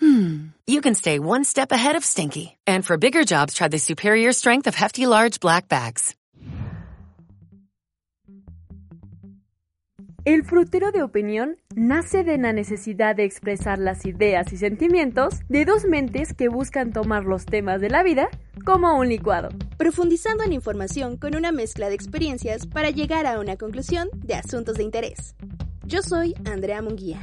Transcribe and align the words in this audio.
hmm, 0.00 0.48
you 0.66 0.80
can 0.80 0.94
stay 0.94 1.18
one 1.18 1.44
step 1.44 1.72
ahead 1.72 1.96
of 1.96 2.04
stinky. 2.04 2.56
And 2.66 2.84
for 2.84 2.96
bigger 2.96 3.24
jobs, 3.24 3.54
try 3.54 3.68
the 3.68 3.78
superior 3.78 4.32
strength 4.32 4.66
of 4.66 4.74
Hefty 4.74 5.06
Large 5.06 5.40
Black 5.40 5.68
Bags. 5.68 6.14
El 10.24 10.42
frutero 10.42 10.90
de 10.90 11.02
opinión 11.02 11.58
nace 11.76 12.24
de 12.24 12.38
la 12.38 12.54
necesidad 12.54 13.14
de 13.14 13.24
expresar 13.24 13.78
las 13.78 14.06
ideas 14.06 14.54
y 14.54 14.56
sentimientos 14.56 15.40
de 15.50 15.66
dos 15.66 15.84
mentes 15.84 16.32
que 16.32 16.48
buscan 16.48 16.94
tomar 16.94 17.24
los 17.24 17.44
temas 17.44 17.82
de 17.82 17.90
la 17.90 18.02
vida 18.02 18.30
como 18.64 18.98
un 18.98 19.10
licuado, 19.10 19.50
profundizando 19.76 20.42
en 20.42 20.54
información 20.54 21.18
con 21.18 21.36
una 21.36 21.52
mezcla 21.52 21.90
de 21.90 21.94
experiencias 21.94 22.66
para 22.66 22.88
llegar 22.88 23.26
a 23.26 23.38
una 23.38 23.58
conclusión 23.58 24.08
de 24.14 24.32
asuntos 24.32 24.76
de 24.76 24.84
interés. 24.84 25.36
Yo 25.84 26.00
soy 26.00 26.34
Andrea 26.46 26.80
Munguía. 26.80 27.20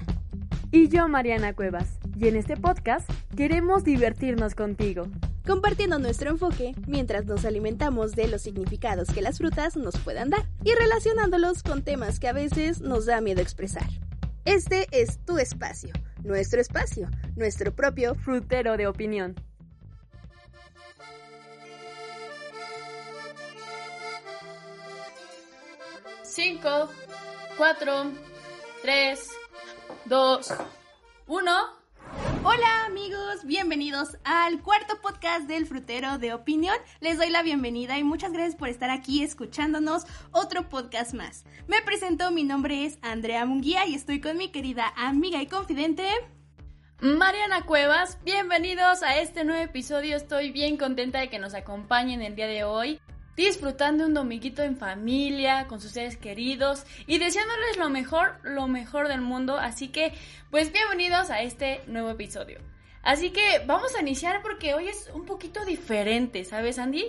Y 0.72 0.88
yo, 0.88 1.08
Mariana 1.08 1.54
Cuevas. 1.54 2.01
Y 2.18 2.28
en 2.28 2.36
este 2.36 2.58
podcast 2.58 3.10
queremos 3.36 3.84
divertirnos 3.84 4.56
contigo 4.56 5.08
compartiendo 5.46 6.00
nuestro 6.00 6.30
enfoque 6.30 6.74
mientras 6.88 7.26
nos 7.26 7.46
alimentamos 7.46 8.14
de 8.14 8.28
los 8.28 8.42
significados 8.42 9.10
que 9.10 9.22
las 9.22 9.38
frutas 9.38 9.76
nos 9.76 9.98
puedan 9.98 10.30
dar 10.30 10.48
y 10.64 10.74
relacionándolos 10.74 11.64
con 11.64 11.84
temas 11.84 12.20
que 12.20 12.28
a 12.28 12.34
veces 12.34 12.82
nos 12.82 13.06
da 13.06 13.22
miedo 13.22 13.42
expresar. 13.42 13.88
Este 14.46 14.88
es 14.92 15.20
tu 15.26 15.38
espacio, 15.38 15.92
nuestro 16.24 16.62
espacio, 16.62 17.10
nuestro 17.36 17.76
propio 17.76 18.16
frutero 18.16 18.78
de 18.78 18.88
opinión. 18.88 19.36
Cinco, 26.24 26.90
cuatro, 27.58 28.12
tres, 28.82 29.28
dos, 30.06 30.54
uno. 31.28 31.81
Hola 32.44 32.86
amigos, 32.88 33.46
bienvenidos 33.46 34.18
al 34.24 34.64
cuarto 34.64 35.00
podcast 35.00 35.48
del 35.48 35.68
Frutero 35.68 36.18
de 36.18 36.34
Opinión. 36.34 36.76
Les 37.00 37.20
doy 37.20 37.30
la 37.30 37.44
bienvenida 37.44 38.00
y 38.00 38.04
muchas 38.04 38.34
gracias 38.34 38.56
por 38.56 38.68
estar 38.68 38.90
aquí 38.90 39.22
escuchándonos 39.22 40.08
otro 40.32 40.68
podcast 40.68 41.14
más. 41.14 41.46
Me 41.68 41.84
presento, 41.84 42.32
mi 42.32 42.44
nombre 42.44 42.86
es 42.86 42.98
Andrea 43.04 43.46
Munguía 43.46 43.86
y 43.86 43.94
estoy 43.94 44.22
con 44.22 44.38
mi 44.38 44.50
querida 44.50 44.92
amiga 44.98 45.40
y 45.40 45.46
confidente 45.46 46.08
Mariana 47.00 47.62
Cuevas. 47.68 48.18
Bienvenidos 48.24 49.04
a 49.04 49.20
este 49.20 49.44
nuevo 49.44 49.62
episodio. 49.62 50.18
Estoy 50.18 50.52
bien 50.52 50.78
contenta 50.78 51.20
de 51.20 51.30
que 51.30 51.38
nos 51.38 51.54
acompañen 51.54 52.24
el 52.24 52.36
día 52.36 52.48
de 52.48 52.64
hoy 52.64 53.00
disfrutando 53.46 54.06
un 54.06 54.14
dominguito 54.14 54.62
en 54.62 54.78
familia, 54.78 55.66
con 55.68 55.82
sus 55.82 55.92
seres 55.92 56.16
queridos 56.16 56.86
y 57.08 57.18
deseándoles 57.18 57.78
lo 57.78 57.90
mejor, 57.90 58.36
lo 58.44 58.68
mejor 58.68 59.08
del 59.08 59.22
mundo. 59.22 59.58
Así 59.58 59.88
que, 59.88 60.14
pues 60.52 60.72
bienvenidos 60.72 61.32
a 61.32 61.42
este 61.42 61.82
nuevo 61.88 62.12
episodio. 62.12 62.60
Así 63.02 63.32
que 63.32 63.64
vamos 63.66 63.96
a 63.96 64.02
iniciar 64.02 64.44
porque 64.44 64.76
hoy 64.76 64.90
es 64.90 65.10
un 65.16 65.26
poquito 65.26 65.66
diferente, 65.66 66.46
¿sabes, 66.46 66.78
Andy? 66.78 67.06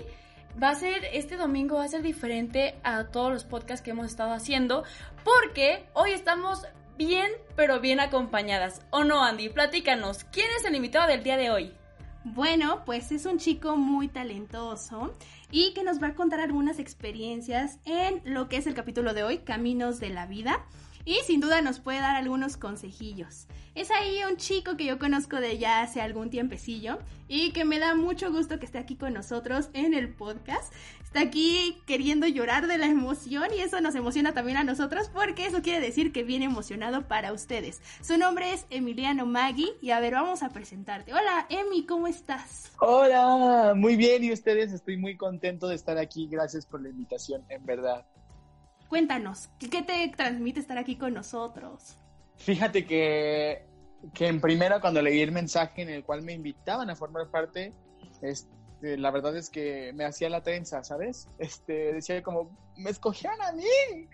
Va 0.60 0.70
a 0.70 0.74
ser, 0.74 1.04
este 1.12 1.36
domingo 1.36 1.76
va 1.76 1.84
a 1.84 1.88
ser 1.88 2.00
diferente 2.00 2.76
a 2.82 3.04
todos 3.08 3.30
los 3.30 3.44
podcasts 3.44 3.84
que 3.84 3.90
hemos 3.90 4.06
estado 4.06 4.32
haciendo 4.32 4.84
porque 5.24 5.84
hoy 5.92 6.12
estamos 6.12 6.66
bien, 6.96 7.30
pero 7.56 7.80
bien 7.80 8.00
acompañadas. 8.00 8.80
¿O 8.88 9.04
no, 9.04 9.22
Andy? 9.22 9.50
Platícanos, 9.50 10.24
¿quién 10.24 10.46
es 10.58 10.64
el 10.64 10.76
invitado 10.76 11.08
del 11.08 11.22
día 11.22 11.36
de 11.36 11.50
hoy? 11.50 11.74
Bueno, 12.24 12.84
pues 12.86 13.10
es 13.10 13.26
un 13.26 13.38
chico 13.38 13.76
muy 13.76 14.06
talentoso 14.06 15.12
y 15.50 15.74
que 15.74 15.82
nos 15.82 16.00
va 16.00 16.08
a 16.08 16.14
contar 16.14 16.38
algunas 16.38 16.78
experiencias 16.78 17.80
en 17.84 18.22
lo 18.24 18.48
que 18.48 18.58
es 18.58 18.68
el 18.68 18.74
capítulo 18.74 19.12
de 19.12 19.24
hoy, 19.24 19.38
Caminos 19.38 19.98
de 19.98 20.10
la 20.10 20.26
Vida. 20.26 20.64
Y 21.04 21.16
sin 21.26 21.40
duda 21.40 21.62
nos 21.62 21.80
puede 21.80 21.98
dar 21.98 22.14
algunos 22.14 22.56
consejillos. 22.56 23.48
Es 23.74 23.90
ahí 23.90 24.20
un 24.30 24.36
chico 24.36 24.76
que 24.76 24.84
yo 24.84 25.00
conozco 25.00 25.40
de 25.40 25.58
ya 25.58 25.82
hace 25.82 26.00
algún 26.00 26.30
tiempecillo 26.30 27.00
y 27.26 27.50
que 27.50 27.64
me 27.64 27.80
da 27.80 27.96
mucho 27.96 28.30
gusto 28.30 28.60
que 28.60 28.66
esté 28.66 28.78
aquí 28.78 28.94
con 28.94 29.14
nosotros 29.14 29.70
en 29.72 29.92
el 29.92 30.14
podcast 30.14 30.72
está 31.12 31.28
aquí 31.28 31.82
queriendo 31.84 32.26
llorar 32.26 32.66
de 32.66 32.78
la 32.78 32.86
emoción 32.86 33.44
y 33.54 33.60
eso 33.60 33.82
nos 33.82 33.94
emociona 33.94 34.32
también 34.32 34.56
a 34.56 34.64
nosotros 34.64 35.10
porque 35.12 35.44
eso 35.44 35.60
quiere 35.60 35.78
decir 35.78 36.10
que 36.10 36.22
viene 36.22 36.46
emocionado 36.46 37.06
para 37.06 37.34
ustedes. 37.34 37.82
Su 38.00 38.16
nombre 38.16 38.54
es 38.54 38.64
Emiliano 38.70 39.26
Magui 39.26 39.68
y 39.82 39.90
a 39.90 40.00
ver, 40.00 40.14
vamos 40.14 40.42
a 40.42 40.48
presentarte. 40.48 41.12
Hola, 41.12 41.46
Emi, 41.50 41.84
¿cómo 41.84 42.06
estás? 42.06 42.72
Hola, 42.78 43.74
muy 43.76 43.96
bien 43.96 44.24
y 44.24 44.32
ustedes, 44.32 44.72
estoy 44.72 44.96
muy 44.96 45.18
contento 45.18 45.68
de 45.68 45.74
estar 45.74 45.98
aquí. 45.98 46.28
Gracias 46.30 46.64
por 46.64 46.80
la 46.80 46.88
invitación, 46.88 47.44
en 47.50 47.66
verdad. 47.66 48.06
Cuéntanos, 48.88 49.50
¿qué 49.58 49.82
te 49.82 50.10
transmite 50.16 50.60
estar 50.60 50.78
aquí 50.78 50.96
con 50.96 51.12
nosotros? 51.12 51.98
Fíjate 52.36 52.86
que, 52.86 53.66
que 54.14 54.28
en 54.28 54.40
primera 54.40 54.80
cuando 54.80 55.02
leí 55.02 55.20
el 55.20 55.32
mensaje 55.32 55.82
en 55.82 55.90
el 55.90 56.04
cual 56.04 56.22
me 56.22 56.32
invitaban 56.32 56.88
a 56.88 56.96
formar 56.96 57.28
parte, 57.30 57.74
este, 58.22 58.61
este, 58.82 58.96
la 58.96 59.12
verdad 59.12 59.36
es 59.36 59.48
que 59.48 59.92
me 59.94 60.04
hacía 60.04 60.28
la 60.28 60.42
trenza, 60.42 60.82
¿sabes? 60.82 61.28
Este, 61.38 61.92
decía 61.92 62.20
como, 62.20 62.50
me 62.76 62.90
escogían 62.90 63.40
a 63.40 63.52
mí. 63.52 64.08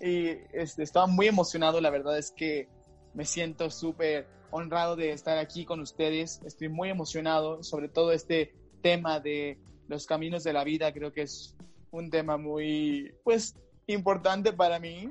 Y 0.00 0.28
este, 0.52 0.82
estaba 0.82 1.06
muy 1.06 1.26
emocionado, 1.26 1.78
la 1.80 1.90
verdad 1.90 2.16
es 2.16 2.30
que 2.30 2.68
me 3.12 3.26
siento 3.26 3.68
súper 3.68 4.26
honrado 4.50 4.96
de 4.96 5.12
estar 5.12 5.36
aquí 5.36 5.66
con 5.66 5.80
ustedes. 5.80 6.40
Estoy 6.46 6.70
muy 6.70 6.88
emocionado, 6.88 7.62
sobre 7.62 7.90
todo 7.90 8.12
este 8.12 8.54
tema 8.80 9.20
de 9.20 9.58
los 9.88 10.06
caminos 10.06 10.42
de 10.42 10.54
la 10.54 10.64
vida, 10.64 10.92
creo 10.94 11.12
que 11.12 11.22
es 11.22 11.54
un 11.90 12.08
tema 12.08 12.38
muy, 12.38 13.14
pues, 13.24 13.56
importante 13.86 14.54
para 14.54 14.78
mí. 14.78 15.10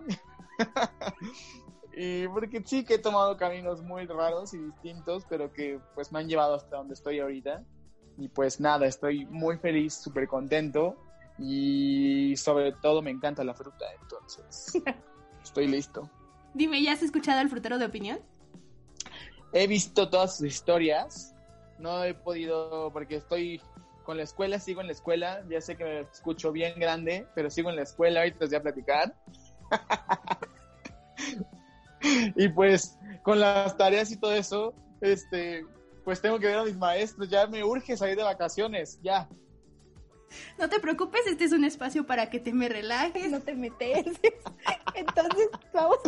y 1.95 2.27
porque 2.29 2.63
sí 2.65 2.83
que 2.83 2.95
he 2.95 2.99
tomado 2.99 3.37
caminos 3.37 3.83
muy 3.83 4.07
raros 4.07 4.55
y 4.55 4.57
distintos, 4.57 5.23
pero 5.29 5.53
que 5.53 5.79
pues 5.93 6.11
me 6.11 6.19
han 6.19 6.27
llevado 6.27 6.55
hasta 6.55 6.77
donde 6.77 6.95
estoy 6.95 7.19
ahorita. 7.19 7.63
Y 8.17 8.29
pues 8.29 8.59
nada, 8.59 8.85
estoy 8.85 9.25
muy 9.25 9.57
feliz, 9.57 9.95
súper 9.95 10.27
contento 10.27 10.95
y 11.39 12.35
sobre 12.37 12.73
todo 12.73 13.01
me 13.01 13.11
encanta 13.11 13.43
la 13.43 13.53
fruta, 13.53 13.85
entonces 14.01 14.81
estoy 15.43 15.67
listo. 15.67 16.09
Dime, 16.53 16.81
¿ya 16.81 16.93
has 16.93 17.01
escuchado 17.01 17.39
al 17.39 17.49
frutero 17.49 17.79
de 17.79 17.85
opinión? 17.85 18.19
He 19.51 19.67
visto 19.67 20.09
todas 20.09 20.37
sus 20.37 20.47
historias, 20.47 21.35
no 21.79 22.03
he 22.03 22.13
podido 22.13 22.91
porque 22.91 23.15
estoy 23.15 23.61
con 24.03 24.17
la 24.17 24.23
escuela, 24.23 24.59
sigo 24.59 24.81
en 24.81 24.87
la 24.87 24.93
escuela, 24.93 25.43
ya 25.49 25.61
sé 25.61 25.75
que 25.75 25.83
me 25.83 25.99
escucho 26.01 26.51
bien 26.51 26.79
grande, 26.79 27.27
pero 27.35 27.49
sigo 27.49 27.69
en 27.69 27.77
la 27.77 27.83
escuela, 27.83 28.19
ahorita 28.19 28.39
les 28.41 28.49
voy 28.49 28.57
a 28.57 28.61
platicar. 28.61 29.15
y 32.35 32.49
pues 32.49 32.97
con 33.23 33.39
las 33.39 33.75
tareas 33.77 34.11
y 34.11 34.17
todo 34.17 34.33
eso, 34.33 34.73
este, 35.01 35.65
pues 36.03 36.21
tengo 36.21 36.39
que 36.39 36.47
ver 36.47 36.57
a 36.57 36.63
mis 36.63 36.75
maestros, 36.75 37.29
ya 37.29 37.47
me 37.47 37.63
urge 37.63 37.97
salir 37.97 38.15
de 38.15 38.23
vacaciones, 38.23 38.99
ya. 39.01 39.29
No 40.57 40.69
te 40.69 40.79
preocupes, 40.79 41.27
este 41.27 41.45
es 41.45 41.51
un 41.51 41.63
espacio 41.63 42.05
para 42.05 42.29
que 42.29 42.39
te 42.39 42.53
me 42.53 42.67
relajes, 42.67 43.31
no 43.31 43.41
te 43.41 43.53
metes. 43.53 44.05
Entonces, 44.95 45.49
vamos. 45.73 45.99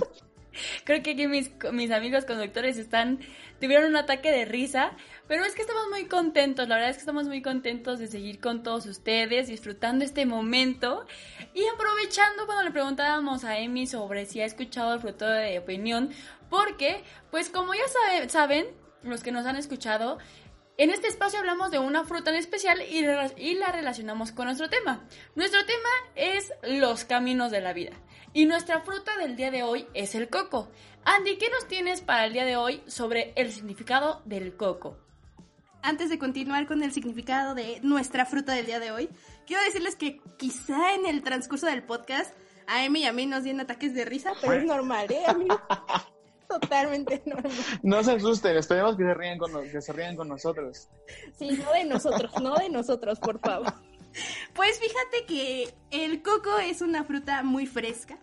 Creo 0.84 1.04
que 1.04 1.12
aquí 1.12 1.28
mis, 1.28 1.52
mis 1.74 1.92
amigos 1.92 2.26
conductores 2.26 2.78
están, 2.78 3.20
tuvieron 3.60 3.90
un 3.90 3.98
ataque 3.98 4.32
de 4.32 4.46
risa, 4.46 4.92
pero 5.28 5.44
es 5.44 5.54
que 5.54 5.62
estamos 5.62 5.90
muy 5.90 6.06
contentos, 6.06 6.68
la 6.68 6.76
verdad 6.76 6.92
es 6.92 6.98
que 6.98 7.02
estamos 7.02 7.28
muy 7.28 7.42
contentos 7.42 8.00
de 8.00 8.08
seguir 8.08 8.40
con 8.40 8.64
todos 8.64 8.86
ustedes, 8.86 9.48
disfrutando 9.48 10.06
este 10.06 10.26
momento 10.26 11.06
y 11.54 11.66
aprovechando 11.68 12.46
cuando 12.46 12.64
le 12.64 12.72
preguntábamos 12.72 13.44
a 13.44 13.60
Emi 13.60 13.86
sobre 13.86 14.26
si 14.26 14.40
ha 14.40 14.46
escuchado 14.46 14.94
el 14.94 15.02
fruto 15.02 15.28
de 15.28 15.60
opinión, 15.60 16.12
porque, 16.50 17.04
pues 17.32 17.50
como 17.50 17.74
ya 17.74 18.30
saben, 18.30 18.68
los 19.06 19.24
que 19.24 19.32
nos 19.32 19.46
han 19.46 19.56
escuchado, 19.56 20.18
en 20.78 20.90
este 20.90 21.08
espacio 21.08 21.40
hablamos 21.40 21.72
de 21.72 21.80
una 21.80 22.04
fruta 22.04 22.32
en 22.32 22.36
especial 22.36 22.82
y, 22.82 23.56
la 23.56 23.72
relacionamos 23.72 24.34
con 24.34 24.46
nuestro 24.46 24.70
tema. 24.70 25.06
Nuestro 25.34 25.66
tema 25.66 25.90
es 26.16 26.52
los 26.64 27.06
caminos 27.06 27.50
de 27.50 27.62
la 27.62 27.72
vida. 27.72 27.94
Y 28.34 28.46
nuestra 28.46 28.82
fruta 28.82 29.18
del 29.18 29.38
día 29.38 29.52
de 29.52 29.64
hoy 29.64 29.88
es 29.94 30.16
el 30.16 30.30
coco. 30.30 30.70
Andy, 31.06 31.38
¿qué 31.38 31.50
nos 31.50 31.68
tienes 31.70 32.02
para 32.02 32.26
el 32.26 32.34
día 32.34 32.44
de 32.44 32.58
hoy 32.58 32.84
sobre 32.88 33.32
el 33.38 33.54
significado 33.54 34.22
del 34.26 34.58
coco? 34.58 34.98
Antes 35.82 36.10
de 36.10 36.20
continuar 36.20 36.68
con 36.68 36.84
el 36.84 36.92
significado 36.92 37.56
de 37.56 37.80
nuestra 37.82 38.26
fruta 38.26 38.54
del 38.54 38.66
día 38.66 38.82
de 38.82 38.92
hoy, 38.92 39.10
quiero 39.48 39.64
decirles 39.64 39.96
que 39.96 40.20
quizá 40.38 40.94
en 40.96 41.06
el 41.06 41.24
transcurso 41.24 41.68
del 41.68 41.84
podcast 41.84 42.36
a 42.68 42.84
Emi 42.84 43.02
y 43.02 43.06
a 43.06 43.14
mí 43.14 43.28
nos 43.28 43.44
dieron 43.44 43.62
ataques 43.62 43.94
de 43.94 44.04
risa, 44.04 44.34
pero 44.42 44.54
es 44.54 44.66
normal, 44.66 45.10
¿eh, 45.10 45.24
amigo? 45.26 45.62
Totalmente 46.48 47.24
normal. 47.26 47.52
No 47.84 48.04
se 48.04 48.14
asusten, 48.14 48.58
esperemos 48.58 48.96
que 48.96 49.04
se 49.04 49.14
rían 49.14 49.38
con, 49.38 49.70
que 49.70 49.82
se 49.82 49.94
rían 49.94 50.16
con 50.16 50.28
nosotros. 50.28 50.90
Sí, 51.38 51.52
no 51.52 51.72
de 51.72 51.86
nosotros, 51.86 52.32
no 52.42 52.56
de 52.56 52.70
nosotros, 52.70 53.20
por 53.20 53.40
favor. 53.40 53.74
Pues 54.54 54.80
fíjate 54.80 55.26
que 55.28 55.74
el 55.92 56.22
coco 56.22 56.58
es 56.60 56.82
una 56.82 57.04
fruta 57.04 57.44
muy 57.44 57.66
fresca. 57.66 58.18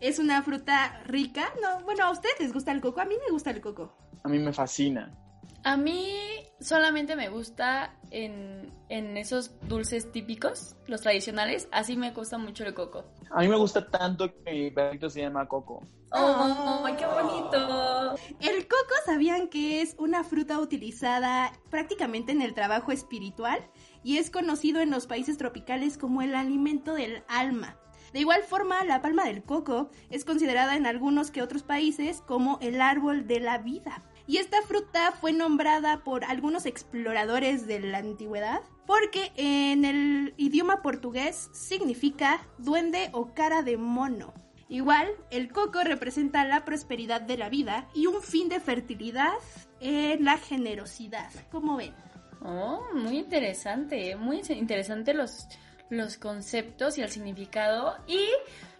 Es 0.00 0.18
una 0.18 0.42
fruta 0.42 1.00
rica. 1.06 1.52
No, 1.62 1.84
bueno, 1.84 2.04
a 2.04 2.10
ustedes 2.10 2.40
les 2.40 2.52
gusta 2.52 2.72
el 2.72 2.80
coco. 2.80 3.00
A 3.00 3.04
mí 3.04 3.14
me 3.24 3.30
gusta 3.30 3.50
el 3.50 3.60
coco. 3.60 3.96
A 4.24 4.28
mí 4.28 4.38
me 4.38 4.52
fascina. 4.52 5.16
A 5.64 5.76
mí 5.76 6.16
solamente 6.60 7.14
me 7.14 7.28
gusta 7.28 7.94
en, 8.10 8.72
en 8.88 9.16
esos 9.16 9.56
dulces 9.68 10.10
típicos, 10.10 10.74
los 10.88 11.02
tradicionales. 11.02 11.68
Así 11.70 11.96
me 11.96 12.10
gusta 12.10 12.36
mucho 12.36 12.64
el 12.64 12.74
coco. 12.74 13.04
A 13.30 13.40
mí 13.42 13.48
me 13.48 13.56
gusta 13.56 13.88
tanto 13.88 14.28
que 14.42 14.52
mi 14.52 14.70
perrito 14.72 15.08
se 15.08 15.20
llama 15.20 15.46
Coco. 15.46 15.86
¡Oh, 16.14 16.86
qué 16.98 17.06
bonito! 17.06 18.14
El 18.40 18.68
coco, 18.68 18.94
¿sabían 19.06 19.48
que 19.48 19.80
es 19.80 19.94
una 19.98 20.24
fruta 20.24 20.58
utilizada 20.58 21.52
prácticamente 21.70 22.32
en 22.32 22.42
el 22.42 22.54
trabajo 22.54 22.92
espiritual? 22.92 23.66
Y 24.02 24.18
es 24.18 24.30
conocido 24.30 24.80
en 24.80 24.90
los 24.90 25.06
países 25.06 25.38
tropicales 25.38 25.96
como 25.96 26.22
el 26.22 26.34
alimento 26.34 26.94
del 26.94 27.24
alma. 27.28 27.78
De 28.12 28.20
igual 28.20 28.42
forma, 28.42 28.84
la 28.84 29.00
palma 29.00 29.24
del 29.24 29.42
coco 29.42 29.90
es 30.10 30.24
considerada 30.24 30.76
en 30.76 30.86
algunos 30.86 31.30
que 31.30 31.40
otros 31.40 31.62
países 31.62 32.20
como 32.20 32.58
el 32.60 32.82
árbol 32.82 33.26
de 33.26 33.40
la 33.40 33.58
vida. 33.58 34.02
Y 34.26 34.36
esta 34.36 34.60
fruta 34.62 35.12
fue 35.12 35.32
nombrada 35.32 36.04
por 36.04 36.24
algunos 36.24 36.66
exploradores 36.66 37.66
de 37.66 37.80
la 37.80 37.98
antigüedad 37.98 38.60
porque 38.86 39.32
en 39.36 39.84
el 39.84 40.34
idioma 40.36 40.82
portugués 40.82 41.48
significa 41.52 42.46
duende 42.58 43.08
o 43.12 43.32
cara 43.32 43.62
de 43.62 43.76
mono. 43.78 44.34
Igual, 44.72 45.14
el 45.30 45.52
coco 45.52 45.84
representa 45.84 46.46
la 46.46 46.64
prosperidad 46.64 47.20
de 47.20 47.36
la 47.36 47.50
vida 47.50 47.90
y 47.92 48.06
un 48.06 48.22
fin 48.22 48.48
de 48.48 48.58
fertilidad 48.58 49.34
en 49.80 50.24
la 50.24 50.38
generosidad. 50.38 51.30
¿Cómo 51.50 51.76
ven? 51.76 51.94
Oh, 52.40 52.82
muy 52.94 53.18
interesante, 53.18 54.16
muy 54.16 54.40
interesante 54.48 55.12
los, 55.12 55.46
los 55.90 56.16
conceptos 56.16 56.96
y 56.96 57.02
el 57.02 57.10
significado. 57.10 57.98
Y 58.06 58.26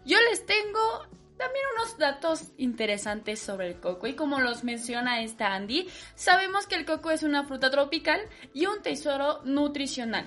yo 0.07 0.17
les 0.31 0.47
tengo 0.47 0.81
también 1.37 1.65
unos 1.77 1.99
datos 1.99 2.53
interesantes 2.57 3.41
sobre 3.41 3.69
el 3.69 3.79
coco 3.79 4.07
y 4.07 4.15
como 4.15 4.41
los 4.41 4.65
menciona 4.65 5.23
esta 5.23 5.53
Andy, 5.55 5.89
sabemos 6.15 6.67
que 6.67 6.77
el 6.77 6.87
coco 6.87 7.11
es 7.11 7.23
una 7.23 7.45
fruta 7.45 7.71
tropical 7.71 8.19
y 8.55 8.65
un 8.65 8.81
tesoro 8.81 9.43
nutricional. 9.45 10.25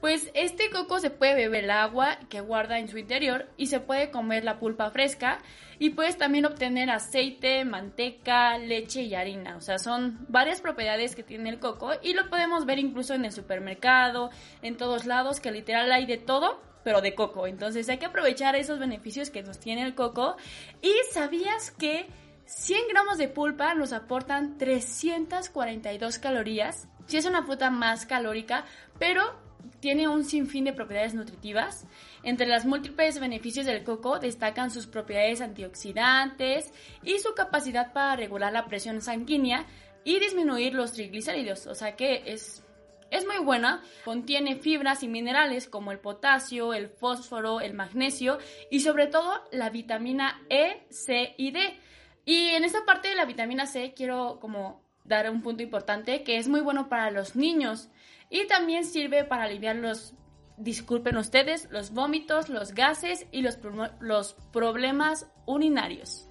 Pues 0.00 0.30
este 0.34 0.70
coco 0.70 0.98
se 0.98 1.10
puede 1.10 1.34
beber 1.34 1.64
el 1.64 1.70
agua 1.70 2.18
que 2.28 2.40
guarda 2.40 2.78
en 2.78 2.88
su 2.88 2.98
interior 2.98 3.48
y 3.56 3.66
se 3.66 3.80
puede 3.80 4.10
comer 4.10 4.44
la 4.44 4.58
pulpa 4.58 4.90
fresca 4.90 5.38
y 5.78 5.90
puedes 5.90 6.18
también 6.18 6.44
obtener 6.44 6.90
aceite, 6.90 7.64
manteca, 7.64 8.58
leche 8.58 9.02
y 9.02 9.14
harina. 9.14 9.56
O 9.56 9.60
sea, 9.60 9.78
son 9.78 10.26
varias 10.28 10.60
propiedades 10.60 11.16
que 11.16 11.22
tiene 11.22 11.50
el 11.50 11.58
coco 11.58 11.92
y 12.02 12.12
lo 12.14 12.28
podemos 12.28 12.66
ver 12.66 12.78
incluso 12.78 13.14
en 13.14 13.24
el 13.24 13.32
supermercado, 13.32 14.30
en 14.62 14.76
todos 14.76 15.06
lados, 15.06 15.40
que 15.40 15.50
literal 15.50 15.90
hay 15.90 16.06
de 16.06 16.18
todo, 16.18 16.60
pero 16.84 17.00
de 17.00 17.14
coco. 17.14 17.46
Entonces 17.46 17.88
hay 17.88 17.98
que 17.98 18.06
aprovechar 18.06 18.54
esos 18.56 18.78
beneficios 18.78 19.30
que 19.30 19.42
nos 19.42 19.58
tiene 19.58 19.82
el 19.82 19.94
coco. 19.94 20.36
¿Y 20.82 20.92
sabías 21.12 21.70
que 21.70 22.06
100 22.46 22.88
gramos 22.88 23.18
de 23.18 23.28
pulpa 23.28 23.74
nos 23.74 23.92
aportan 23.92 24.58
342 24.58 26.18
calorías? 26.18 26.88
Sí 27.06 27.16
es 27.16 27.26
una 27.26 27.42
fruta 27.42 27.70
más 27.70 28.06
calórica, 28.06 28.64
pero 28.98 29.43
tiene 29.80 30.08
un 30.08 30.24
sinfín 30.24 30.64
de 30.64 30.72
propiedades 30.72 31.14
nutritivas. 31.14 31.86
Entre 32.22 32.46
los 32.46 32.64
múltiples 32.64 33.20
beneficios 33.20 33.66
del 33.66 33.84
coco 33.84 34.18
destacan 34.18 34.70
sus 34.70 34.86
propiedades 34.86 35.40
antioxidantes 35.40 36.72
y 37.02 37.18
su 37.18 37.34
capacidad 37.34 37.92
para 37.92 38.16
regular 38.16 38.52
la 38.52 38.66
presión 38.66 39.00
sanguínea 39.00 39.66
y 40.04 40.18
disminuir 40.20 40.74
los 40.74 40.92
triglicéridos. 40.92 41.66
O 41.66 41.74
sea 41.74 41.96
que 41.96 42.22
es, 42.26 42.62
es 43.10 43.26
muy 43.26 43.38
buena. 43.38 43.82
Contiene 44.04 44.56
fibras 44.56 45.02
y 45.02 45.08
minerales 45.08 45.68
como 45.68 45.92
el 45.92 45.98
potasio, 45.98 46.74
el 46.74 46.88
fósforo, 46.88 47.60
el 47.60 47.74
magnesio 47.74 48.38
y 48.70 48.80
sobre 48.80 49.06
todo 49.06 49.42
la 49.52 49.70
vitamina 49.70 50.42
E, 50.48 50.86
C 50.90 51.34
y 51.36 51.50
D. 51.50 51.78
Y 52.24 52.48
en 52.48 52.64
esta 52.64 52.84
parte 52.84 53.08
de 53.08 53.16
la 53.16 53.24
vitamina 53.24 53.66
C 53.66 53.92
quiero 53.94 54.38
como 54.40 54.82
dar 55.04 55.30
un 55.30 55.42
punto 55.42 55.62
importante 55.62 56.22
que 56.22 56.38
es 56.38 56.48
muy 56.48 56.60
bueno 56.60 56.88
para 56.88 57.10
los 57.10 57.36
niños 57.36 57.90
y 58.34 58.48
también 58.48 58.84
sirve 58.84 59.22
para 59.22 59.44
aliviar 59.44 59.76
los, 59.76 60.12
disculpen 60.56 61.16
ustedes, 61.16 61.68
los 61.70 61.92
vómitos, 61.92 62.48
los 62.48 62.74
gases 62.74 63.26
y 63.30 63.42
los, 63.42 63.60
los 64.00 64.34
problemas 64.52 65.28
urinarios. 65.46 66.28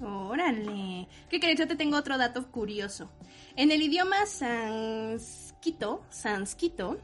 Órale. 0.00 1.08
¿Qué 1.28 1.40
crees? 1.40 1.58
Yo 1.58 1.66
te 1.66 1.74
tengo 1.74 1.96
otro 1.96 2.18
dato 2.18 2.52
curioso. 2.52 3.10
En 3.56 3.72
el 3.72 3.82
idioma 3.82 4.26
sansquito, 4.26 6.04
sansquito, 6.08 7.00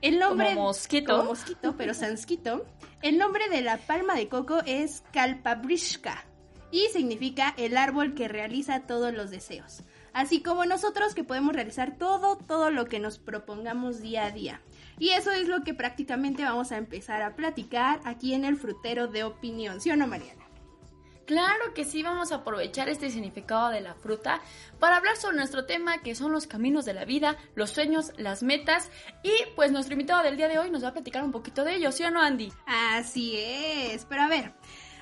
el 0.00 0.20
nombre... 0.20 0.50
Como 0.50 0.66
mosquito. 0.66 1.16
Como 1.16 1.30
mosquito, 1.30 1.74
pero 1.76 1.92
sansquito. 1.94 2.66
El 3.02 3.18
nombre 3.18 3.48
de 3.48 3.62
la 3.62 3.78
palma 3.78 4.14
de 4.14 4.28
coco 4.28 4.60
es 4.64 5.02
Kalpabrishka 5.12 6.24
y 6.70 6.86
significa 6.92 7.52
el 7.58 7.76
árbol 7.76 8.14
que 8.14 8.28
realiza 8.28 8.86
todos 8.86 9.12
los 9.12 9.32
deseos 9.32 9.82
así 10.16 10.40
como 10.40 10.64
nosotros 10.64 11.14
que 11.14 11.24
podemos 11.24 11.54
realizar 11.54 11.98
todo, 11.98 12.38
todo 12.38 12.70
lo 12.70 12.86
que 12.86 12.98
nos 12.98 13.18
propongamos 13.18 14.00
día 14.00 14.24
a 14.24 14.30
día. 14.30 14.62
Y 14.98 15.10
eso 15.10 15.30
es 15.30 15.46
lo 15.46 15.62
que 15.62 15.74
prácticamente 15.74 16.42
vamos 16.42 16.72
a 16.72 16.78
empezar 16.78 17.20
a 17.20 17.36
platicar 17.36 18.00
aquí 18.04 18.32
en 18.32 18.46
el 18.46 18.56
frutero 18.56 19.08
de 19.08 19.24
opinión, 19.24 19.78
¿sí 19.78 19.90
o 19.90 19.96
no, 19.96 20.06
Mariana? 20.06 20.46
Claro 21.26 21.74
que 21.74 21.84
sí, 21.84 22.02
vamos 22.02 22.32
a 22.32 22.36
aprovechar 22.36 22.88
este 22.88 23.10
significado 23.10 23.68
de 23.68 23.82
la 23.82 23.94
fruta 23.94 24.40
para 24.78 24.96
hablar 24.96 25.16
sobre 25.16 25.36
nuestro 25.36 25.66
tema 25.66 25.98
que 25.98 26.14
son 26.14 26.32
los 26.32 26.46
caminos 26.46 26.86
de 26.86 26.94
la 26.94 27.04
vida, 27.04 27.36
los 27.54 27.70
sueños, 27.70 28.12
las 28.16 28.42
metas 28.42 28.90
y 29.22 29.32
pues 29.54 29.70
nuestro 29.70 29.92
invitado 29.92 30.22
del 30.22 30.38
día 30.38 30.48
de 30.48 30.58
hoy 30.58 30.70
nos 30.70 30.82
va 30.82 30.88
a 30.88 30.92
platicar 30.94 31.24
un 31.24 31.32
poquito 31.32 31.62
de 31.62 31.74
ello, 31.74 31.92
¿sí 31.92 32.04
o 32.04 32.10
no 32.10 32.22
Andy? 32.22 32.50
Así 32.64 33.36
es, 33.36 34.06
pero 34.06 34.22
a 34.22 34.28
ver, 34.28 34.54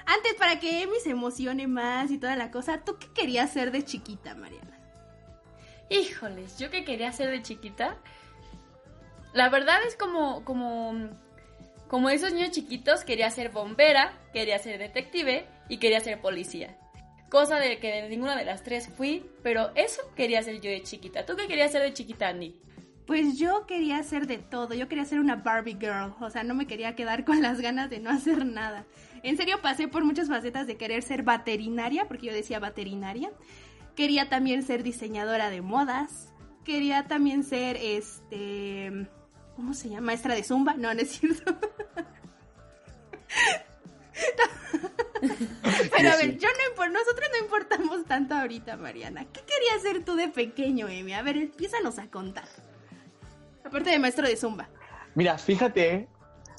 antes 0.07 0.35
para 0.39 0.59
que 0.59 0.83
Emi 0.83 0.99
se 1.05 1.11
emocione 1.11 1.69
más 1.69 2.11
y 2.11 2.19
toda 2.19 2.35
la 2.35 2.51
cosa, 2.51 2.79
¿tú 2.79 2.97
qué 2.99 3.07
querías 3.15 3.53
ser 3.53 3.71
de 3.71 3.85
chiquita, 3.85 4.35
Mariana? 4.35 4.74
Híjoles, 5.89 6.59
yo 6.59 6.71
que 6.71 6.85
quería 6.85 7.13
ser 7.13 7.31
de 7.31 7.43
chiquita. 7.43 7.97
La 9.33 9.49
verdad 9.49 9.79
es 9.87 9.97
como, 9.97 10.45
como, 10.45 11.11
como 11.89 12.11
esos 12.11 12.33
niños 12.33 12.53
chiquitos, 12.53 13.05
quería 13.05 13.31
ser 13.31 13.51
bombera, 13.51 14.13
quería 14.33 14.59
ser 14.59 14.79
detective 14.79 15.47
y 15.69 15.79
quería 15.79 16.01
ser 16.01 16.21
policía. 16.21 16.77
Cosa 17.31 17.57
de 17.57 17.79
que 17.79 18.09
ninguna 18.09 18.37
de 18.37 18.45
las 18.45 18.63
tres 18.63 18.89
fui, 18.89 19.27
pero 19.43 19.73
eso 19.75 20.03
quería 20.15 20.43
ser 20.43 20.61
yo 20.61 20.71
de 20.71 20.83
chiquita. 20.83 21.27
¿Tú 21.27 21.37
qué 21.37 21.49
querías 21.49 21.73
ser 21.73 21.83
de 21.83 21.93
chiquita, 21.93 22.29
Andy? 22.29 22.55
Pues 23.07 23.39
yo 23.39 23.67
quería 23.67 24.03
ser 24.03 24.27
de 24.27 24.39
todo, 24.39 24.73
yo 24.73 24.89
quería 24.89 25.05
ser 25.05 25.21
una 25.21 25.37
Barbie 25.37 25.77
girl, 25.79 26.15
o 26.21 26.31
sea, 26.31 26.43
no 26.43 26.55
me 26.55 26.67
quería 26.67 26.95
quedar 26.95 27.25
con 27.25 27.43
las 27.43 27.61
ganas 27.61 27.91
de 27.91 28.01
no 28.01 28.09
hacer 28.11 28.47
nada. 28.47 28.87
En 29.23 29.37
serio 29.37 29.61
pasé 29.61 29.89
por 29.89 30.05
muchas 30.05 30.29
facetas 30.29 30.67
de 30.67 30.77
querer 30.77 31.03
ser 31.03 31.23
veterinaria, 31.23 32.07
porque 32.09 32.27
yo 32.27 32.33
decía 32.33 32.61
veterinaria, 32.61 33.31
Quería 33.97 34.29
también 34.29 34.63
ser 34.63 34.83
diseñadora 34.83 35.51
de 35.51 35.63
modas. 35.63 36.33
Quería 36.65 37.07
también 37.07 37.45
ser, 37.45 37.77
este, 37.77 39.09
¿cómo 39.57 39.75
se 39.75 39.89
llama? 39.89 40.07
Maestra 40.07 40.35
de 40.35 40.43
zumba. 40.43 40.75
No, 40.75 40.93
no 40.95 41.01
es 41.01 41.11
cierto. 41.11 41.57
Pero 45.21 46.11
a 46.11 46.17
ver, 46.17 46.39
yo 46.39 46.49
no 46.49 46.65
nosotros 46.89 47.29
no 47.33 47.45
importamos 47.45 48.05
tanto 48.05 48.35
ahorita, 48.35 48.77
Mariana. 48.77 49.25
¿Qué 49.25 49.41
querías 49.41 49.83
ser 49.83 50.05
tú 50.05 50.17
de 50.17 50.29
pequeño, 50.29 50.89
Emi? 50.89 51.15
A 51.15 51.23
ver, 51.23 51.37
empiézanos 51.37 51.99
a 51.99 52.09
contar. 52.09 52.45
Aparte 53.65 53.91
de 53.91 53.99
maestro 53.99 54.27
de 54.27 54.37
zumba. 54.37 54.69
Mira, 55.15 55.39
fíjate, 55.39 56.09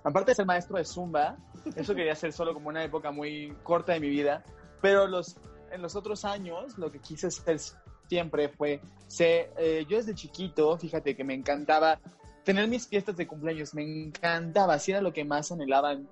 aparte 0.04 0.32
de 0.32 0.36
ser 0.36 0.46
maestro 0.46 0.77
de 0.77 0.86
zumba, 0.86 1.38
eso 1.75 1.94
quería 1.96 2.15
ser 2.15 2.34
solo 2.34 2.54
como 2.54 2.70
una 2.70 2.84
época 2.84 3.12
muy 3.12 3.56
corta 3.63 3.94
de 3.94 4.00
mi 4.00 4.10
vida, 4.10 4.44
pero 4.82 5.08
los 5.08 5.38
en 5.75 5.82
los 5.82 5.96
otros 5.96 6.25
años 6.25 6.77
lo 6.77 6.91
que 6.91 7.00
quise 7.00 7.29
ser 7.29 7.60
siempre 8.08 8.50
fue, 8.50 8.82
ser, 9.08 9.51
eh, 9.58 9.86
yo 9.89 9.98
desde 9.98 10.15
chiquito, 10.15 10.77
fíjate 10.77 11.15
que 11.15 11.24
me 11.24 11.34
encantaba 11.34 12.00
tener 12.44 12.67
mis 12.67 12.88
fiestas 12.88 13.17
de 13.17 13.27
cumpleaños, 13.27 13.74
me 13.74 13.84
encantaba, 13.84 14.75
así 14.75 14.91
era 14.91 15.01
lo 15.01 15.12
que 15.12 15.25
más 15.25 15.51
anhelaban, 15.51 16.08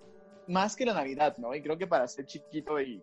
más 0.48 0.76
que 0.76 0.86
la 0.86 0.94
Navidad, 0.94 1.38
¿no? 1.38 1.54
Y 1.54 1.62
creo 1.62 1.78
que 1.78 1.88
para 1.88 2.08
ser 2.08 2.26
chiquito 2.26 2.82
y 2.82 3.02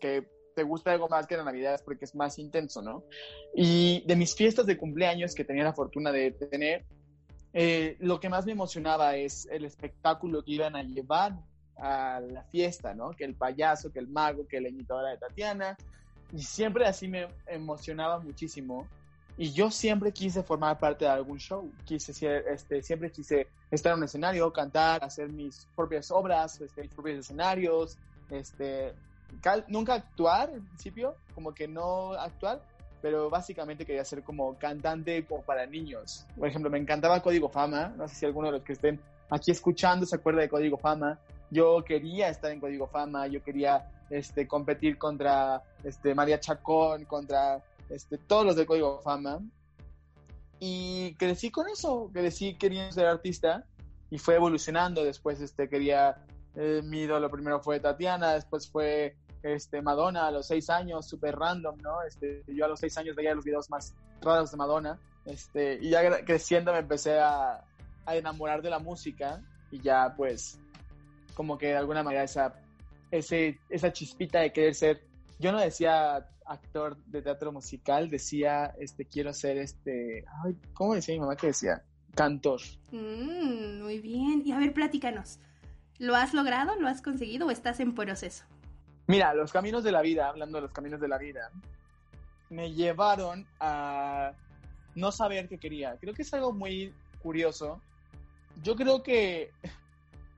que 0.00 0.26
te 0.54 0.62
gusta 0.62 0.92
algo 0.92 1.08
más 1.08 1.26
que 1.26 1.36
la 1.36 1.44
Navidad 1.44 1.74
es 1.74 1.82
porque 1.82 2.06
es 2.06 2.14
más 2.14 2.38
intenso, 2.38 2.82
¿no? 2.82 3.04
Y 3.54 4.02
de 4.06 4.16
mis 4.16 4.34
fiestas 4.34 4.66
de 4.66 4.78
cumpleaños 4.78 5.34
que 5.34 5.44
tenía 5.44 5.64
la 5.64 5.74
fortuna 5.74 6.10
de 6.10 6.32
tener, 6.32 6.84
eh, 7.52 7.96
lo 8.00 8.18
que 8.18 8.30
más 8.30 8.46
me 8.46 8.52
emocionaba 8.52 9.16
es 9.16 9.46
el 9.50 9.66
espectáculo 9.66 10.42
que 10.42 10.52
iban 10.52 10.74
a 10.74 10.82
llevar 10.82 11.34
a 11.78 12.20
la 12.20 12.42
fiesta, 12.44 12.94
¿no? 12.94 13.10
Que 13.10 13.24
el 13.24 13.34
payaso, 13.34 13.92
que 13.92 13.98
el 13.98 14.08
mago, 14.08 14.46
que 14.46 14.60
la 14.60 14.68
imitadora 14.68 15.10
de 15.10 15.18
Tatiana. 15.18 15.76
Y 16.32 16.42
siempre 16.42 16.86
así 16.86 17.08
me 17.08 17.28
emocionaba 17.46 18.18
muchísimo. 18.20 18.86
Y 19.36 19.52
yo 19.52 19.70
siempre 19.70 20.12
quise 20.12 20.42
formar 20.42 20.78
parte 20.78 21.04
de 21.04 21.10
algún 21.10 21.38
show. 21.38 21.70
Quise 21.84 22.12
ser, 22.12 22.44
este, 22.48 22.82
siempre 22.82 23.10
quise 23.10 23.48
estar 23.70 23.92
en 23.92 23.98
un 23.98 24.04
escenario, 24.04 24.52
cantar, 24.52 25.02
hacer 25.04 25.30
mis 25.30 25.66
propias 25.74 26.10
obras, 26.10 26.60
este, 26.60 26.82
mis 26.82 26.94
propios 26.94 27.20
escenarios. 27.20 27.96
Este, 28.30 28.92
nunca 29.68 29.94
actuar 29.94 30.50
en 30.50 30.64
principio, 30.66 31.16
como 31.34 31.54
que 31.54 31.66
no 31.66 32.12
actuar, 32.12 32.60
pero 33.00 33.30
básicamente 33.30 33.84
quería 33.84 34.04
ser 34.04 34.22
como 34.22 34.56
cantante 34.58 35.26
para 35.46 35.66
niños. 35.66 36.26
Por 36.38 36.48
ejemplo, 36.48 36.70
me 36.70 36.78
encantaba 36.78 37.22
Código 37.22 37.48
Fama, 37.48 37.92
no 37.96 38.08
sé 38.08 38.14
si 38.14 38.26
alguno 38.26 38.48
de 38.48 38.52
los 38.52 38.62
que 38.62 38.74
estén 38.74 39.00
aquí 39.30 39.50
escuchando 39.50 40.06
se 40.06 40.16
acuerda 40.16 40.42
de 40.42 40.48
Código 40.48 40.76
Fama. 40.76 41.18
Yo 41.52 41.84
quería 41.84 42.30
estar 42.30 42.50
en 42.50 42.60
Código 42.60 42.86
Fama, 42.86 43.26
yo 43.26 43.42
quería 43.42 43.92
este, 44.08 44.48
competir 44.48 44.96
contra 44.96 45.62
este, 45.84 46.14
María 46.14 46.40
Chacón, 46.40 47.04
contra 47.04 47.62
este, 47.90 48.16
todos 48.16 48.46
los 48.46 48.56
de 48.56 48.64
Código 48.64 49.02
Fama. 49.02 49.38
Y 50.60 51.14
crecí 51.16 51.50
con 51.50 51.68
eso, 51.68 52.10
crecí 52.10 52.54
queriendo 52.54 52.90
ser 52.92 53.04
artista 53.04 53.66
y 54.08 54.16
fue 54.16 54.36
evolucionando. 54.36 55.04
Después 55.04 55.42
este, 55.42 55.68
quería, 55.68 56.24
eh, 56.56 56.80
mi 56.82 57.06
primero 57.30 57.60
fue 57.60 57.80
Tatiana, 57.80 58.32
después 58.32 58.70
fue 58.70 59.16
este, 59.42 59.82
Madonna 59.82 60.28
a 60.28 60.30
los 60.30 60.46
seis 60.46 60.70
años, 60.70 61.06
súper 61.06 61.36
random, 61.36 61.76
¿no? 61.82 62.00
Este, 62.00 62.44
yo 62.46 62.64
a 62.64 62.68
los 62.68 62.80
seis 62.80 62.96
años 62.96 63.14
veía 63.14 63.34
los 63.34 63.44
videos 63.44 63.68
más 63.68 63.92
raros 64.22 64.50
de 64.52 64.56
Madonna. 64.56 64.98
Este, 65.26 65.78
y 65.82 65.90
ya 65.90 66.24
creciendo 66.24 66.72
me 66.72 66.78
empecé 66.78 67.20
a, 67.20 67.62
a 68.06 68.16
enamorar 68.16 68.62
de 68.62 68.70
la 68.70 68.78
música 68.78 69.42
y 69.70 69.82
ya 69.82 70.14
pues 70.16 70.58
como 71.34 71.58
que 71.58 71.68
de 71.68 71.76
alguna 71.76 72.02
manera 72.02 72.24
esa, 72.24 72.54
ese, 73.10 73.58
esa 73.68 73.92
chispita 73.92 74.40
de 74.40 74.52
querer 74.52 74.74
ser, 74.74 75.02
yo 75.38 75.52
no 75.52 75.60
decía 75.60 76.26
actor 76.46 76.96
de 77.06 77.22
teatro 77.22 77.52
musical, 77.52 78.10
decía, 78.10 78.74
este, 78.78 79.04
quiero 79.04 79.32
ser 79.32 79.58
este, 79.58 80.24
ay, 80.44 80.56
¿cómo 80.74 80.94
decía 80.94 81.14
mi 81.14 81.20
mamá 81.20 81.36
que 81.36 81.48
decía? 81.48 81.82
Cantor. 82.14 82.60
Mm, 82.90 83.82
muy 83.82 83.98
bien. 84.00 84.42
Y 84.44 84.52
a 84.52 84.58
ver, 84.58 84.72
platícanos. 84.72 85.38
¿Lo 85.98 86.14
has 86.14 86.34
logrado? 86.34 86.74
¿Lo 86.76 86.88
has 86.88 87.00
conseguido 87.00 87.46
o 87.46 87.50
estás 87.50 87.80
en 87.80 87.94
proceso? 87.94 88.44
Mira, 89.06 89.34
los 89.34 89.52
caminos 89.52 89.84
de 89.84 89.92
la 89.92 90.02
vida, 90.02 90.28
hablando 90.28 90.58
de 90.58 90.62
los 90.62 90.72
caminos 90.72 91.00
de 91.00 91.08
la 91.08 91.18
vida, 91.18 91.50
me 92.50 92.72
llevaron 92.72 93.46
a 93.60 94.32
no 94.94 95.12
saber 95.12 95.48
qué 95.48 95.58
quería. 95.58 95.96
Creo 96.00 96.14
que 96.14 96.22
es 96.22 96.34
algo 96.34 96.52
muy 96.52 96.92
curioso. 97.22 97.80
Yo 98.62 98.76
creo 98.76 99.02
que 99.02 99.52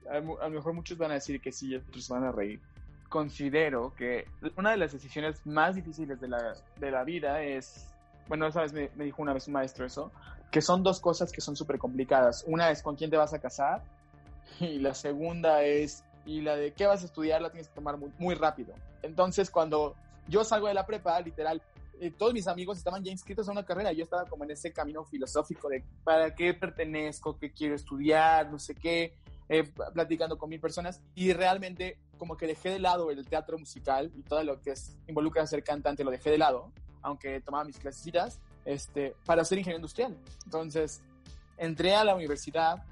a 0.09 0.19
lo 0.19 0.49
mejor 0.49 0.73
muchos 0.73 0.97
van 0.97 1.11
a 1.11 1.15
decir 1.15 1.41
que 1.41 1.51
sí 1.51 1.69
y 1.69 1.75
otros 1.75 2.07
van 2.09 2.23
a 2.23 2.31
reír. 2.31 2.61
Considero 3.09 3.93
que 3.95 4.27
una 4.57 4.71
de 4.71 4.77
las 4.77 4.91
decisiones 4.91 5.45
más 5.45 5.75
difíciles 5.75 6.19
de 6.19 6.27
la, 6.27 6.55
de 6.77 6.91
la 6.91 7.03
vida 7.03 7.43
es, 7.43 7.87
bueno, 8.27 8.51
sabes, 8.51 8.73
me, 8.73 8.89
me 8.95 9.05
dijo 9.05 9.21
una 9.21 9.33
vez 9.33 9.47
un 9.47 9.53
maestro 9.53 9.85
eso, 9.85 10.11
que 10.51 10.61
son 10.61 10.83
dos 10.83 10.99
cosas 10.99 11.31
que 11.31 11.41
son 11.41 11.55
súper 11.55 11.77
complicadas. 11.77 12.43
Una 12.47 12.71
es 12.71 12.81
con 12.81 12.95
quién 12.95 13.09
te 13.09 13.17
vas 13.17 13.33
a 13.33 13.39
casar 13.39 13.83
y 14.59 14.79
la 14.79 14.93
segunda 14.93 15.63
es, 15.63 16.03
y 16.25 16.41
la 16.41 16.55
de 16.55 16.73
qué 16.73 16.85
vas 16.85 17.03
a 17.03 17.05
estudiar 17.05 17.41
la 17.41 17.49
tienes 17.49 17.67
que 17.67 17.75
tomar 17.75 17.97
muy, 17.97 18.11
muy 18.17 18.35
rápido. 18.35 18.73
Entonces, 19.01 19.49
cuando 19.49 19.95
yo 20.27 20.43
salgo 20.43 20.67
de 20.67 20.73
la 20.73 20.85
prepa, 20.85 21.19
literal, 21.21 21.61
eh, 21.99 22.11
todos 22.11 22.33
mis 22.33 22.47
amigos 22.47 22.77
estaban 22.77 23.03
ya 23.03 23.11
inscritos 23.11 23.47
a 23.47 23.51
una 23.51 23.63
carrera, 23.63 23.93
yo 23.93 24.03
estaba 24.03 24.25
como 24.25 24.43
en 24.43 24.51
ese 24.51 24.73
camino 24.73 25.05
filosófico 25.05 25.69
de 25.69 25.83
para 26.03 26.35
qué 26.35 26.53
pertenezco, 26.53 27.37
qué 27.37 27.51
quiero 27.51 27.75
estudiar, 27.75 28.51
no 28.51 28.59
sé 28.59 28.75
qué, 28.75 29.13
eh, 29.47 29.63
platicando 29.93 30.37
con 30.37 30.49
mil 30.49 30.59
personas 30.59 31.01
y 31.13 31.33
realmente 31.33 31.99
como 32.17 32.35
que 32.37 32.47
dejé 32.47 32.69
de 32.69 32.79
lado 32.79 33.11
el 33.11 33.25
teatro 33.27 33.57
musical 33.59 34.11
y 34.15 34.23
todo 34.23 34.43
lo 34.43 34.59
que 34.61 34.71
es, 34.71 34.97
involucra 35.07 35.45
ser 35.45 35.63
cantante 35.63 36.03
lo 36.03 36.11
dejé 36.11 36.31
de 36.31 36.37
lado, 36.37 36.71
aunque 37.01 37.41
tomaba 37.41 37.63
mis 37.63 37.77
clasecitas, 37.77 38.39
este, 38.63 39.15
para 39.25 39.45
ser 39.45 39.59
ingeniero 39.59 39.77
industrial. 39.77 40.17
Entonces, 40.45 41.03
entré 41.57 41.93
a 41.93 42.03
la 42.03 42.15
universidad, 42.15 42.83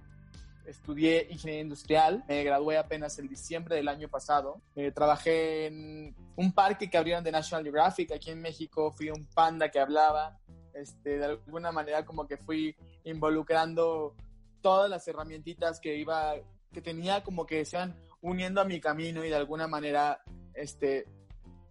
estudié 0.66 1.28
ingeniería 1.30 1.64
industrial, 1.64 2.24
me 2.28 2.44
gradué 2.44 2.78
apenas 2.78 3.18
el 3.20 3.28
diciembre 3.28 3.76
del 3.76 3.88
año 3.88 4.08
pasado, 4.08 4.62
eh, 4.76 4.92
trabajé 4.92 5.68
en 5.68 6.16
un 6.36 6.52
parque 6.54 6.90
que 6.90 6.98
abrieron 6.98 7.24
de 7.24 7.32
National 7.32 7.64
Geographic 7.64 8.12
aquí 8.12 8.30
en 8.30 8.42
México, 8.42 8.92
fui 8.92 9.10
un 9.10 9.26
panda 9.26 9.70
que 9.70 9.80
hablaba, 9.80 10.38
este, 10.74 11.18
de 11.18 11.26
alguna 11.26 11.72
manera 11.72 12.06
como 12.06 12.28
que 12.28 12.38
fui 12.38 12.76
involucrando 13.04 14.16
todas 14.64 14.90
las 14.90 15.08
herramientitas 15.08 15.80
que 15.80 15.96
iba, 15.96 16.34
que 16.72 16.82
tenía 16.82 17.24
como 17.24 17.46
que 17.46 17.64
se 17.66 17.76
iban 17.76 17.96
uniendo 18.22 18.62
a 18.62 18.66
mi 18.66 18.80
camino 18.80 19.24
y 19.24 19.30
de 19.30 19.36
alguna 19.36 19.68
manera, 19.68 20.24
este, 20.56 21.06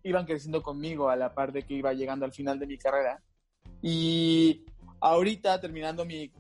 iban 0.05 0.27
creciendo 0.27 0.63
conmigo 0.63 1.09
a 1.09 1.17
la 1.17 1.35
par 1.35 1.51
de 1.51 1.63
que 1.63 1.75
iba 1.75 1.93
llegando 1.93 2.25
al 2.25 2.33
final 2.33 2.59
de 2.61 2.67
mi 2.67 2.79
carrera. 2.79 3.21
Y 3.81 4.65
ahorita, 5.01 5.61
terminando 5.61 6.05
mi, 6.05 6.31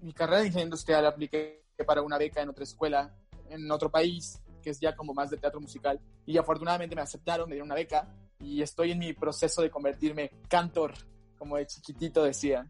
mi 0.00 0.12
carrera 0.12 0.38
de 0.38 0.46
ingeniería 0.46 0.66
industrial, 0.66 1.06
apliqué 1.06 1.64
para 1.84 2.02
una 2.02 2.16
beca 2.16 2.40
en 2.40 2.48
otra 2.48 2.64
escuela, 2.64 3.14
en 3.50 3.70
otro 3.70 3.90
país, 3.90 4.40
que 4.62 4.70
es 4.70 4.80
ya 4.80 4.94
como 4.94 5.12
más 5.12 5.30
de 5.30 5.36
teatro 5.36 5.60
musical. 5.60 6.00
Y 6.24 6.38
afortunadamente 6.38 6.94
me 6.94 7.02
aceptaron, 7.02 7.48
me 7.48 7.56
dieron 7.56 7.68
una 7.68 7.74
beca 7.74 8.08
y 8.40 8.62
estoy 8.62 8.92
en 8.92 9.00
mi 9.00 9.12
proceso 9.12 9.62
de 9.62 9.70
convertirme 9.70 10.30
cantor, 10.48 10.94
como 11.36 11.56
de 11.56 11.66
chiquitito 11.66 12.22
decía. 12.22 12.68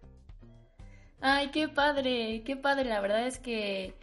Ay, 1.20 1.48
qué 1.48 1.68
padre, 1.68 2.42
qué 2.44 2.56
padre. 2.56 2.84
La 2.88 3.00
verdad 3.00 3.26
es 3.26 3.38
que 3.38 3.94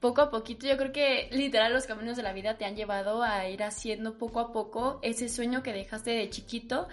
poco 0.00 0.20
a 0.20 0.30
poquito, 0.30 0.66
yo 0.66 0.76
creo 0.76 0.92
que 0.92 1.28
literal 1.32 1.72
los 1.72 1.86
caminos 1.86 2.16
de 2.16 2.22
la 2.22 2.32
vida 2.32 2.58
te 2.58 2.64
han 2.64 2.76
llevado 2.76 3.22
a 3.22 3.48
ir 3.48 3.62
haciendo 3.62 4.18
poco 4.18 4.40
a 4.40 4.52
poco 4.52 4.98
ese 5.02 5.28
sueño 5.28 5.62
que 5.62 5.72
dejaste 5.72 6.10
de 6.10 6.28
chiquito. 6.28 6.88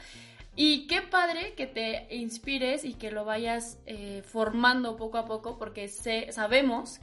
Y 0.55 0.87
qué 0.87 1.01
padre 1.01 1.53
que 1.55 1.67
te 1.67 2.13
inspires 2.15 2.83
y 2.83 2.93
que 2.93 3.11
lo 3.11 3.25
vayas 3.25 3.79
eh, 3.85 4.23
formando 4.25 4.97
poco 4.97 5.17
a 5.17 5.25
poco, 5.25 5.57
porque 5.57 5.87
sé, 5.87 6.31
sabemos 6.31 6.99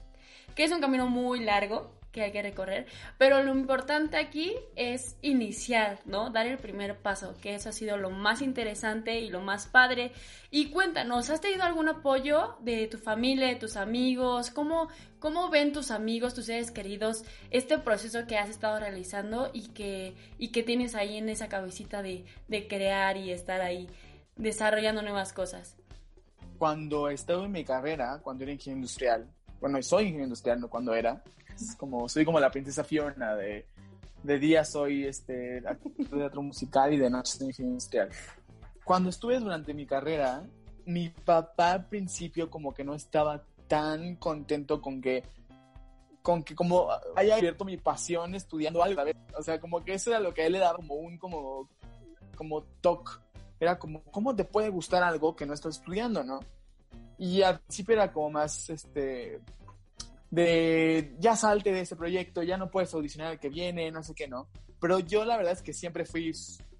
que 0.54 0.64
es 0.64 0.72
un 0.72 0.80
camino 0.80 1.08
muy 1.08 1.40
largo, 1.40 1.95
que 2.16 2.22
hay 2.22 2.32
que 2.32 2.40
recorrer, 2.40 2.86
pero 3.18 3.42
lo 3.42 3.54
importante 3.54 4.16
aquí 4.16 4.54
es 4.74 5.18
iniciar, 5.20 6.00
¿no? 6.06 6.30
Dar 6.30 6.46
el 6.46 6.56
primer 6.56 6.96
paso, 6.96 7.34
que 7.42 7.54
eso 7.54 7.68
ha 7.68 7.72
sido 7.72 7.98
lo 7.98 8.08
más 8.08 8.40
interesante 8.40 9.20
y 9.20 9.28
lo 9.28 9.42
más 9.42 9.66
padre. 9.66 10.12
Y 10.50 10.70
cuéntanos, 10.70 11.28
¿has 11.28 11.42
tenido 11.42 11.64
algún 11.64 11.90
apoyo 11.90 12.56
de 12.60 12.86
tu 12.86 12.96
familia, 12.96 13.48
de 13.48 13.56
tus 13.56 13.76
amigos? 13.76 14.50
¿Cómo, 14.50 14.88
cómo 15.18 15.50
ven 15.50 15.74
tus 15.74 15.90
amigos, 15.90 16.32
tus 16.32 16.46
seres 16.46 16.70
queridos, 16.70 17.22
este 17.50 17.76
proceso 17.78 18.26
que 18.26 18.38
has 18.38 18.48
estado 18.48 18.80
realizando 18.80 19.50
y 19.52 19.68
que, 19.74 20.16
y 20.38 20.52
que 20.52 20.62
tienes 20.62 20.94
ahí 20.94 21.18
en 21.18 21.28
esa 21.28 21.50
cabecita 21.50 22.00
de, 22.00 22.24
de 22.48 22.66
crear 22.66 23.18
y 23.18 23.30
estar 23.30 23.60
ahí 23.60 23.90
desarrollando 24.36 25.02
nuevas 25.02 25.34
cosas? 25.34 25.76
Cuando 26.56 27.10
estaba 27.10 27.44
en 27.44 27.52
mi 27.52 27.62
carrera, 27.62 28.20
cuando 28.22 28.44
era 28.44 28.54
ingeniero 28.54 28.78
industrial, 28.78 29.35
bueno, 29.60 29.82
soy 29.82 30.04
ingeniero 30.04 30.24
industrial, 30.24 30.60
no 30.60 30.68
cuando 30.68 30.94
era, 30.94 31.22
como, 31.76 32.08
soy 32.08 32.24
como 32.24 32.40
la 32.40 32.50
princesa 32.50 32.84
Fiona, 32.84 33.34
de, 33.34 33.66
de 34.22 34.38
día 34.38 34.64
soy 34.64 35.04
este, 35.04 35.60
de 35.60 35.76
teatro 36.10 36.42
musical 36.42 36.92
y 36.92 36.98
de 36.98 37.10
noche 37.10 37.38
soy 37.38 37.48
ingeniero 37.48 37.72
industrial. 37.72 38.10
Cuando 38.84 39.10
estuve 39.10 39.38
durante 39.40 39.74
mi 39.74 39.86
carrera, 39.86 40.44
mi 40.84 41.08
papá 41.08 41.72
al 41.72 41.86
principio 41.86 42.48
como 42.50 42.72
que 42.72 42.84
no 42.84 42.94
estaba 42.94 43.42
tan 43.66 44.16
contento 44.16 44.80
con 44.80 45.00
que 45.00 45.24
con 46.22 46.42
que 46.42 46.56
como 46.56 46.88
haya 47.14 47.36
abierto 47.36 47.64
mi 47.64 47.76
pasión 47.76 48.34
estudiando 48.34 48.82
algo, 48.82 49.02
o 49.36 49.42
sea, 49.42 49.60
como 49.60 49.84
que 49.84 49.94
eso 49.94 50.10
era 50.10 50.18
lo 50.18 50.34
que 50.34 50.42
a 50.42 50.46
él 50.46 50.54
le 50.54 50.58
daba 50.58 50.76
como 50.76 50.94
un 50.94 51.18
como 51.18 51.68
como 52.36 52.62
toque, 52.80 53.12
era 53.60 53.78
como 53.78 54.02
cómo 54.04 54.34
te 54.34 54.44
puede 54.44 54.68
gustar 54.68 55.02
algo 55.02 55.36
que 55.36 55.46
no 55.46 55.54
estás 55.54 55.76
estudiando, 55.76 56.24
¿no? 56.24 56.40
Y 57.18 57.42
al 57.42 57.60
principio 57.60 57.94
era 57.94 58.12
como 58.12 58.30
más 58.30 58.70
este 58.70 59.40
de 60.30 61.14
ya 61.18 61.36
salte 61.36 61.72
de 61.72 61.80
ese 61.80 61.96
proyecto, 61.96 62.42
ya 62.42 62.56
no 62.56 62.70
puedes 62.70 62.92
audicionar 62.92 63.32
el 63.32 63.38
que 63.38 63.48
viene, 63.48 63.90
no 63.90 64.02
sé 64.02 64.14
qué, 64.14 64.28
¿no? 64.28 64.48
Pero 64.80 64.98
yo 64.98 65.24
la 65.24 65.36
verdad 65.36 65.52
es 65.52 65.62
que 65.62 65.72
siempre 65.72 66.04
fui 66.04 66.32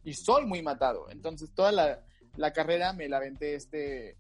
y 0.04 0.14
soy 0.14 0.44
muy 0.44 0.62
matado. 0.62 1.08
Entonces 1.10 1.50
toda 1.54 1.72
la, 1.72 2.00
la 2.36 2.52
carrera 2.52 2.92
me 2.92 3.08
la 3.08 3.16
aventé 3.16 3.54
este, 3.54 4.16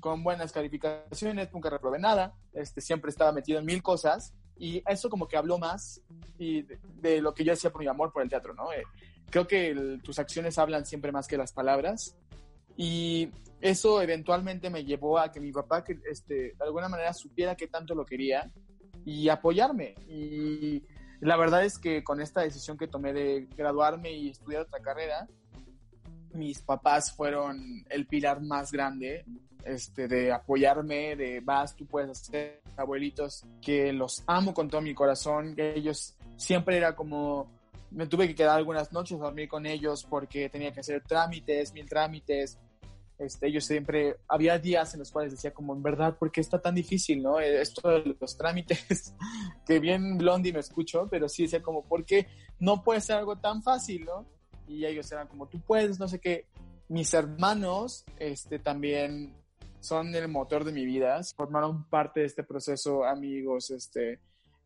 con 0.00 0.22
buenas 0.22 0.52
calificaciones, 0.52 1.52
nunca 1.52 1.70
reprobé 1.70 1.98
nada, 1.98 2.34
este, 2.52 2.80
siempre 2.80 3.10
estaba 3.10 3.32
metido 3.32 3.58
en 3.58 3.66
mil 3.66 3.82
cosas 3.82 4.32
y 4.56 4.82
eso 4.86 5.08
como 5.08 5.28
que 5.28 5.36
habló 5.36 5.58
más 5.58 6.00
y 6.38 6.62
de, 6.62 7.20
lo 7.20 7.34
que 7.34 7.44
yo 7.44 7.52
hacía 7.52 7.70
por 7.70 7.82
mi 7.82 7.88
amor 7.88 8.12
por 8.12 8.22
el 8.22 8.28
teatro, 8.28 8.54
¿no? 8.54 8.72
Eh, 8.72 8.82
creo 9.30 9.46
que 9.46 9.98
tus 10.02 10.18
acciones 10.18 10.58
hablan 10.58 10.84
siempre 10.84 11.12
más 11.12 11.28
que 11.28 11.36
las 11.36 11.52
palabras 11.52 12.16
y 12.76 13.30
eso 13.60 14.00
eventualmente 14.00 14.70
me 14.70 14.84
llevó 14.84 15.18
a 15.18 15.30
que 15.30 15.40
mi 15.40 15.52
papá, 15.52 15.84
este, 16.10 16.34
de 16.34 16.64
alguna 16.64 16.88
manera, 16.88 17.12
supiera 17.12 17.54
que 17.54 17.66
tanto 17.66 17.94
lo 17.94 18.04
quería 18.04 18.50
y 19.04 19.28
apoyarme. 19.28 19.94
Y 20.08 20.82
la 21.20 21.36
verdad 21.36 21.64
es 21.64 21.78
que 21.78 22.02
con 22.02 22.20
esta 22.20 22.40
decisión 22.40 22.78
que 22.78 22.88
tomé 22.88 23.12
de 23.12 23.48
graduarme 23.56 24.12
y 24.12 24.30
estudiar 24.30 24.62
otra 24.62 24.80
carrera, 24.80 25.28
mis 26.32 26.62
papás 26.62 27.12
fueron 27.12 27.84
el 27.90 28.06
pilar 28.06 28.40
más 28.40 28.72
grande 28.72 29.24
este, 29.64 30.08
de 30.08 30.32
apoyarme, 30.32 31.16
de 31.16 31.40
vas, 31.40 31.76
tú 31.76 31.86
puedes 31.86 32.10
hacer, 32.10 32.62
abuelitos, 32.76 33.44
que 33.60 33.92
los 33.92 34.22
amo 34.26 34.54
con 34.54 34.68
todo 34.68 34.80
mi 34.80 34.94
corazón, 34.94 35.54
que 35.54 35.74
ellos 35.76 36.16
siempre 36.36 36.76
era 36.76 36.94
como, 36.96 37.50
me 37.90 38.06
tuve 38.06 38.28
que 38.28 38.34
quedar 38.34 38.56
algunas 38.56 38.92
noches 38.92 39.18
a 39.18 39.24
dormir 39.24 39.48
con 39.48 39.66
ellos 39.66 40.06
porque 40.08 40.48
tenía 40.48 40.72
que 40.72 40.80
hacer 40.80 41.02
trámites, 41.02 41.72
mil 41.72 41.88
trámites, 41.88 42.58
este, 43.20 43.48
ellos 43.48 43.66
siempre, 43.66 44.16
había 44.28 44.58
días 44.58 44.94
en 44.94 45.00
los 45.00 45.10
cuales 45.10 45.32
decía 45.32 45.52
como, 45.52 45.74
en 45.74 45.82
verdad, 45.82 46.16
¿por 46.16 46.32
qué 46.32 46.40
está 46.40 46.58
tan 46.58 46.74
difícil, 46.74 47.22
no? 47.22 47.38
Eh, 47.38 47.60
esto 47.60 47.86
de 47.90 48.16
los 48.18 48.36
trámites, 48.38 49.14
que 49.66 49.78
bien 49.78 50.16
Blondie 50.16 50.54
me 50.54 50.60
escuchó, 50.60 51.06
pero 51.10 51.28
sí 51.28 51.42
decía 51.42 51.62
como, 51.62 51.84
¿por 51.84 52.06
qué 52.06 52.28
no 52.58 52.82
puede 52.82 53.02
ser 53.02 53.16
algo 53.16 53.36
tan 53.36 53.62
fácil, 53.62 54.06
no? 54.06 54.24
Y 54.66 54.86
ellos 54.86 55.12
eran 55.12 55.28
como, 55.28 55.48
tú 55.48 55.60
puedes, 55.60 56.00
no 56.00 56.08
sé 56.08 56.18
qué. 56.18 56.46
Mis 56.88 57.12
hermanos, 57.12 58.06
este, 58.18 58.58
también 58.58 59.34
son 59.80 60.14
el 60.14 60.28
motor 60.28 60.64
de 60.64 60.72
mi 60.72 60.86
vida, 60.86 61.20
formaron 61.36 61.84
parte 61.90 62.20
de 62.20 62.26
este 62.26 62.42
proceso, 62.42 63.04
amigos, 63.04 63.70
este, 63.70 64.18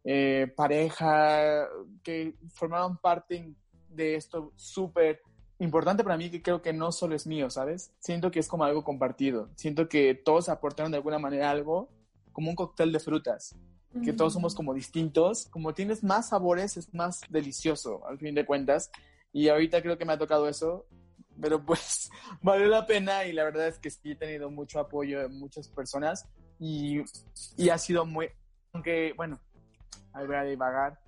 eh, 0.04 0.52
pareja, 0.54 1.66
que 2.02 2.34
formaron 2.52 2.98
parte 2.98 3.54
de 3.88 4.16
esto 4.16 4.52
súper 4.56 5.20
importante 5.58 6.02
para 6.04 6.16
mí 6.16 6.30
que 6.30 6.42
creo 6.42 6.62
que 6.62 6.72
no 6.72 6.92
solo 6.92 7.14
es 7.14 7.26
mío, 7.26 7.48
¿sabes? 7.50 7.92
Siento 8.00 8.30
que 8.30 8.40
es 8.40 8.48
como 8.48 8.64
algo 8.64 8.84
compartido. 8.84 9.50
Siento 9.56 9.88
que 9.88 10.14
todos 10.14 10.48
aportaron 10.48 10.92
de 10.92 10.98
alguna 10.98 11.18
manera 11.18 11.50
algo, 11.50 11.88
como 12.32 12.50
un 12.50 12.56
cóctel 12.56 12.92
de 12.92 13.00
frutas, 13.00 13.56
que 14.04 14.12
todos 14.12 14.32
somos 14.32 14.54
como 14.54 14.74
distintos. 14.74 15.46
Como 15.46 15.72
tienes 15.72 16.02
más 16.02 16.30
sabores, 16.30 16.76
es 16.76 16.92
más 16.92 17.20
delicioso, 17.30 18.06
al 18.06 18.18
fin 18.18 18.34
de 18.34 18.44
cuentas. 18.44 18.90
Y 19.32 19.48
ahorita 19.48 19.82
creo 19.82 19.96
que 19.96 20.04
me 20.04 20.12
ha 20.12 20.18
tocado 20.18 20.48
eso, 20.48 20.86
pero 21.40 21.62
pues 21.66 22.10
vale 22.42 22.66
la 22.66 22.86
pena 22.86 23.24
y 23.24 23.32
la 23.32 23.44
verdad 23.44 23.68
es 23.68 23.78
que 23.78 23.90
sí 23.90 24.12
he 24.12 24.16
tenido 24.16 24.50
mucho 24.50 24.80
apoyo 24.80 25.20
de 25.20 25.28
muchas 25.28 25.68
personas 25.68 26.28
y, 26.58 27.00
y 27.56 27.68
ha 27.68 27.78
sido 27.78 28.04
muy, 28.04 28.28
aunque 28.72 29.12
bueno, 29.16 29.40
ahí 30.14 30.26
voy 30.26 30.36
a 30.36 30.44
divagar, 30.44 30.98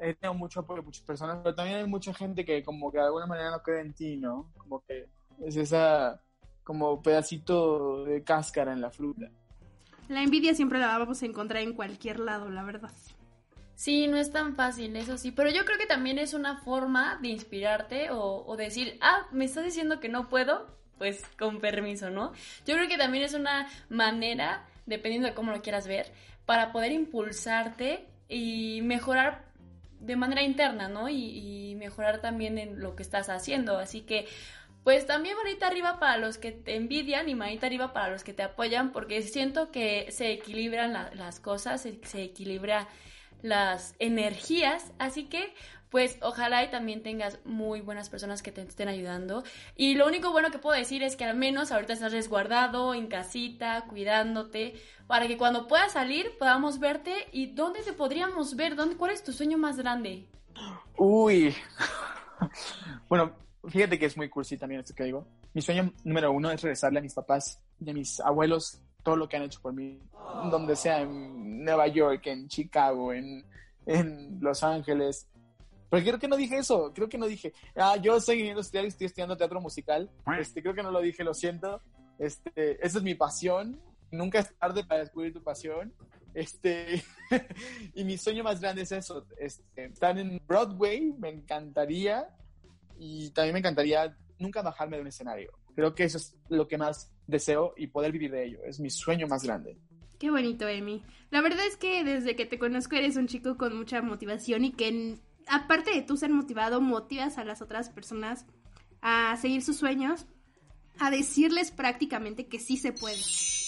he 0.00 0.14
tenido 0.14 0.34
mucho 0.34 0.60
apoyo 0.60 0.80
de 0.80 0.86
muchas 0.86 1.04
personas, 1.04 1.38
pero 1.42 1.54
también 1.54 1.78
hay 1.78 1.86
mucha 1.86 2.14
gente 2.14 2.44
que 2.44 2.62
como 2.62 2.90
que 2.90 2.98
de 2.98 3.04
alguna 3.04 3.26
manera 3.26 3.50
no 3.50 3.62
cree 3.62 3.80
en 3.80 3.92
ti, 3.92 4.16
¿no? 4.16 4.50
Como 4.56 4.82
que 4.84 5.08
es 5.44 5.56
esa 5.56 6.20
como 6.62 7.02
pedacito 7.02 8.04
de 8.04 8.24
cáscara 8.24 8.72
en 8.72 8.80
la 8.80 8.90
fruta. 8.90 9.30
La 10.08 10.22
envidia 10.22 10.54
siempre 10.54 10.78
la 10.78 10.98
vamos 10.98 11.22
a 11.22 11.26
encontrar 11.26 11.62
en 11.62 11.74
cualquier 11.74 12.20
lado, 12.20 12.48
la 12.50 12.62
verdad. 12.62 12.92
Sí, 13.74 14.06
no 14.06 14.16
es 14.16 14.30
tan 14.30 14.54
fácil, 14.54 14.94
eso 14.96 15.18
sí, 15.18 15.32
pero 15.32 15.50
yo 15.50 15.64
creo 15.64 15.78
que 15.78 15.86
también 15.86 16.18
es 16.18 16.32
una 16.32 16.58
forma 16.58 17.18
de 17.20 17.28
inspirarte 17.28 18.10
o, 18.10 18.44
o 18.46 18.56
decir, 18.56 18.98
ah, 19.00 19.26
me 19.32 19.44
estás 19.44 19.64
diciendo 19.64 19.98
que 19.98 20.08
no 20.08 20.28
puedo, 20.28 20.68
pues 20.96 21.24
con 21.38 21.60
permiso, 21.60 22.10
¿no? 22.10 22.32
Yo 22.66 22.74
creo 22.74 22.88
que 22.88 22.98
también 22.98 23.24
es 23.24 23.34
una 23.34 23.68
manera, 23.88 24.64
dependiendo 24.86 25.28
de 25.28 25.34
cómo 25.34 25.50
lo 25.50 25.60
quieras 25.60 25.88
ver, 25.88 26.12
para 26.46 26.72
poder 26.72 26.92
impulsarte 26.92 28.06
y 28.28 28.80
mejorar 28.82 29.44
de 30.00 30.16
manera 30.16 30.42
interna, 30.42 30.88
¿no? 30.88 31.08
Y, 31.08 31.74
mejorar 31.74 32.22
también 32.22 32.56
en 32.56 32.80
lo 32.80 32.96
que 32.96 33.02
estás 33.02 33.28
haciendo. 33.28 33.76
Así 33.76 34.02
que, 34.02 34.26
pues 34.84 35.06
también 35.06 35.36
manita 35.36 35.66
arriba 35.66 35.98
para 35.98 36.16
los 36.16 36.38
que 36.38 36.50
te 36.52 36.76
envidian 36.76 37.28
y 37.28 37.34
manita 37.34 37.66
arriba 37.66 37.92
para 37.92 38.08
los 38.08 38.24
que 38.24 38.32
te 38.32 38.42
apoyan, 38.42 38.90
porque 38.90 39.20
siento 39.20 39.70
que 39.70 40.10
se 40.10 40.32
equilibran 40.32 40.94
la, 40.94 41.10
las 41.14 41.40
cosas, 41.40 41.82
se, 41.82 42.00
se 42.04 42.22
equilibra 42.22 42.88
las 43.42 43.96
energías. 43.98 44.92
Así 44.98 45.24
que, 45.24 45.52
pues 45.94 46.18
ojalá 46.22 46.64
y 46.64 46.72
también 46.72 47.04
tengas 47.04 47.38
muy 47.44 47.80
buenas 47.80 48.10
personas 48.10 48.42
que 48.42 48.50
te 48.50 48.62
estén 48.62 48.88
ayudando. 48.88 49.44
Y 49.76 49.94
lo 49.94 50.08
único 50.08 50.32
bueno 50.32 50.50
que 50.50 50.58
puedo 50.58 50.76
decir 50.76 51.04
es 51.04 51.14
que 51.14 51.22
al 51.22 51.36
menos 51.36 51.70
ahorita 51.70 51.92
estás 51.92 52.10
resguardado 52.10 52.94
en 52.94 53.06
casita, 53.06 53.84
cuidándote, 53.88 54.74
para 55.06 55.28
que 55.28 55.38
cuando 55.38 55.68
puedas 55.68 55.92
salir 55.92 56.36
podamos 56.36 56.80
verte. 56.80 57.28
¿Y 57.30 57.54
dónde 57.54 57.84
te 57.84 57.92
podríamos 57.92 58.56
ver? 58.56 58.74
¿Dónde, 58.74 58.96
¿Cuál 58.96 59.12
es 59.12 59.22
tu 59.22 59.32
sueño 59.32 59.56
más 59.56 59.76
grande? 59.76 60.26
Uy. 60.98 61.54
bueno, 63.08 63.30
fíjate 63.68 63.96
que 63.96 64.06
es 64.06 64.16
muy 64.16 64.28
cursi 64.28 64.58
también 64.58 64.80
esto 64.80 64.96
que 64.96 65.04
digo. 65.04 65.28
Mi 65.52 65.62
sueño 65.62 65.92
número 66.02 66.32
uno 66.32 66.50
es 66.50 66.60
regresarle 66.60 66.98
a 66.98 67.02
mis 67.02 67.14
papás 67.14 67.62
y 67.78 67.88
a 67.88 67.94
mis 67.94 68.18
abuelos 68.18 68.82
todo 69.04 69.14
lo 69.14 69.28
que 69.28 69.36
han 69.36 69.44
hecho 69.44 69.60
por 69.62 69.72
mí, 69.72 70.00
donde 70.50 70.74
sea, 70.74 71.02
en 71.02 71.62
Nueva 71.62 71.86
York, 71.86 72.26
en 72.26 72.48
Chicago, 72.48 73.12
en, 73.12 73.44
en 73.86 74.40
Los 74.40 74.64
Ángeles, 74.64 75.28
pero 75.94 76.06
creo 76.06 76.18
que 76.18 76.26
no 76.26 76.36
dije 76.36 76.58
eso, 76.58 76.92
creo 76.92 77.08
que 77.08 77.16
no 77.16 77.26
dije, 77.26 77.52
ah, 77.76 77.96
yo 77.96 78.18
soy 78.18 78.34
ingeniero 78.34 78.58
industrial 78.58 78.84
y 78.84 78.88
estoy 78.88 79.06
estudiando 79.06 79.36
teatro 79.36 79.60
musical. 79.60 80.10
Este, 80.40 80.60
creo 80.60 80.74
que 80.74 80.82
no 80.82 80.90
lo 80.90 81.00
dije, 81.00 81.22
lo 81.22 81.34
siento. 81.34 81.80
Este, 82.18 82.84
esa 82.84 82.98
es 82.98 83.04
mi 83.04 83.14
pasión. 83.14 83.80
Nunca 84.10 84.40
es 84.40 84.52
tarde 84.58 84.82
para 84.84 85.02
descubrir 85.02 85.32
tu 85.32 85.40
pasión. 85.40 85.94
Este, 86.34 87.04
y 87.94 88.02
mi 88.02 88.18
sueño 88.18 88.42
más 88.42 88.60
grande 88.60 88.82
es 88.82 88.90
eso, 88.90 89.24
este, 89.38 89.84
estar 89.84 90.18
en 90.18 90.42
Broadway, 90.48 91.14
me 91.16 91.28
encantaría. 91.28 92.28
Y 92.98 93.30
también 93.30 93.52
me 93.52 93.60
encantaría 93.60 94.16
nunca 94.40 94.62
bajarme 94.62 94.96
de 94.96 95.02
un 95.02 95.08
escenario. 95.08 95.52
Creo 95.76 95.94
que 95.94 96.02
eso 96.02 96.18
es 96.18 96.36
lo 96.48 96.66
que 96.66 96.76
más 96.76 97.12
deseo 97.28 97.72
y 97.76 97.86
poder 97.86 98.10
vivir 98.10 98.32
de 98.32 98.46
ello. 98.46 98.58
Es 98.64 98.80
mi 98.80 98.90
sueño 98.90 99.28
más 99.28 99.44
grande. 99.44 99.78
Qué 100.18 100.28
bonito, 100.28 100.66
Emi. 100.66 101.04
La 101.30 101.40
verdad 101.40 101.64
es 101.68 101.76
que 101.76 102.02
desde 102.02 102.34
que 102.34 102.46
te 102.46 102.58
conozco 102.58 102.96
eres 102.96 103.14
un 103.14 103.28
chico 103.28 103.56
con 103.56 103.76
mucha 103.76 104.02
motivación 104.02 104.64
y 104.64 104.72
que 104.72 105.20
aparte 105.48 105.92
de 105.92 106.02
tú 106.02 106.16
ser 106.16 106.30
motivado, 106.30 106.80
motivas 106.80 107.38
a 107.38 107.44
las 107.44 107.62
otras 107.62 107.90
personas 107.90 108.46
a 109.00 109.36
seguir 109.36 109.62
sus 109.62 109.76
sueños, 109.76 110.26
a 110.98 111.10
decirles 111.10 111.70
prácticamente 111.70 112.46
que 112.46 112.58
sí 112.58 112.76
se 112.76 112.92
puede. 112.92 113.20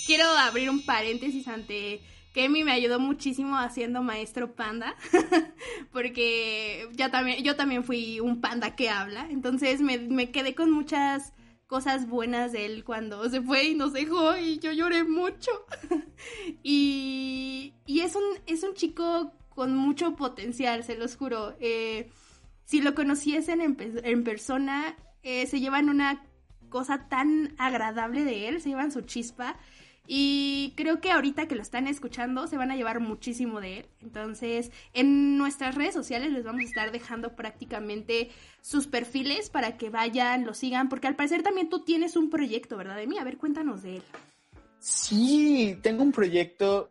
Quiero 0.07 0.29
abrir 0.31 0.71
un 0.71 0.85
paréntesis 0.85 1.49
ante 1.49 2.01
Kemi 2.37 2.65
me 2.65 2.73
ayudó 2.73 3.01
muchísimo 3.01 3.57
haciendo 3.57 4.03
maestro 4.03 4.55
panda, 4.55 4.95
porque 5.91 6.87
ya 6.93 7.11
también, 7.11 7.43
yo 7.43 7.57
también 7.57 7.83
fui 7.83 8.21
un 8.21 8.43
panda 8.43 8.77
que 8.77 8.91
habla, 8.91 9.27
entonces 9.31 9.81
me, 9.81 9.97
me 9.97 10.31
quedé 10.31 10.55
con 10.55 10.71
muchas 10.71 11.33
cosas 11.67 12.07
buenas 12.07 12.53
de 12.53 12.67
él 12.67 12.85
cuando 12.85 13.27
se 13.31 13.41
fue 13.41 13.65
y 13.65 13.75
nos 13.75 13.95
dejó 13.95 14.37
y 14.37 14.59
yo 14.59 14.71
lloré 14.73 15.05
mucho. 15.05 15.51
y, 16.62 17.73
y 17.87 18.01
es, 18.01 18.15
un, 18.15 18.25
es 18.47 18.62
un 18.62 18.75
chico 18.75 19.33
con 19.57 19.75
mucho 19.75 20.14
potencial, 20.14 20.85
se 20.85 20.97
los 20.97 21.16
juro. 21.16 21.57
Eh, 21.59 22.11
si 22.66 22.83
lo 22.83 22.95
conociesen 22.95 23.62
en, 23.62 23.77
en 24.05 24.23
persona, 24.23 24.95
eh, 25.23 25.47
se 25.47 25.61
llevan 25.61 25.88
una 25.88 26.23
cosa 26.69 27.09
tan 27.09 27.55
agradable 27.57 28.23
de 28.23 28.49
él, 28.49 28.61
se 28.61 28.69
llevan 28.69 28.92
su 28.92 29.01
chispa. 29.01 29.57
Y 30.07 30.75
creo 30.77 31.01
que 31.01 31.11
ahorita 31.11 31.49
que 31.49 31.57
lo 31.57 31.62
están 31.62 31.88
escuchando 31.88 32.47
se 32.47 32.59
van 32.59 32.71
a 32.71 32.77
llevar 32.77 33.01
muchísimo 33.01 33.61
de 33.61 33.79
él. 33.79 33.87
Entonces, 34.03 34.71
en 34.92 35.38
nuestras 35.38 35.75
redes 35.75 35.95
sociales 35.95 36.31
les 36.33 36.45
vamos 36.45 36.61
a 36.61 36.64
estar 36.64 36.92
dejando 36.92 37.35
prácticamente 37.35 38.31
sus 38.61 38.87
perfiles 38.87 39.49
para 39.49 39.79
que 39.79 39.88
vayan, 39.88 40.45
lo 40.45 40.53
sigan, 40.53 40.88
porque 40.90 41.09
al 41.09 41.16
parecer 41.16 41.42
también 41.42 41.71
tú 41.71 41.83
tienes 41.83 42.14
un 42.14 42.31
proyecto, 42.31 42.77
¿verdad, 42.77 42.97
de 42.97 43.07
mí? 43.07 43.19
A 43.19 43.25
ver, 43.25 43.38
cuéntanos 43.38 43.83
de 43.83 43.97
él. 43.97 44.03
Sí, 44.79 45.77
tengo 45.83 46.03
un 46.03 46.12
proyecto 46.12 46.90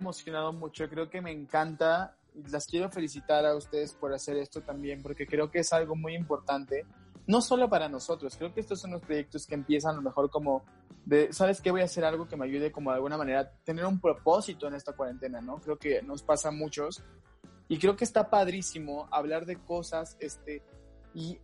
emocionado 0.00 0.52
mucho, 0.52 0.88
creo 0.88 1.08
que 1.08 1.20
me 1.20 1.32
encanta 1.32 2.14
las 2.50 2.66
quiero 2.66 2.90
felicitar 2.90 3.44
a 3.46 3.56
ustedes 3.56 3.94
por 3.94 4.12
hacer 4.12 4.36
esto 4.36 4.60
también, 4.62 5.02
porque 5.02 5.26
creo 5.26 5.50
que 5.50 5.60
es 5.60 5.72
algo 5.72 5.96
muy 5.96 6.14
importante, 6.14 6.86
no 7.26 7.40
solo 7.40 7.68
para 7.68 7.88
nosotros, 7.88 8.36
creo 8.36 8.54
que 8.54 8.60
estos 8.60 8.80
son 8.80 8.92
los 8.92 9.02
proyectos 9.02 9.46
que 9.46 9.54
empiezan 9.54 9.92
a 9.92 9.96
lo 9.96 10.02
mejor 10.02 10.30
como 10.30 10.64
de, 11.04 11.32
¿sabes 11.32 11.60
qué? 11.60 11.70
Voy 11.70 11.80
a 11.80 11.84
hacer 11.84 12.04
algo 12.04 12.28
que 12.28 12.36
me 12.36 12.44
ayude 12.44 12.70
como 12.70 12.90
de 12.90 12.96
alguna 12.96 13.16
manera 13.16 13.40
a 13.40 13.50
tener 13.64 13.84
un 13.84 14.00
propósito 14.00 14.66
en 14.68 14.74
esta 14.74 14.92
cuarentena, 14.92 15.40
¿no? 15.40 15.56
Creo 15.58 15.78
que 15.78 16.02
nos 16.02 16.22
pasa 16.22 16.48
a 16.48 16.52
muchos 16.52 17.02
y 17.68 17.78
creo 17.78 17.96
que 17.96 18.04
está 18.04 18.30
padrísimo 18.30 19.08
hablar 19.10 19.46
de 19.46 19.56
cosas, 19.56 20.16
este, 20.20 20.62
y 21.14 21.38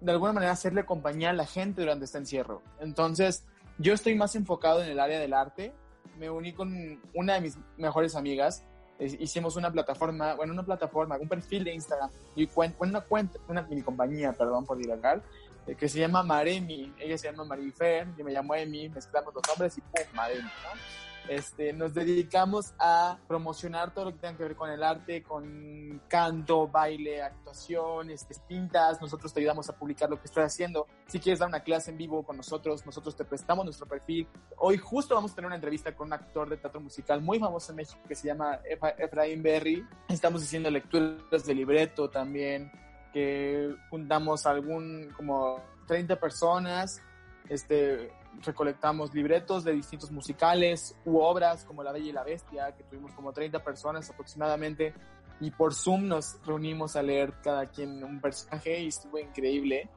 de 0.00 0.12
alguna 0.12 0.32
manera 0.32 0.52
hacerle 0.52 0.84
compañía 0.84 1.30
a 1.30 1.32
la 1.34 1.46
gente 1.46 1.80
durante 1.80 2.04
este 2.04 2.18
encierro. 2.18 2.62
Entonces, 2.80 3.44
yo 3.78 3.92
estoy 3.92 4.14
más 4.14 4.36
enfocado 4.36 4.82
en 4.82 4.90
el 4.90 5.00
área 5.00 5.18
del 5.18 5.32
arte, 5.32 5.74
me 6.18 6.30
uní 6.30 6.52
con 6.52 7.00
una 7.14 7.34
de 7.34 7.40
mis 7.40 7.58
mejores 7.76 8.14
amigas. 8.14 8.64
Hicimos 8.98 9.56
una 9.56 9.72
plataforma, 9.72 10.34
bueno, 10.34 10.52
una 10.52 10.62
plataforma, 10.62 11.16
un 11.18 11.28
perfil 11.28 11.64
de 11.64 11.74
Instagram 11.74 12.10
y 12.36 12.48
una 12.78 13.00
cuenta, 13.00 13.38
una 13.48 13.62
mini 13.62 13.82
compañía, 13.82 14.32
perdón 14.32 14.64
por 14.64 14.78
divagar, 14.78 15.20
eh, 15.66 15.74
que 15.74 15.88
se 15.88 15.98
llama 15.98 16.22
Maremi. 16.22 16.94
Ella 16.98 17.18
se 17.18 17.30
llama 17.30 17.44
Marifer, 17.44 18.06
yo 18.16 18.24
me 18.24 18.32
llamo 18.32 18.54
Emi, 18.54 18.88
mezclamos 18.88 19.34
los 19.34 19.42
nombres 19.48 19.76
y 19.78 19.80
¡pum! 19.80 20.04
Maremi, 20.14 20.42
¿no? 20.42 21.13
Este, 21.28 21.72
nos 21.72 21.94
dedicamos 21.94 22.74
a 22.78 23.18
promocionar 23.26 23.94
todo 23.94 24.06
lo 24.06 24.12
que 24.12 24.18
tenga 24.18 24.36
que 24.36 24.42
ver 24.42 24.56
con 24.56 24.70
el 24.70 24.82
arte, 24.82 25.22
con 25.22 26.02
canto, 26.06 26.68
baile, 26.68 27.22
actuaciones, 27.22 28.28
distintas. 28.28 29.00
Nosotros 29.00 29.32
te 29.32 29.40
ayudamos 29.40 29.68
a 29.70 29.72
publicar 29.76 30.10
lo 30.10 30.20
que 30.20 30.26
estás 30.26 30.52
haciendo. 30.52 30.86
Si 31.06 31.18
quieres 31.18 31.38
dar 31.38 31.48
una 31.48 31.60
clase 31.60 31.90
en 31.90 31.96
vivo 31.96 32.22
con 32.22 32.36
nosotros, 32.36 32.84
nosotros 32.84 33.16
te 33.16 33.24
prestamos 33.24 33.64
nuestro 33.64 33.86
perfil. 33.86 34.28
Hoy 34.58 34.76
justo 34.76 35.14
vamos 35.14 35.32
a 35.32 35.34
tener 35.34 35.46
una 35.46 35.56
entrevista 35.56 35.94
con 35.96 36.08
un 36.08 36.12
actor 36.12 36.48
de 36.48 36.58
teatro 36.58 36.80
musical 36.80 37.22
muy 37.22 37.38
famoso 37.38 37.72
en 37.72 37.76
México 37.76 38.00
que 38.06 38.14
se 38.14 38.28
llama 38.28 38.60
Efraín 38.98 39.42
Berry. 39.42 39.82
Estamos 40.08 40.42
haciendo 40.42 40.70
lecturas 40.70 41.46
de 41.46 41.54
libreto 41.54 42.10
también, 42.10 42.70
que 43.14 43.74
juntamos 43.88 44.44
algún 44.44 45.10
como 45.16 45.62
30 45.86 46.20
personas. 46.20 47.00
Este, 47.48 48.10
recolectamos 48.42 49.14
libretos 49.14 49.64
de 49.64 49.72
distintos 49.72 50.10
musicales 50.10 50.96
u 51.04 51.18
obras 51.18 51.64
como 51.64 51.82
La 51.82 51.92
Bella 51.92 52.08
y 52.08 52.12
la 52.12 52.24
Bestia, 52.24 52.72
que 52.76 52.84
tuvimos 52.84 53.12
como 53.12 53.32
30 53.32 53.62
personas 53.62 54.08
aproximadamente, 54.10 54.94
y 55.40 55.50
por 55.50 55.74
Zoom 55.74 56.06
nos 56.08 56.38
reunimos 56.44 56.96
a 56.96 57.02
leer 57.02 57.34
cada 57.42 57.66
quien 57.66 58.02
un 58.02 58.20
personaje 58.20 58.80
y 58.80 58.88
estuvo 58.88 59.18
increíble. 59.18 59.88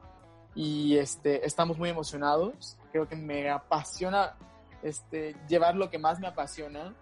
Y 0.54 0.96
este, 0.96 1.46
estamos 1.46 1.78
muy 1.78 1.90
emocionados. 1.90 2.76
Creo 2.90 3.08
que 3.08 3.16
me 3.16 3.48
apasiona 3.48 4.36
este, 4.82 5.36
llevar 5.48 5.76
lo 5.76 5.90
que 5.90 5.98
más 5.98 6.18
me 6.18 6.26
apasiona, 6.26 6.94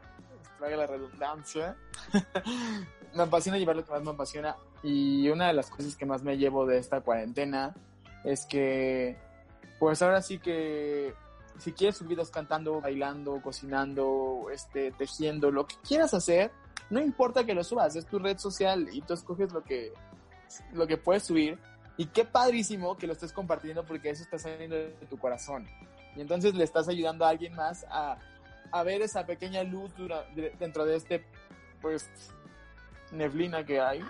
traiga 0.59 0.77
la 0.77 0.87
redundancia. 0.87 1.77
me 3.14 3.22
apasiona 3.22 3.59
llevar 3.59 3.77
lo 3.77 3.85
que 3.85 3.92
más 3.92 4.03
me 4.03 4.11
apasiona. 4.11 4.57
Y 4.83 5.29
una 5.31 5.49
de 5.49 5.55
las 5.55 5.70
cosas 5.70 5.96
que 5.96 6.07
más 6.07 6.22
me 6.22 6.37
llevo 6.37 6.66
de 6.66 6.79
esta 6.79 7.01
cuarentena 7.01 7.75
es 8.25 8.46
que, 8.46 9.16
pues 9.79 10.03
ahora 10.03 10.20
sí 10.20 10.38
que 10.38 11.14
si 11.59 11.73
quieres 11.73 11.97
subir 11.97 12.11
videos 12.11 12.31
cantando, 12.31 12.81
bailando, 12.81 13.40
cocinando, 13.42 14.49
este, 14.53 14.92
tejiendo, 14.92 15.51
lo 15.51 15.66
que 15.66 15.77
quieras 15.87 16.14
hacer, 16.14 16.51
no 16.90 17.01
importa 17.01 17.45
que 17.45 17.55
lo 17.55 17.64
subas, 17.64 17.97
es 17.97 18.07
tu 18.07 18.19
red 18.19 18.38
social 18.38 18.88
y 18.92 19.01
tú 19.03 19.14
escoges 19.14 19.53
lo 19.53 19.62
que, 19.62 19.92
lo 20.73 20.87
que 20.87 20.97
puedes 20.97 21.25
subir. 21.25 21.59
Y 21.99 22.07
qué 22.07 22.25
padrísimo 22.25 22.97
que 22.97 23.07
lo 23.07 23.14
estés 23.14 23.33
compartiendo 23.33 23.85
porque 23.85 24.11
eso 24.11 24.23
está 24.23 24.38
saliendo 24.38 24.77
de 24.77 25.07
tu 25.09 25.19
corazón. 25.19 25.66
Y 26.14 26.21
entonces 26.21 26.55
le 26.55 26.64
estás 26.64 26.88
ayudando 26.88 27.25
a 27.25 27.31
alguien 27.31 27.55
más 27.55 27.87
a, 27.90 28.19
a 28.71 28.83
ver 28.83 29.01
esa 29.01 29.25
pequeña 29.25 29.62
luz 29.62 29.92
dentro 30.59 30.85
de 30.85 30.97
este, 30.97 31.25
pues, 31.81 32.09
neblina 33.12 33.64
que 33.64 33.81
hay. 33.81 34.05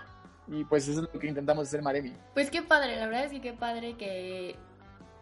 Y 0.48 0.64
pues 0.64 0.86
eso 0.86 1.02
es 1.02 1.12
lo 1.12 1.18
que 1.20 1.26
intentamos 1.26 1.66
hacer 1.66 1.82
Maremi. 1.82 2.12
Pues 2.34 2.50
qué 2.50 2.62
padre, 2.62 2.96
la 2.96 3.06
verdad 3.06 3.24
es 3.24 3.32
que 3.32 3.40
qué 3.40 3.52
padre 3.52 3.96
que, 3.96 4.56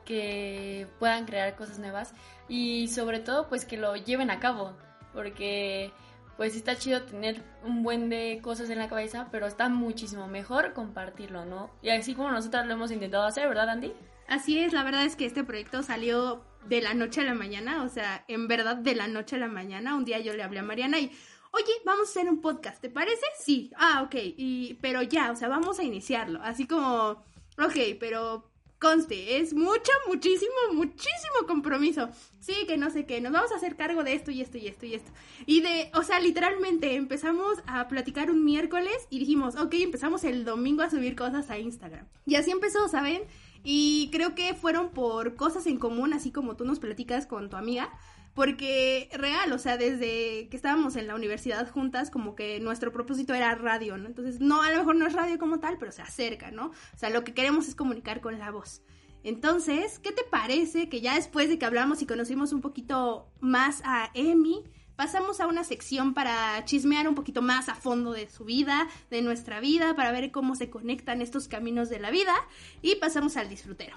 que 0.05 0.87
puedan 0.99 1.27
crear 1.27 1.55
cosas 1.57 1.79
nuevas 1.79 2.15
y 2.49 2.89
sobre 2.89 3.21
todo 3.21 3.49
pues 3.49 3.65
que 3.65 3.77
lo 3.77 3.97
lleven 3.97 4.31
a 4.31 4.41
cabo, 4.41 4.77
porque 5.13 5.93
pues 6.37 6.57
está 6.57 6.77
chido 6.77 7.03
tener 7.03 7.43
un 7.65 7.83
buen 7.83 8.09
de 8.09 8.41
cosas 8.43 8.69
en 8.71 8.79
la 8.79 8.89
cabeza, 8.89 9.29
pero 9.31 9.47
está 9.47 9.69
muchísimo 9.69 10.27
mejor 10.27 10.73
compartirlo, 10.73 11.45
¿no? 11.45 11.71
Y 11.83 11.91
así 11.91 12.15
como 12.15 12.31
nosotros 12.31 12.67
lo 12.67 12.75
hemos 12.75 12.91
intentado 12.91 13.25
hacer, 13.25 13.49
¿verdad, 13.49 13.69
Andy? 13.69 13.93
Así 14.27 14.59
es, 14.59 14.73
la 14.73 14.83
verdad 14.83 15.05
es 15.05 15.17
que 15.17 15.27
este 15.27 15.45
proyecto 15.45 15.83
salió 15.83 16.45
de 16.67 16.81
la 16.81 16.95
noche 16.95 17.21
a 17.21 17.25
la 17.25 17.35
mañana, 17.35 17.83
o 17.83 17.89
sea, 17.89 18.25
en 18.27 18.49
verdad 18.49 18.77
de 18.77 18.95
la 18.95 19.07
noche 19.07 19.37
a 19.37 19.39
la 19.39 19.49
mañana. 19.49 19.97
Un 19.97 20.05
día 20.05 20.19
yo 20.21 20.35
le 20.35 20.43
hablé 20.43 20.61
a 20.61 20.63
Mariana 20.63 20.99
y, 20.99 21.11
oye, 21.51 21.73
vamos 21.85 22.09
a 22.09 22.11
hacer 22.11 22.29
un 22.29 22.41
podcast, 22.41 22.81
¿te 22.81 22.91
parece? 22.91 23.27
Sí, 23.39 23.71
ah, 23.77 24.03
ok, 24.05 24.15
y, 24.15 24.75
pero 24.81 25.03
ya, 25.03 25.31
o 25.31 25.37
sea, 25.37 25.49
vamos 25.49 25.79
a 25.79 25.85
iniciarlo. 25.85 26.41
Así 26.43 26.67
como, 26.67 27.23
ok, 27.59 27.97
pero 28.01 28.51
conste, 28.85 29.39
es 29.39 29.55
mucho, 29.55 29.91
muchísimo, 30.09 30.53
muchísimo 30.75 31.47
compromiso. 31.47 32.11
Sí, 32.39 32.53
que 32.69 32.77
no 32.77 32.91
sé 32.91 33.07
qué, 33.07 33.23
nos 33.23 33.33
vamos 33.33 33.51
a 33.51 33.57
hacer 33.57 33.77
cargo 33.77 34.05
de 34.05 34.13
esto 34.13 34.31
y 34.31 34.43
esto 34.43 34.59
y 34.59 34.67
esto 34.69 34.85
y 34.85 34.95
esto. 34.95 35.11
Y 35.47 35.63
de, 35.63 35.91
o 35.95 36.03
sea, 36.03 36.21
literalmente 36.21 36.95
empezamos 36.95 37.63
a 37.67 37.89
platicar 37.89 38.31
un 38.31 38.45
miércoles 38.45 38.95
y 39.09 39.19
dijimos, 39.21 39.57
ok, 39.57 39.73
empezamos 39.79 40.23
el 40.25 40.45
domingo 40.45 40.83
a 40.83 40.91
subir 40.91 41.17
cosas 41.17 41.49
a 41.49 41.59
Instagram. 41.59 42.07
Y 42.27 42.35
así 42.35 42.51
empezó, 42.51 42.87
¿saben? 42.89 43.23
Y 43.63 44.11
creo 44.13 44.35
que 44.35 44.53
fueron 44.53 44.91
por 44.91 45.35
cosas 45.35 45.67
en 45.67 45.79
común, 45.79 46.13
así 46.13 46.31
como 46.31 46.55
tú 46.55 46.67
nos 46.67 46.79
platicas 46.79 47.27
con 47.27 47.49
tu 47.49 47.57
amiga. 47.57 47.91
Porque 48.35 49.09
real, 49.13 49.53
o 49.53 49.59
sea, 49.59 49.77
desde 49.77 50.49
que 50.49 50.57
estábamos 50.57 50.97
en 50.97 51.07
la 51.07 51.15
universidad 51.15 51.71
juntas, 51.71 52.11
como 52.11 52.35
que 52.35 52.59
nuestro 52.59 52.93
propósito 52.93 53.33
era 53.33 53.55
radio, 53.55 53.97
¿no? 53.97 54.07
Entonces, 54.07 54.41
no, 54.41 54.63
a 54.63 54.71
lo 54.71 54.79
mejor 54.79 54.97
no 54.97 55.07
es 55.07 55.13
radio 55.13 55.39
como 55.39 55.61
tal, 55.61 55.79
pero 55.79 55.93
se 55.93 56.03
acerca, 56.03 56.51
¿no? 56.51 56.67
O 56.67 56.99
sea, 56.99 57.11
lo 57.11 57.23
que 57.23 57.33
queremos 57.33 57.69
es 57.69 57.77
comunicar 57.77 58.21
con 58.21 58.39
la 58.41 58.51
voz. 58.51 58.83
Entonces, 59.23 60.01
¿qué 60.01 60.13
te 60.13 60.25
parece 60.25 60.89
que 60.89 61.01
ya 61.01 61.15
después 61.15 61.49
de 61.49 61.59
que 61.59 61.65
hablamos 61.65 62.03
y 62.03 62.07
conocimos 62.07 62.53
un 62.53 62.61
poquito 62.61 63.31
más 63.41 63.83
a 63.85 64.11
Emi, 64.15 64.65
pasamos 64.97 65.41
a 65.41 65.47
una 65.47 65.65
sección 65.65 66.13
para 66.13 66.65
chismear 66.65 67.09
un 67.09 67.15
poquito 67.15 67.41
más 67.41 67.69
a 67.69 67.75
fondo 67.75 68.13
de 68.13 68.29
su 68.29 68.45
vida, 68.45 68.89
de 69.11 69.23
nuestra 69.23 69.61
vida, 69.61 69.95
para 69.97 70.13
ver 70.13 70.31
cómo 70.31 70.57
se 70.57 70.71
conectan 70.71 71.23
estos 71.23 71.49
caminos 71.49 71.89
de 71.89 72.01
la 72.01 72.11
vida 72.11 72.35
y 72.83 72.97
pasamos 72.97 73.37
al 73.37 73.49
disfrutero. 73.49 73.97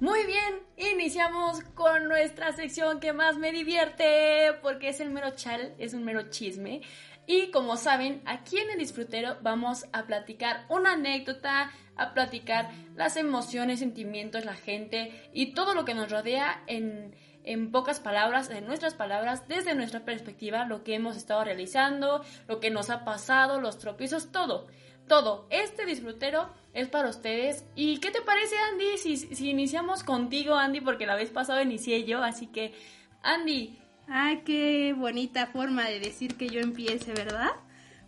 Muy 0.00 0.24
bien, 0.26 0.60
iniciamos 0.76 1.60
con 1.74 2.06
nuestra 2.06 2.52
sección 2.52 3.00
que 3.00 3.12
más 3.12 3.36
me 3.36 3.50
divierte, 3.50 4.52
porque 4.62 4.90
es 4.90 5.00
el 5.00 5.10
mero 5.10 5.30
chal, 5.34 5.74
es 5.76 5.92
un 5.92 6.04
mero 6.04 6.30
chisme. 6.30 6.82
Y 7.26 7.50
como 7.50 7.76
saben, 7.76 8.22
aquí 8.24 8.58
en 8.58 8.70
el 8.70 8.78
disfrutero 8.78 9.38
vamos 9.42 9.86
a 9.92 10.06
platicar 10.06 10.66
una 10.68 10.92
anécdota, 10.92 11.72
a 11.96 12.14
platicar 12.14 12.70
las 12.94 13.16
emociones, 13.16 13.80
sentimientos, 13.80 14.44
la 14.44 14.54
gente 14.54 15.28
y 15.32 15.52
todo 15.52 15.74
lo 15.74 15.84
que 15.84 15.94
nos 15.94 16.12
rodea 16.12 16.62
en, 16.68 17.16
en 17.42 17.72
pocas 17.72 17.98
palabras, 17.98 18.50
en 18.50 18.66
nuestras 18.66 18.94
palabras, 18.94 19.48
desde 19.48 19.74
nuestra 19.74 20.04
perspectiva, 20.04 20.64
lo 20.64 20.84
que 20.84 20.94
hemos 20.94 21.16
estado 21.16 21.42
realizando, 21.42 22.24
lo 22.46 22.60
que 22.60 22.70
nos 22.70 22.88
ha 22.88 23.04
pasado, 23.04 23.60
los 23.60 23.78
tropiezos, 23.78 24.30
todo 24.30 24.68
todo. 25.08 25.46
Este 25.50 25.86
disfrutero 25.86 26.48
es 26.74 26.88
para 26.88 27.08
ustedes. 27.08 27.64
¿Y 27.74 27.98
qué 27.98 28.10
te 28.10 28.22
parece, 28.22 28.56
Andy, 28.70 28.98
si, 28.98 29.16
si 29.16 29.50
iniciamos 29.50 30.04
contigo, 30.04 30.54
Andy? 30.54 30.80
Porque 30.80 31.06
la 31.06 31.16
vez 31.16 31.30
pasada 31.30 31.62
inicié 31.62 32.04
yo, 32.04 32.22
así 32.22 32.46
que, 32.46 32.74
Andy. 33.22 33.78
Ay, 34.10 34.42
qué 34.44 34.94
bonita 34.96 35.48
forma 35.48 35.86
de 35.86 36.00
decir 36.00 36.36
que 36.36 36.48
yo 36.48 36.60
empiece, 36.60 37.12
¿verdad? 37.12 37.50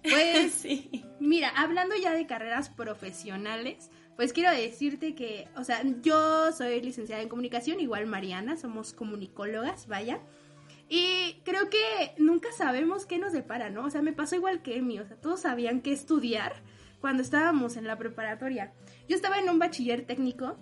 Pues, 0.02 0.52
sí. 0.54 1.04
mira, 1.20 1.50
hablando 1.50 1.94
ya 1.94 2.14
de 2.14 2.26
carreras 2.26 2.70
profesionales, 2.70 3.90
pues 4.16 4.32
quiero 4.32 4.50
decirte 4.50 5.14
que, 5.14 5.46
o 5.56 5.64
sea, 5.64 5.82
yo 6.02 6.52
soy 6.52 6.80
licenciada 6.80 7.20
en 7.20 7.28
comunicación, 7.28 7.80
igual 7.80 8.06
Mariana, 8.06 8.56
somos 8.56 8.94
comunicólogas, 8.94 9.88
vaya. 9.88 10.20
Y 10.88 11.40
creo 11.44 11.70
que 11.70 12.14
nunca 12.18 12.50
sabemos 12.52 13.06
qué 13.06 13.18
nos 13.18 13.32
depara, 13.32 13.70
¿no? 13.70 13.84
O 13.84 13.90
sea, 13.90 14.02
me 14.02 14.12
pasó 14.12 14.36
igual 14.36 14.62
que 14.62 14.76
Emi, 14.76 14.98
o 14.98 15.06
sea, 15.06 15.16
todos 15.16 15.40
sabían 15.40 15.82
qué 15.82 15.92
estudiar, 15.92 16.62
cuando 17.00 17.22
estábamos 17.22 17.76
en 17.76 17.86
la 17.86 17.96
preparatoria. 17.96 18.72
Yo 19.08 19.16
estaba 19.16 19.38
en 19.38 19.48
un 19.48 19.58
bachiller 19.58 20.06
técnico 20.06 20.56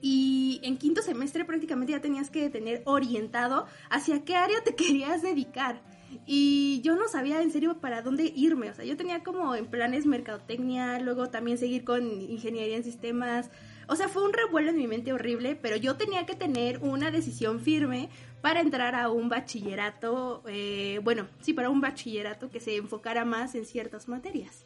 y 0.00 0.60
en 0.62 0.78
quinto 0.78 1.02
semestre 1.02 1.44
prácticamente 1.44 1.92
ya 1.92 2.00
tenías 2.00 2.30
que 2.30 2.48
tener 2.48 2.82
orientado 2.86 3.66
hacia 3.90 4.24
qué 4.24 4.36
área 4.36 4.62
te 4.64 4.74
querías 4.76 5.22
dedicar. 5.22 5.82
Y 6.26 6.80
yo 6.82 6.96
no 6.96 7.06
sabía 7.06 7.40
en 7.40 7.52
serio 7.52 7.80
para 7.80 8.02
dónde 8.02 8.32
irme. 8.34 8.70
O 8.70 8.74
sea, 8.74 8.84
yo 8.84 8.96
tenía 8.96 9.22
como 9.22 9.54
en 9.54 9.66
planes 9.66 10.06
mercadotecnia, 10.06 10.98
luego 10.98 11.30
también 11.30 11.56
seguir 11.56 11.84
con 11.84 12.20
ingeniería 12.22 12.76
en 12.76 12.84
sistemas. 12.84 13.50
O 13.86 13.96
sea, 13.96 14.08
fue 14.08 14.24
un 14.24 14.32
revuelo 14.32 14.70
en 14.70 14.76
mi 14.76 14.88
mente 14.88 15.12
horrible, 15.12 15.56
pero 15.56 15.76
yo 15.76 15.96
tenía 15.96 16.26
que 16.26 16.34
tener 16.34 16.78
una 16.78 17.10
decisión 17.10 17.60
firme 17.60 18.08
para 18.40 18.60
entrar 18.60 18.94
a 18.94 19.10
un 19.10 19.28
bachillerato, 19.28 20.42
eh, 20.48 21.00
bueno, 21.02 21.26
sí, 21.42 21.52
para 21.52 21.70
un 21.70 21.80
bachillerato 21.80 22.50
que 22.50 22.60
se 22.60 22.76
enfocara 22.76 23.24
más 23.24 23.54
en 23.54 23.66
ciertas 23.66 24.08
materias. 24.08 24.64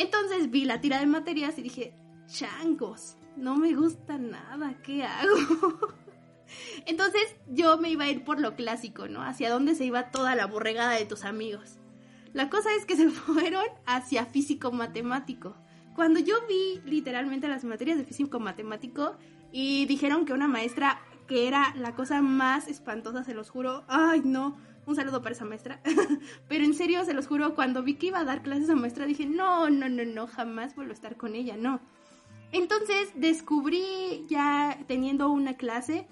Entonces 0.00 0.50
vi 0.50 0.64
la 0.64 0.80
tira 0.80 0.98
de 0.98 1.04
materias 1.04 1.58
y 1.58 1.62
dije, 1.62 1.92
changos, 2.26 3.18
no 3.36 3.56
me 3.56 3.74
gusta 3.74 4.16
nada, 4.16 4.80
¿qué 4.82 5.04
hago? 5.04 5.36
Entonces 6.86 7.36
yo 7.48 7.76
me 7.76 7.90
iba 7.90 8.04
a 8.04 8.08
ir 8.08 8.24
por 8.24 8.40
lo 8.40 8.56
clásico, 8.56 9.08
¿no? 9.08 9.22
Hacia 9.22 9.50
dónde 9.50 9.74
se 9.74 9.84
iba 9.84 10.10
toda 10.10 10.34
la 10.36 10.46
borregada 10.46 10.92
de 10.92 11.04
tus 11.04 11.26
amigos. 11.26 11.76
La 12.32 12.48
cosa 12.48 12.74
es 12.74 12.86
que 12.86 12.96
se 12.96 13.10
fueron 13.10 13.66
hacia 13.84 14.24
físico 14.24 14.72
matemático. 14.72 15.54
Cuando 15.94 16.18
yo 16.18 16.34
vi 16.48 16.80
literalmente 16.86 17.46
las 17.48 17.64
materias 17.64 17.98
de 17.98 18.04
físico 18.04 18.40
matemático 18.40 19.18
y 19.52 19.84
dijeron 19.84 20.24
que 20.24 20.32
una 20.32 20.48
maestra 20.48 21.02
que 21.28 21.46
era 21.46 21.74
la 21.76 21.94
cosa 21.94 22.22
más 22.22 22.68
espantosa, 22.68 23.22
se 23.22 23.34
los 23.34 23.50
juro, 23.50 23.84
ay 23.86 24.22
no, 24.24 24.56
un 24.90 24.96
saludo 24.96 25.22
para 25.22 25.34
esa 25.34 25.44
maestra. 25.44 25.80
Pero 26.48 26.64
en 26.64 26.74
serio, 26.74 27.04
se 27.04 27.14
los 27.14 27.26
juro, 27.26 27.54
cuando 27.54 27.82
vi 27.82 27.94
que 27.94 28.06
iba 28.06 28.20
a 28.20 28.24
dar 28.24 28.42
clases 28.42 28.68
a 28.70 28.74
maestra, 28.74 29.06
dije, 29.06 29.26
no, 29.26 29.70
no, 29.70 29.88
no, 29.88 30.04
no, 30.04 30.26
jamás 30.26 30.74
vuelvo 30.74 30.90
a 30.90 30.94
estar 30.94 31.16
con 31.16 31.34
ella, 31.34 31.56
no. 31.56 31.80
Entonces 32.52 33.12
descubrí 33.14 34.26
ya 34.28 34.78
teniendo 34.88 35.30
una 35.30 35.54
clase 35.54 36.08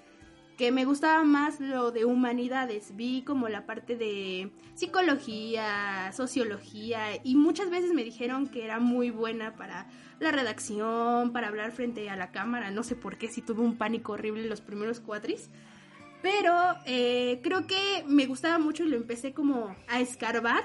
que 0.57 0.71
me 0.71 0.83
gustaba 0.83 1.23
más 1.23 1.59
lo 1.59 1.91
de 1.91 2.05
humanidades. 2.05 2.95
Vi 2.95 3.21
como 3.23 3.47
la 3.47 3.65
parte 3.65 3.95
de 3.95 4.51
psicología, 4.75 6.11
sociología 6.13 7.15
y 7.23 7.35
muchas 7.35 7.69
veces 7.69 7.93
me 7.93 8.03
dijeron 8.03 8.47
que 8.47 8.65
era 8.65 8.79
muy 8.79 9.09
buena 9.09 9.55
para 9.55 9.87
la 10.19 10.31
redacción, 10.31 11.31
para 11.31 11.47
hablar 11.47 11.71
frente 11.71 12.09
a 12.09 12.17
la 12.17 12.31
cámara. 12.31 12.71
No 12.71 12.83
sé 12.83 12.95
por 12.95 13.17
qué, 13.17 13.29
si 13.29 13.41
tuve 13.41 13.61
un 13.61 13.77
pánico 13.77 14.13
horrible 14.13 14.47
los 14.47 14.59
primeros 14.59 14.99
cuatris. 14.99 15.49
Pero 16.21 16.53
eh, 16.85 17.39
creo 17.43 17.65
que 17.65 18.03
me 18.07 18.25
gustaba 18.25 18.59
mucho 18.59 18.83
y 18.83 18.89
lo 18.89 18.97
empecé 18.97 19.33
como 19.33 19.75
a 19.87 19.99
escarbar. 20.01 20.63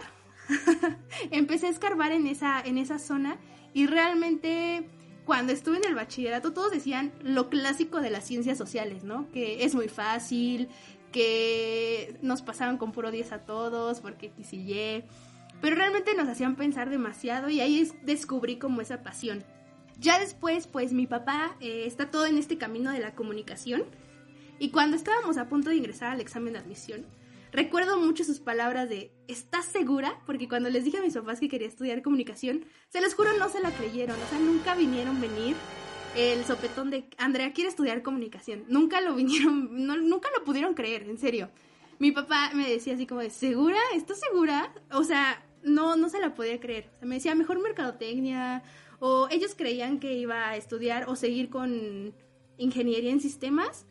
empecé 1.31 1.69
a 1.69 1.71
escarbar 1.71 2.13
en 2.13 2.27
esa, 2.27 2.61
en 2.61 2.79
esa 2.79 2.99
zona 2.99 3.39
y 3.73 3.87
realmente 3.87 4.89
cuando 5.25 5.53
estuve 5.53 5.79
en 5.79 5.87
el 5.87 5.95
bachillerato 5.95 6.53
todos 6.53 6.71
decían 6.71 7.13
lo 7.23 7.49
clásico 7.49 8.01
de 8.01 8.11
las 8.11 8.25
ciencias 8.25 8.59
sociales, 8.59 9.05
¿no? 9.05 9.31
Que 9.31 9.65
es 9.65 9.75
muy 9.75 9.89
fácil, 9.89 10.69
que 11.13 12.19
nos 12.23 12.43
pasaban 12.43 12.77
con 12.77 12.93
puro 12.93 13.11
10 13.11 13.33
a 13.33 13.39
todos 13.39 14.01
porque 14.01 14.27
X 14.27 14.53
y 14.53 14.73
Y. 14.73 15.05
Pero 15.61 15.77
realmente 15.77 16.15
nos 16.15 16.29
hacían 16.29 16.57
pensar 16.57 16.91
demasiado 16.91 17.49
y 17.49 17.61
ahí 17.61 17.91
descubrí 18.03 18.57
como 18.57 18.81
esa 18.81 19.03
pasión. 19.03 19.45
Ya 19.99 20.19
después, 20.19 20.67
pues 20.67 20.93
mi 20.93 21.07
papá 21.07 21.57
eh, 21.61 21.85
está 21.87 22.11
todo 22.11 22.27
en 22.27 22.37
este 22.37 22.59
camino 22.59 22.91
de 22.91 22.99
la 22.99 23.15
comunicación 23.15 23.85
y 24.59 24.71
cuando 24.71 24.97
estábamos 24.97 25.37
a 25.37 25.49
punto 25.49 25.71
de 25.71 25.77
ingresar 25.77 26.11
al 26.13 26.21
examen 26.21 26.53
de 26.53 26.61
admisión, 26.61 27.07
recuerdo 27.53 27.99
mucho 27.99 28.25
sus 28.25 28.41
palabras 28.41 28.89
de 28.89 29.13
¿estás 29.29 29.67
segura? 29.67 30.21
Porque 30.27 30.49
cuando 30.49 30.71
les 30.71 30.85
dije 30.85 30.99
a 30.99 31.03
mis 31.03 31.15
papás 31.15 31.41
que 31.41 31.49
quería 31.49 31.69
estudiar 31.69 32.03
comunicación, 32.03 32.65
se 32.89 33.01
les 33.01 33.15
juro 33.15 33.37
no 33.39 33.49
se 33.49 33.61
la 33.61 33.71
creyeron, 33.71 34.17
o 34.21 34.29
sea, 34.29 34.39
nunca 34.39 34.75
vinieron 34.75 35.21
venir 35.21 35.57
el 36.17 36.45
sopetón 36.45 36.91
de 36.91 37.09
Andrea 37.19 37.53
quiere 37.53 37.69
estudiar 37.71 38.03
comunicación. 38.03 38.65
Nunca 38.69 39.01
lo 39.01 39.15
vinieron, 39.15 39.87
nunca 39.87 40.29
lo 40.37 40.45
pudieron 40.45 40.75
creer, 40.75 41.09
en 41.09 41.19
serio. 41.19 41.51
Mi 41.99 42.13
papá 42.13 42.51
me 42.55 42.69
decía 42.69 42.95
así 42.95 43.07
como 43.07 43.21
de, 43.21 43.31
¿segura? 43.31 43.79
¿Estás 43.95 44.21
segura? 44.21 44.73
O 44.93 45.05
sea, 45.05 45.45
no, 45.63 45.97
no 45.97 46.09
se 46.09 46.21
la 46.21 46.35
podía 46.35 46.61
creer. 46.61 46.91
O 46.97 46.99
sea, 47.01 47.09
me 47.09 47.17
decía, 47.17 47.35
mejor 47.35 47.61
mercadotecnia. 47.61 48.63
O 49.01 49.29
ellos 49.31 49.55
creían 49.57 49.99
que 49.99 50.15
iba 50.15 50.49
a 50.49 50.57
estudiar 50.57 51.09
o 51.09 51.17
seguir 51.17 51.51
con 51.51 52.15
ingeniería 52.59 53.11
en 53.11 53.21
sistemas 53.21 53.87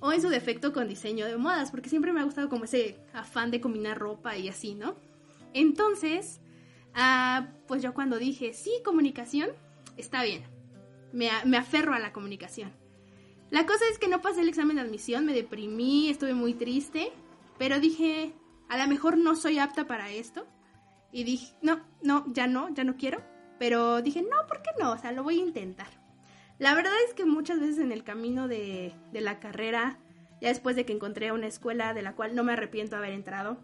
o 0.00 0.12
en 0.12 0.20
su 0.22 0.28
defecto 0.28 0.72
con 0.72 0.88
diseño 0.88 1.26
de 1.26 1.36
modas, 1.36 1.70
porque 1.70 1.88
siempre 1.88 2.12
me 2.12 2.20
ha 2.20 2.24
gustado 2.24 2.48
como 2.48 2.64
ese 2.64 2.98
afán 3.12 3.50
de 3.50 3.60
combinar 3.60 3.98
ropa 3.98 4.36
y 4.36 4.48
así, 4.48 4.74
¿no? 4.74 4.94
Entonces, 5.52 6.40
Ah, 6.98 7.48
pues 7.68 7.82
yo 7.82 7.92
cuando 7.92 8.18
dije, 8.18 8.54
sí, 8.54 8.72
comunicación, 8.82 9.50
está 9.98 10.24
bien. 10.24 10.44
Me, 11.12 11.28
me 11.44 11.58
aferro 11.58 11.92
a 11.92 11.98
la 11.98 12.14
comunicación. 12.14 12.72
La 13.50 13.66
cosa 13.66 13.84
es 13.92 13.98
que 13.98 14.08
no 14.08 14.22
pasé 14.22 14.40
el 14.40 14.48
examen 14.48 14.76
de 14.76 14.82
admisión, 14.82 15.26
me 15.26 15.34
deprimí, 15.34 16.08
estuve 16.08 16.32
muy 16.32 16.54
triste, 16.54 17.12
pero 17.58 17.80
dije, 17.80 18.32
a 18.70 18.78
lo 18.78 18.88
mejor 18.88 19.18
no 19.18 19.36
soy 19.36 19.58
apta 19.58 19.86
para 19.86 20.10
esto. 20.10 20.46
Y 21.12 21.24
dije, 21.24 21.54
no, 21.60 21.82
no, 22.02 22.24
ya 22.32 22.46
no, 22.46 22.74
ya 22.74 22.82
no 22.82 22.96
quiero. 22.96 23.22
Pero 23.58 24.00
dije, 24.00 24.22
no, 24.22 24.46
¿por 24.48 24.62
qué 24.62 24.70
no? 24.80 24.92
O 24.92 24.98
sea, 24.98 25.12
lo 25.12 25.22
voy 25.22 25.38
a 25.38 25.44
intentar. 25.44 25.95
La 26.58 26.74
verdad 26.74 26.92
es 27.06 27.14
que 27.14 27.24
muchas 27.24 27.60
veces 27.60 27.78
en 27.78 27.92
el 27.92 28.02
camino 28.02 28.48
de, 28.48 28.94
la 29.12 29.40
carrera, 29.40 29.98
ya 30.40 30.48
después 30.48 30.76
de 30.76 30.86
que 30.86 30.92
encontré 30.92 31.32
una 31.32 31.46
escuela 31.46 31.92
de 31.92 32.02
la 32.02 32.14
cual 32.14 32.34
no 32.34 32.44
me 32.44 32.52
arrepiento 32.54 32.96
haber 32.96 33.12
entrado, 33.12 33.58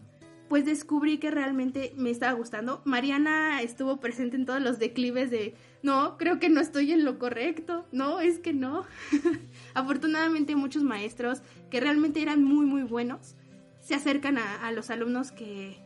pues 0.47 0.65
descubrí 0.65 1.17
que 1.17 1.31
realmente 1.31 1.93
me 1.95 2.11
estaba 2.11 2.33
gustando. 2.33 2.81
Mariana 2.85 3.61
estuvo 3.61 3.99
presente 3.99 4.35
en 4.35 4.45
todos 4.45 4.61
los 4.61 4.77
declives 4.77 5.31
de, 5.31 5.55
no, 5.81 6.17
creo 6.17 6.39
que 6.39 6.49
no 6.49 6.61
estoy 6.61 6.91
en 6.91 7.03
lo 7.03 7.17
correcto, 7.17 7.87
no, 7.91 8.19
es 8.19 8.37
que 8.37 8.53
no. 8.53 8.85
Afortunadamente 9.73 10.55
muchos 10.55 10.83
maestros 10.83 11.41
que 11.71 11.79
realmente 11.79 12.21
eran 12.21 12.43
muy, 12.43 12.65
muy 12.65 12.83
buenos 12.83 13.35
se 13.79 13.95
acercan 13.95 14.37
a, 14.37 14.65
a 14.65 14.71
los 14.71 14.89
alumnos 14.89 15.31
que, 15.31 15.77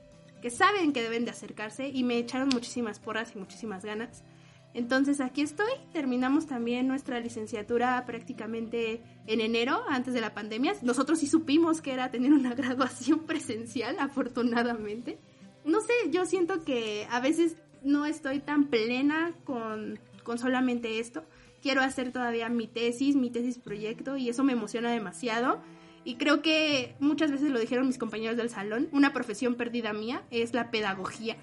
que 0.41 0.49
saben 0.49 0.93
que 0.93 1.01
deben 1.01 1.25
de 1.25 1.31
acercarse 1.31 1.87
y 1.87 2.03
me 2.03 2.17
echaron 2.17 2.49
muchísimas 2.49 2.99
porras 2.99 3.33
y 3.35 3.39
muchísimas 3.39 3.83
ganas. 3.83 4.23
Entonces 4.73 5.21
aquí 5.21 5.41
estoy, 5.41 5.71
terminamos 5.91 6.45
también 6.45 6.87
nuestra 6.87 7.19
licenciatura 7.19 8.05
prácticamente 8.05 9.01
en 9.25 9.41
enero, 9.41 9.81
antes 9.89 10.13
de 10.13 10.21
la 10.21 10.33
pandemia. 10.33 10.73
Nosotros 10.81 11.19
sí 11.19 11.27
supimos 11.27 11.81
que 11.81 11.93
era 11.93 12.11
tener 12.11 12.33
una 12.33 12.53
graduación 12.55 13.21
presencial, 13.21 13.97
afortunadamente. 13.99 15.19
No 15.65 15.81
sé, 15.81 15.93
yo 16.11 16.25
siento 16.25 16.63
que 16.63 17.07
a 17.09 17.19
veces 17.19 17.57
no 17.83 18.05
estoy 18.05 18.39
tan 18.39 18.65
plena 18.65 19.33
con, 19.43 19.99
con 20.23 20.37
solamente 20.37 20.99
esto. 20.99 21.25
Quiero 21.61 21.81
hacer 21.81 22.11
todavía 22.11 22.49
mi 22.49 22.67
tesis, 22.67 23.15
mi 23.15 23.31
tesis 23.31 23.57
proyecto 23.57 24.15
y 24.15 24.29
eso 24.29 24.43
me 24.43 24.53
emociona 24.53 24.91
demasiado. 24.91 25.61
Y 26.03 26.15
creo 26.15 26.41
que 26.41 26.95
muchas 26.99 27.31
veces 27.31 27.49
lo 27.49 27.59
dijeron 27.59 27.87
mis 27.87 27.97
compañeros 27.97 28.37
del 28.37 28.49
salón, 28.49 28.87
una 28.91 29.11
profesión 29.11 29.55
perdida 29.55 29.91
mía 29.91 30.23
es 30.29 30.53
la 30.53 30.71
pedagogía 30.71 31.35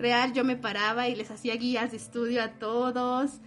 real 0.00 0.32
yo 0.32 0.44
me 0.44 0.56
paraba 0.56 1.08
y 1.08 1.14
les 1.14 1.30
hacía 1.30 1.54
guías 1.56 1.92
de 1.92 1.98
estudio 1.98 2.42
a 2.42 2.52
todos. 2.58 3.40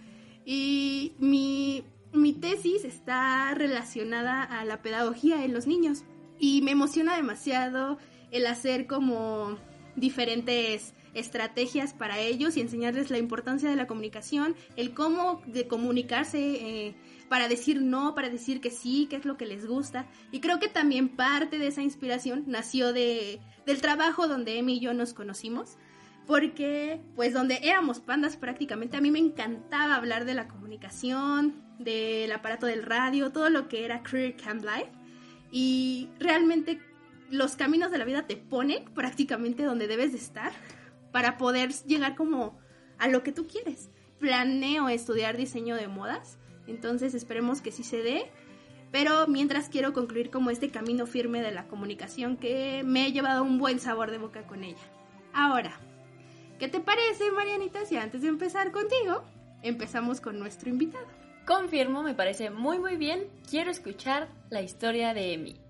Y 0.44 1.12
mi, 1.18 1.84
mi 2.12 2.32
tesis 2.32 2.84
está 2.84 3.52
relacionada 3.54 4.42
a 4.42 4.64
la 4.64 4.80
pedagogía 4.80 5.44
en 5.44 5.52
los 5.52 5.66
niños. 5.66 6.04
Y 6.38 6.62
me 6.62 6.70
emociona 6.70 7.16
demasiado 7.16 7.98
el 8.30 8.46
hacer 8.46 8.86
como 8.86 9.56
diferentes 9.96 10.94
estrategias 11.14 11.94
para 11.94 12.18
ellos 12.18 12.56
y 12.56 12.60
enseñarles 12.60 13.10
la 13.10 13.18
importancia 13.18 13.70
de 13.70 13.76
la 13.76 13.86
comunicación, 13.86 14.56
el 14.76 14.94
cómo 14.94 15.40
de 15.46 15.68
comunicarse 15.68 16.38
eh, 16.38 16.94
para 17.28 17.48
decir 17.48 17.80
no, 17.80 18.14
para 18.14 18.30
decir 18.30 18.60
que 18.60 18.70
sí, 18.70 19.06
qué 19.08 19.16
es 19.16 19.24
lo 19.24 19.36
que 19.36 19.46
les 19.46 19.66
gusta. 19.66 20.06
Y 20.32 20.40
creo 20.40 20.58
que 20.58 20.68
también 20.68 21.08
parte 21.08 21.58
de 21.58 21.68
esa 21.68 21.82
inspiración 21.82 22.44
nació 22.46 22.92
de, 22.92 23.40
del 23.66 23.80
trabajo 23.80 24.26
donde 24.26 24.58
Emi 24.58 24.74
y 24.74 24.80
yo 24.80 24.92
nos 24.92 25.14
conocimos 25.14 25.76
porque 26.26 27.00
pues 27.16 27.32
donde 27.32 27.60
éramos 27.62 28.00
pandas 28.00 28.36
prácticamente 28.36 28.96
a 28.96 29.00
mí 29.00 29.10
me 29.10 29.18
encantaba 29.18 29.96
hablar 29.96 30.24
de 30.24 30.34
la 30.34 30.48
comunicación, 30.48 31.62
del 31.78 32.32
aparato 32.32 32.66
del 32.66 32.82
radio, 32.82 33.30
todo 33.30 33.50
lo 33.50 33.68
que 33.68 33.84
era 33.84 34.02
Career 34.02 34.36
Camp 34.36 34.62
Life 34.62 34.90
y 35.50 36.08
realmente 36.18 36.80
los 37.30 37.56
caminos 37.56 37.90
de 37.90 37.98
la 37.98 38.04
vida 38.04 38.26
te 38.26 38.36
ponen 38.36 38.84
prácticamente 38.94 39.64
donde 39.64 39.86
debes 39.86 40.12
de 40.12 40.18
estar 40.18 40.52
para 41.12 41.36
poder 41.36 41.72
llegar 41.86 42.14
como 42.14 42.58
a 42.98 43.08
lo 43.08 43.22
que 43.22 43.32
tú 43.32 43.46
quieres. 43.46 43.90
Planeo 44.18 44.88
estudiar 44.88 45.36
diseño 45.36 45.76
de 45.76 45.88
modas, 45.88 46.38
entonces 46.66 47.14
esperemos 47.14 47.60
que 47.60 47.72
sí 47.72 47.82
se 47.82 48.02
dé. 48.02 48.30
Pero 48.90 49.26
mientras 49.26 49.68
quiero 49.68 49.92
concluir 49.92 50.30
como 50.30 50.50
este 50.50 50.70
camino 50.70 51.06
firme 51.06 51.42
de 51.42 51.50
la 51.50 51.66
comunicación 51.66 52.36
que 52.36 52.82
me 52.84 53.06
he 53.06 53.12
llevado 53.12 53.42
un 53.42 53.58
buen 53.58 53.80
sabor 53.80 54.12
de 54.12 54.18
boca 54.18 54.46
con 54.46 54.62
ella. 54.62 54.78
Ahora, 55.32 55.80
¿Qué 56.58 56.68
te 56.68 56.78
parece, 56.78 57.32
Marianita, 57.32 57.84
si 57.84 57.96
antes 57.96 58.22
de 58.22 58.28
empezar 58.28 58.70
contigo, 58.70 59.24
empezamos 59.62 60.20
con 60.20 60.38
nuestro 60.38 60.70
invitado? 60.70 61.06
Confirmo, 61.46 62.02
me 62.02 62.14
parece 62.14 62.50
muy 62.50 62.78
muy 62.78 62.96
bien. 62.96 63.28
Quiero 63.50 63.72
escuchar 63.72 64.28
la 64.50 64.62
historia 64.62 65.14
de 65.14 65.34
Emi. 65.34 65.60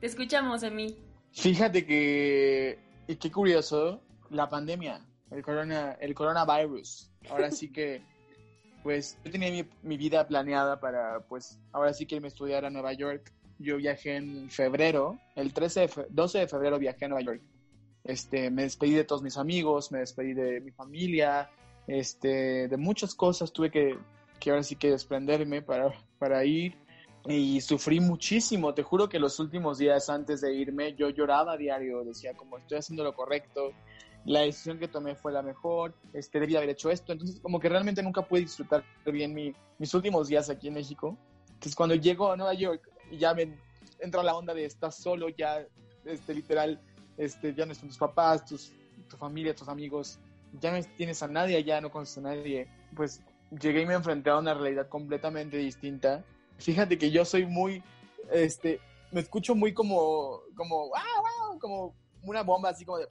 Te 0.00 0.06
escuchamos, 0.06 0.62
Emi. 0.62 0.96
Fíjate 1.32 1.86
que, 1.86 2.78
y 3.08 3.16
qué 3.16 3.32
curioso, 3.32 4.02
la 4.28 4.50
pandemia, 4.50 5.04
el, 5.30 5.42
corona, 5.42 5.92
el 5.92 6.14
coronavirus. 6.14 7.10
Ahora 7.30 7.50
sí 7.50 7.72
que, 7.72 8.02
pues, 8.82 9.18
yo 9.24 9.30
tenía 9.32 9.50
mi, 9.50 9.66
mi 9.82 9.96
vida 9.96 10.28
planeada 10.28 10.78
para, 10.78 11.20
pues, 11.20 11.58
ahora 11.72 11.94
sí 11.94 12.04
que 12.04 12.16
irme 12.16 12.26
a 12.26 12.28
estudiar 12.28 12.66
a 12.66 12.70
Nueva 12.70 12.92
York. 12.92 13.32
Yo 13.58 13.78
viajé 13.78 14.16
en 14.16 14.50
febrero, 14.50 15.18
el 15.36 15.54
13 15.54 15.80
de 15.80 15.88
fe, 15.88 16.06
12 16.10 16.38
de 16.40 16.48
febrero 16.48 16.78
viajé 16.78 17.06
a 17.06 17.08
Nueva 17.08 17.22
York 17.22 17.42
este, 18.04 18.50
me 18.50 18.62
despedí 18.62 18.92
de 18.92 19.04
todos 19.04 19.22
mis 19.22 19.36
amigos, 19.38 19.90
me 19.90 20.00
despedí 20.00 20.34
de 20.34 20.60
mi 20.60 20.70
familia, 20.70 21.50
este, 21.86 22.68
de 22.68 22.76
muchas 22.76 23.14
cosas 23.14 23.52
tuve 23.52 23.70
que, 23.70 23.98
que 24.38 24.50
ahora 24.50 24.62
sí 24.62 24.76
que 24.76 24.90
desprenderme 24.90 25.62
para, 25.62 25.92
para 26.18 26.44
ir 26.44 26.76
y 27.26 27.60
sufrí 27.60 28.00
muchísimo. 28.00 28.74
Te 28.74 28.82
juro 28.82 29.08
que 29.08 29.18
los 29.18 29.40
últimos 29.40 29.78
días 29.78 30.10
antes 30.10 30.40
de 30.42 30.54
irme 30.54 30.94
yo 30.94 31.08
lloraba 31.10 31.54
a 31.54 31.56
diario, 31.56 32.04
decía 32.04 32.34
como 32.34 32.58
estoy 32.58 32.78
haciendo 32.78 33.04
lo 33.04 33.14
correcto, 33.14 33.72
la 34.26 34.40
decisión 34.40 34.78
que 34.78 34.88
tomé 34.88 35.14
fue 35.14 35.32
la 35.32 35.42
mejor, 35.42 35.94
este, 36.12 36.40
debía 36.40 36.58
haber 36.58 36.70
hecho 36.70 36.90
esto. 36.90 37.12
Entonces 37.12 37.40
como 37.40 37.60
que 37.60 37.68
realmente 37.68 38.02
nunca 38.02 38.22
pude 38.22 38.40
disfrutar 38.40 38.84
bien 39.06 39.34
mi, 39.34 39.54
mis 39.78 39.94
últimos 39.94 40.28
días 40.28 40.50
aquí 40.50 40.68
en 40.68 40.74
México. 40.74 41.16
Entonces 41.46 41.74
cuando 41.74 41.94
llego 41.94 42.30
a 42.30 42.36
Nueva 42.36 42.54
York 42.54 42.90
ya 43.12 43.34
me 43.34 43.58
entra 43.98 44.22
la 44.22 44.34
onda 44.34 44.54
de 44.54 44.64
estar 44.64 44.92
solo, 44.92 45.28
ya 45.28 45.66
este, 46.04 46.34
literal 46.34 46.80
este, 47.16 47.54
ya 47.54 47.66
no 47.66 47.72
están 47.72 47.88
tus 47.88 47.98
papás, 47.98 48.44
tus, 48.44 48.72
tu 49.08 49.16
familia, 49.16 49.54
tus 49.54 49.68
amigos, 49.68 50.18
ya 50.60 50.72
no 50.72 50.82
tienes 50.96 51.22
a 51.22 51.28
nadie 51.28 51.56
allá, 51.56 51.80
no 51.80 51.90
conoces 51.90 52.18
a 52.18 52.22
nadie, 52.22 52.68
pues 52.94 53.22
llegué 53.60 53.82
y 53.82 53.86
me 53.86 53.94
enfrenté 53.94 54.30
a 54.30 54.38
una 54.38 54.54
realidad 54.54 54.88
completamente 54.88 55.56
distinta. 55.56 56.24
Fíjate 56.58 56.98
que 56.98 57.10
yo 57.10 57.24
soy 57.24 57.46
muy, 57.46 57.82
este, 58.32 58.80
me 59.10 59.20
escucho 59.20 59.54
muy 59.54 59.72
como, 59.72 60.40
como, 60.56 60.88
wow, 60.88 61.48
wow, 61.48 61.58
como 61.58 61.94
una 62.22 62.42
bomba 62.42 62.70
así 62.70 62.84
como 62.84 62.98
de, 62.98 63.06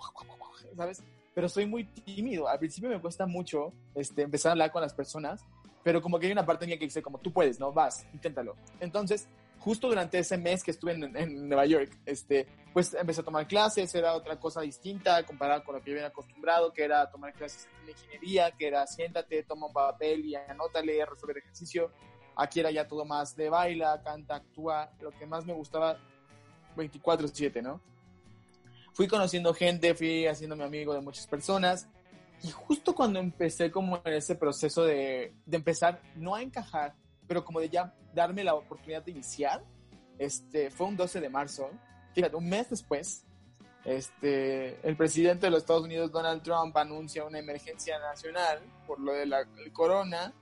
¿sabes? 0.75 1.03
Pero 1.33 1.49
soy 1.49 1.65
muy 1.65 1.85
tímido. 1.85 2.47
Al 2.47 2.59
principio 2.59 2.89
me 2.89 2.99
cuesta 2.99 3.25
mucho, 3.25 3.73
este, 3.95 4.23
empezar 4.23 4.49
a 4.49 4.51
hablar 4.53 4.71
con 4.71 4.81
las 4.81 4.93
personas, 4.93 5.41
pero 5.83 6.01
como 6.01 6.19
que 6.19 6.27
hay 6.27 6.31
una 6.31 6.45
parte 6.45 6.65
mía 6.65 6.77
que 6.77 6.85
dice 6.85 7.01
como, 7.01 7.19
tú 7.19 7.31
puedes, 7.31 7.59
¿no? 7.59 7.71
Vas, 7.71 8.05
inténtalo. 8.13 8.55
Entonces, 8.79 9.27
justo 9.63 9.87
durante 9.87 10.19
ese 10.19 10.37
mes 10.37 10.61
que 10.61 10.71
estuve 10.71 10.91
en, 10.91 11.47
Nueva 11.47 11.65
York, 11.65 11.97
este, 12.05 12.45
pues 12.73 12.93
empecé 12.93 13.21
a 13.21 13.23
tomar 13.23 13.47
clases, 13.47 13.95
era 13.95 14.13
otra 14.13 14.37
cosa 14.37 14.59
distinta 14.59 15.23
comparada 15.23 15.63
con 15.63 15.75
lo 15.75 15.81
que 15.81 15.91
yo 15.91 15.95
había 15.95 16.07
acostumbrado, 16.07 16.73
que 16.73 16.83
era 16.83 17.09
tomar 17.09 17.31
clases 17.31 17.69
en 17.81 17.89
ingeniería, 17.89 18.51
que 18.51 18.67
era 18.67 18.85
siéntate, 18.85 19.43
toma 19.43 19.67
un 19.67 19.73
papel 19.73 20.25
y 20.25 20.35
anótale, 20.35 21.05
resolver 21.05 21.37
ejercicio. 21.37 21.91
Aquí 22.35 22.59
era 22.59 22.71
ya 22.71 22.85
todo 22.85 23.05
más 23.05 23.37
de 23.37 23.49
baila, 23.49 24.01
canta, 24.03 24.35
actúa, 24.35 24.91
lo 24.99 25.11
que 25.11 25.25
más 25.25 25.45
me 25.45 25.53
gustaba 25.53 25.97
24/7, 26.75 27.61
¿no? 27.61 27.79
Fui 28.91 29.07
conociendo 29.07 29.53
gente, 29.53 29.95
fui 29.95 30.27
haciéndome 30.27 30.65
amigo 30.65 30.93
de 30.93 30.99
muchas 30.99 31.25
personas 31.25 31.87
y 32.43 32.51
justo 32.51 32.93
cuando 32.93 33.19
empecé 33.19 33.71
como 33.71 34.01
en 34.03 34.13
ese 34.13 34.35
proceso 34.35 34.83
de, 34.83 35.33
de 35.45 35.57
empezar 35.57 36.01
no 36.15 36.35
a 36.35 36.41
encajar, 36.41 36.95
pero 37.27 37.43
como 37.43 37.59
de 37.59 37.69
ya 37.69 37.93
darme 38.13 38.43
la 38.43 38.55
oportunidad 38.55 39.03
de 39.03 39.11
iniciar, 39.11 39.63
este, 40.17 40.69
fue 40.69 40.87
un 40.87 40.95
12 40.95 41.21
de 41.21 41.29
marzo. 41.29 41.69
Fíjate, 42.13 42.35
un 42.35 42.47
mes 42.47 42.69
después, 42.69 43.25
este, 43.85 44.79
el 44.87 44.95
presidente 44.95 45.47
de 45.47 45.51
los 45.51 45.63
Estados 45.63 45.83
Unidos, 45.83 46.11
Donald 46.11 46.41
Trump, 46.41 46.75
anuncia 46.77 47.25
una 47.25 47.39
emergencia 47.39 47.99
nacional 47.99 48.59
por 48.87 48.99
lo 48.99 49.13
de 49.13 49.25
la 49.25 49.45
corona 49.73 50.33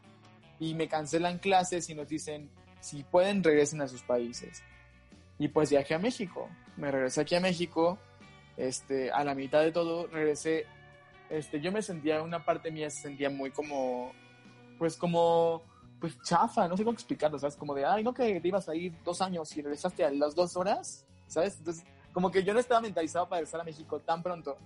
y 0.60 0.76
me 0.76 0.88
cancelan 0.88 1.40
clases 1.40 1.90
y 1.90 1.96
nos 1.96 2.08
dicen, 2.08 2.52
si 2.82 3.04
pueden, 3.04 3.44
regresen 3.44 3.82
a 3.82 3.88
sus 3.88 4.04
países. 4.04 4.64
Y 5.40 5.48
pues 5.48 5.70
viajé 5.72 5.96
a 5.96 6.00
México. 6.00 6.50
Me 6.78 6.92
regresé 6.92 7.22
aquí 7.22 7.36
a 7.36 7.40
México. 7.40 7.98
Este, 8.58 9.12
a 9.12 9.24
la 9.24 9.34
mitad 9.34 9.62
de 9.62 9.72
todo, 9.72 10.06
regresé. 10.08 10.68
Este, 11.30 11.62
yo 11.62 11.72
me 11.72 11.82
sentía, 11.82 12.22
una 12.22 12.46
parte 12.46 12.70
mía 12.70 12.90
se 12.90 13.02
sentía 13.02 13.30
muy 13.30 13.50
como, 13.50 14.12
pues 14.78 14.98
como 14.98 15.64
pues 16.02 16.20
chafa, 16.24 16.68
no 16.68 16.76
sé 16.76 16.84
cómo 16.84 16.96
explicarlo, 16.96 17.38
¿sabes? 17.38 17.56
Como 17.56 17.76
de, 17.76 17.86
ay, 17.86 18.04
no 18.04 18.12
que 18.12 18.42
te 18.42 18.48
ibas 18.48 18.68
a 18.68 18.76
ir 18.76 18.92
dos 19.06 19.22
años 19.22 19.56
y 19.56 19.62
regresaste 19.62 20.04
a 20.04 20.10
las 20.10 20.34
dos 20.34 20.58
horas, 20.58 21.06
¿sabes? 21.28 21.60
Entonces, 21.60 21.86
como 22.12 22.32
que 22.32 22.44
yo 22.44 22.54
no 22.56 22.60
estaba 22.60 22.82
mentalizado 22.82 23.30
para 23.30 23.42
regresar 23.42 23.62
a 23.62 23.64
México 23.64 24.00
tan 24.00 24.24
pronto. 24.24 24.58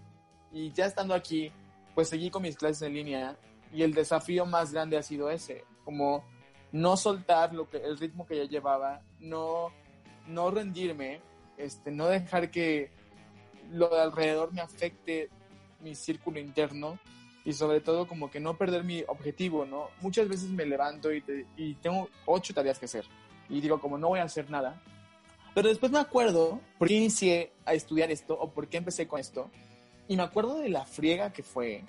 Y 0.54 0.72
ya 0.72 0.86
estando 0.86 1.14
aquí, 1.14 1.52
pues 1.94 2.08
seguí 2.08 2.32
con 2.32 2.42
mis 2.42 2.56
clases 2.56 2.84
en 2.84 2.94
línea 2.94 3.38
y 3.74 3.84
el 3.84 3.94
desafío 3.94 4.46
más 4.46 4.72
grande 4.72 4.98
ha 4.98 5.04
sido 5.04 5.30
ese, 5.30 5.66
como 5.84 6.24
no 6.72 6.96
soltar 6.96 7.54
lo 7.54 7.70
que, 7.70 7.78
el 7.78 7.98
ritmo 7.98 8.26
que 8.26 8.38
ya 8.38 8.46
llevaba, 8.46 9.02
no, 9.20 9.74
no 10.28 10.50
rendirme, 10.52 11.20
este, 11.58 11.92
no 11.92 12.08
dejar 12.08 12.50
que 12.50 12.92
lo 13.72 13.90
de 13.90 14.02
alrededor 14.02 14.54
me 14.54 14.62
afecte 14.62 15.30
mi 15.82 15.96
círculo 15.96 16.40
interno 16.40 16.98
y 17.46 17.54
sobre 17.54 17.80
todo 17.80 18.08
como 18.08 18.30
que 18.32 18.40
no 18.40 18.58
perder 18.58 18.84
mi 18.84 19.04
objetivo, 19.08 19.66
¿no? 19.66 19.90
Muchas 20.02 20.28
veces 20.28 20.50
me 20.50 20.66
levanto 20.66 21.14
y, 21.14 21.22
te- 21.22 21.46
y 21.56 21.76
tengo 21.76 22.10
ocho 22.26 22.54
tareas 22.54 22.80
que 22.80 22.86
hacer 22.86 23.06
y 23.48 23.62
digo 23.62 23.80
como 23.80 23.98
no 23.98 24.10
voy 24.10 24.20
a 24.20 24.24
hacer 24.24 24.50
nada, 24.50 24.82
pero 25.54 25.70
después 25.70 25.92
me 25.92 26.00
acuerdo 26.00 26.60
por 26.80 26.88
qué 26.88 26.96
inicié 26.96 27.52
a 27.66 27.74
estudiar 27.74 28.12
esto 28.12 28.34
o 28.38 28.50
por 28.50 28.68
qué 28.68 28.78
empecé 28.78 29.08
con 29.08 29.20
esto 29.20 29.50
y 30.08 30.18
me 30.18 30.24
acuerdo 30.24 30.58
de 30.58 30.70
la 30.70 30.86
friega 30.86 31.32
que 31.32 31.44
fue 31.44 31.84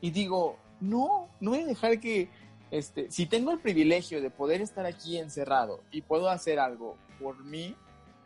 y 0.00 0.10
digo, 0.10 0.56
no, 0.80 1.28
no 1.40 1.50
voy 1.50 1.60
a 1.60 1.66
dejar 1.66 2.00
que, 2.00 2.28
este, 2.70 3.10
si 3.10 3.26
tengo 3.26 3.50
el 3.52 3.58
privilegio 3.60 4.20
de 4.22 4.30
poder 4.30 4.60
estar 4.62 4.86
aquí 4.86 5.18
encerrado 5.18 5.82
y 5.90 6.02
puedo 6.02 6.28
hacer 6.30 6.58
algo 6.58 6.96
por 7.20 7.42
mí, 7.44 7.74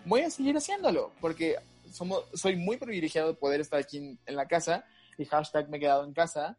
voy 0.05 0.21
a 0.23 0.31
seguir 0.31 0.57
haciéndolo, 0.57 1.13
porque 1.21 1.57
somos, 1.91 2.25
soy 2.35 2.57
muy 2.57 2.77
privilegiado 2.77 3.29
de 3.29 3.35
poder 3.35 3.61
estar 3.61 3.81
aquí 3.81 3.99
en, 3.99 4.19
en 4.27 4.37
la 4.37 4.47
casa 4.47 4.85
y 5.19 5.25
hashtag 5.25 5.69
me 5.69 5.77
he 5.77 5.81
quedado 5.81 6.05
en 6.05 6.13
casa. 6.13 6.59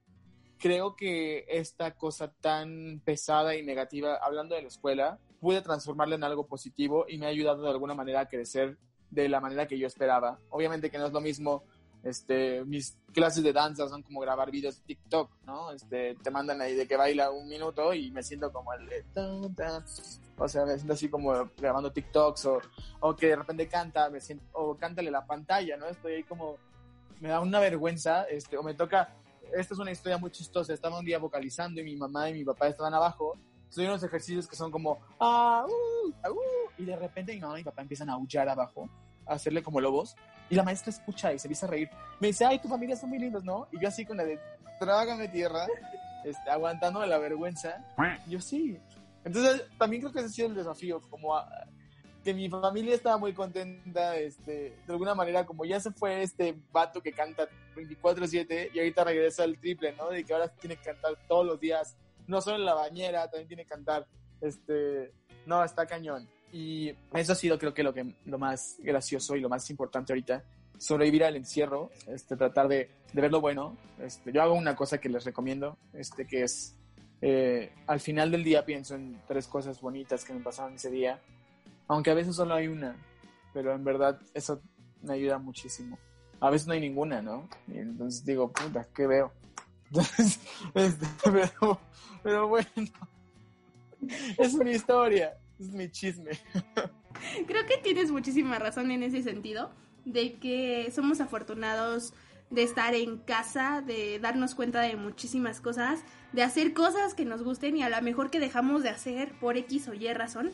Creo 0.59 0.95
que 0.95 1.45
esta 1.49 1.95
cosa 1.95 2.31
tan 2.39 3.01
pesada 3.03 3.55
y 3.55 3.63
negativa, 3.63 4.15
hablando 4.15 4.55
de 4.55 4.61
la 4.61 4.67
escuela, 4.67 5.19
pude 5.39 5.61
transformarla 5.61 6.15
en 6.15 6.23
algo 6.23 6.47
positivo 6.47 7.05
y 7.07 7.17
me 7.17 7.25
ha 7.25 7.29
ayudado 7.29 7.63
de 7.63 7.69
alguna 7.69 7.93
manera 7.93 8.21
a 8.21 8.29
crecer 8.29 8.77
de 9.09 9.29
la 9.29 9.41
manera 9.41 9.67
que 9.67 9.77
yo 9.77 9.87
esperaba. 9.87 10.39
Obviamente 10.49 10.89
que 10.89 10.97
no 10.97 11.07
es 11.07 11.13
lo 11.13 11.21
mismo 11.21 11.63
este, 12.03 12.65
mis 12.65 12.97
clases 13.13 13.43
de 13.43 13.53
danza 13.53 13.87
son 13.87 14.03
como 14.03 14.19
grabar 14.19 14.51
videos 14.51 14.77
de 14.79 14.83
TikTok, 14.87 15.31
¿no? 15.45 15.71
Este, 15.71 16.15
te 16.15 16.31
mandan 16.31 16.61
ahí 16.61 16.75
de 16.75 16.85
que 16.85 16.97
baila 16.97 17.31
un 17.31 17.47
minuto 17.47 17.93
y 17.93 18.11
me 18.11 18.21
siento 18.21 18.51
como 18.51 18.73
el 18.73 18.87
de 18.87 19.03
o 20.35 20.47
sea, 20.47 20.65
me 20.65 20.75
siento 20.75 20.93
así 20.93 21.09
como 21.09 21.49
grabando 21.57 21.91
TikToks 21.91 22.45
o, 22.47 22.61
o 22.99 23.15
que 23.15 23.27
de 23.27 23.35
repente 23.37 23.67
canta, 23.69 24.09
me 24.09 24.19
siento, 24.19 24.43
o 24.53 24.75
cántale 24.75 25.11
la 25.11 25.25
pantalla, 25.25 25.77
¿no? 25.77 25.85
Estoy 25.85 26.13
ahí 26.13 26.23
como, 26.23 26.57
me 27.19 27.29
da 27.29 27.39
una 27.39 27.59
vergüenza, 27.59 28.23
este, 28.23 28.57
o 28.57 28.63
me 28.63 28.73
toca, 28.73 29.09
esta 29.55 29.73
es 29.73 29.79
una 29.79 29.91
historia 29.91 30.17
muy 30.17 30.31
chistosa, 30.31 30.73
estaba 30.73 30.99
un 30.99 31.05
día 31.05 31.19
vocalizando 31.19 31.79
y 31.81 31.83
mi 31.83 31.95
mamá 31.95 32.29
y 32.29 32.33
mi 32.33 32.43
papá 32.43 32.67
estaban 32.67 32.93
abajo, 32.93 33.37
soy 33.69 33.85
unos 33.85 34.03
ejercicios 34.03 34.47
que 34.47 34.55
son 34.55 34.71
como, 34.71 34.99
ah, 35.19 35.65
uh, 35.67 36.13
ah, 36.23 36.31
uh, 36.31 36.81
y 36.81 36.85
de 36.85 36.95
repente 36.95 37.33
mi 37.33 37.39
mamá 37.41 37.55
y 37.55 37.61
mi 37.61 37.63
papá 37.65 37.81
empiezan 37.81 38.09
a 38.09 38.13
aullar 38.13 38.49
abajo, 38.49 38.89
a 39.25 39.33
hacerle 39.33 39.63
como 39.63 39.79
lobos, 39.81 40.15
y 40.49 40.55
la 40.55 40.63
maestra 40.63 40.91
escucha 40.91 41.33
y 41.33 41.39
se 41.39 41.47
empieza 41.47 41.65
a 41.65 41.69
reír. 41.69 41.89
Me 42.19 42.27
dice, 42.27 42.45
ay, 42.45 42.59
tu 42.59 42.67
familia 42.67 42.95
son 42.95 43.09
muy 43.09 43.19
lindos, 43.19 43.43
¿no? 43.43 43.67
Y 43.71 43.79
yo 43.81 43.87
así 43.87 44.05
con 44.05 44.17
la 44.17 44.25
de, 44.25 44.39
trágame 44.79 45.27
tierra, 45.29 45.65
este, 46.25 46.49
aguantando 46.49 47.03
la 47.05 47.17
vergüenza. 47.17 47.83
Yo 48.27 48.39
sí. 48.39 48.77
Entonces, 49.23 49.63
también 49.79 50.01
creo 50.01 50.11
que 50.13 50.19
ese 50.19 50.27
ha 50.27 50.31
sido 50.31 50.47
el 50.49 50.55
desafío, 50.55 50.99
como 51.09 51.35
a- 51.35 51.47
que 52.23 52.33
mi 52.33 52.49
familia 52.49 52.95
estaba 52.95 53.17
muy 53.17 53.33
contenta, 53.33 54.17
este, 54.17 54.75
de 54.85 54.93
alguna 54.93 55.13
manera, 55.13 55.45
como 55.45 55.65
ya 55.65 55.79
se 55.79 55.91
fue 55.91 56.23
este 56.23 56.55
vato 56.71 57.01
que 57.01 57.11
canta 57.11 57.47
24-7 57.75 58.71
y 58.73 58.79
ahorita 58.79 59.03
regresa 59.03 59.43
al 59.43 59.57
triple, 59.57 59.93
¿no? 59.93 60.09
De 60.09 60.23
que 60.23 60.33
ahora 60.33 60.47
tiene 60.47 60.77
que 60.77 60.83
cantar 60.83 61.17
todos 61.27 61.45
los 61.45 61.59
días, 61.59 61.97
no 62.27 62.41
solo 62.41 62.57
en 62.57 62.65
la 62.65 62.73
bañera, 62.73 63.29
también 63.29 63.47
tiene 63.47 63.63
que 63.63 63.69
cantar, 63.69 64.07
este, 64.41 65.11
no, 65.45 65.63
está 65.63 65.85
cañón. 65.85 66.27
Y 66.51 66.95
eso 67.13 67.33
ha 67.33 67.35
sido 67.35 67.57
creo 67.57 67.73
que 67.73 67.83
lo, 67.83 67.93
que, 67.93 68.13
lo 68.25 68.37
más 68.37 68.77
gracioso 68.79 69.35
y 69.35 69.41
lo 69.41 69.49
más 69.49 69.69
importante 69.69 70.13
ahorita, 70.13 70.43
sobrevivir 70.77 71.23
al 71.23 71.35
encierro, 71.35 71.91
este, 72.07 72.37
tratar 72.37 72.67
de, 72.67 72.89
de 73.11 73.21
ver 73.21 73.31
lo 73.31 73.41
bueno. 73.41 73.75
Este, 73.99 74.31
yo 74.31 74.41
hago 74.41 74.53
una 74.53 74.75
cosa 74.75 74.99
que 74.99 75.09
les 75.09 75.25
recomiendo, 75.25 75.77
este, 75.93 76.25
que 76.25 76.43
es, 76.43 76.75
eh, 77.21 77.73
al 77.87 77.99
final 77.99 78.31
del 78.31 78.43
día 78.43 78.65
pienso 78.65 78.95
en 78.95 79.21
tres 79.27 79.47
cosas 79.47 79.81
bonitas 79.81 80.23
que 80.23 80.33
me 80.33 80.41
pasaron 80.41 80.75
ese 80.75 80.89
día, 80.89 81.21
aunque 81.87 82.11
a 82.11 82.15
veces 82.15 82.35
solo 82.35 82.53
hay 82.53 82.67
una, 82.67 82.95
pero 83.53 83.73
en 83.73 83.83
verdad 83.83 84.19
eso 84.33 84.61
me 85.01 85.13
ayuda 85.13 85.37
muchísimo. 85.37 85.97
A 86.39 86.49
veces 86.49 86.67
no 86.67 86.73
hay 86.73 86.81
ninguna, 86.81 87.21
¿no? 87.21 87.47
Y 87.67 87.77
entonces 87.77 88.25
digo, 88.25 88.51
puta, 88.51 88.87
¿qué 88.93 89.07
veo? 89.07 89.31
Este, 90.73 91.05
pero, 91.23 91.79
pero 92.23 92.47
bueno, 92.47 92.67
es 94.37 94.53
mi 94.55 94.71
historia, 94.71 95.37
es 95.59 95.69
mi 95.69 95.89
chisme. 95.89 96.31
Creo 97.47 97.65
que 97.65 97.77
tienes 97.77 98.11
muchísima 98.11 98.59
razón 98.59 98.91
en 98.91 99.03
ese 99.03 99.21
sentido, 99.21 99.71
de 100.05 100.33
que 100.33 100.91
somos 100.93 101.21
afortunados 101.21 102.13
de 102.49 102.63
estar 102.63 102.93
en 102.93 103.17
casa, 103.17 103.81
de 103.81 104.19
darnos 104.19 104.53
cuenta 104.53 104.81
de 104.81 104.95
muchísimas 104.95 105.59
cosas, 105.59 106.01
de 106.33 106.43
hacer 106.43 106.73
cosas 106.73 107.13
que 107.13 107.25
nos 107.25 107.43
gusten 107.43 107.77
y 107.77 107.83
a 107.83 107.89
lo 107.89 107.99
mejor 108.01 108.29
que 108.29 108.39
dejamos 108.39 108.83
de 108.83 108.89
hacer 108.89 109.31
por 109.39 109.57
X 109.57 109.87
o 109.87 109.93
Y 109.93 110.11
razón. 110.13 110.51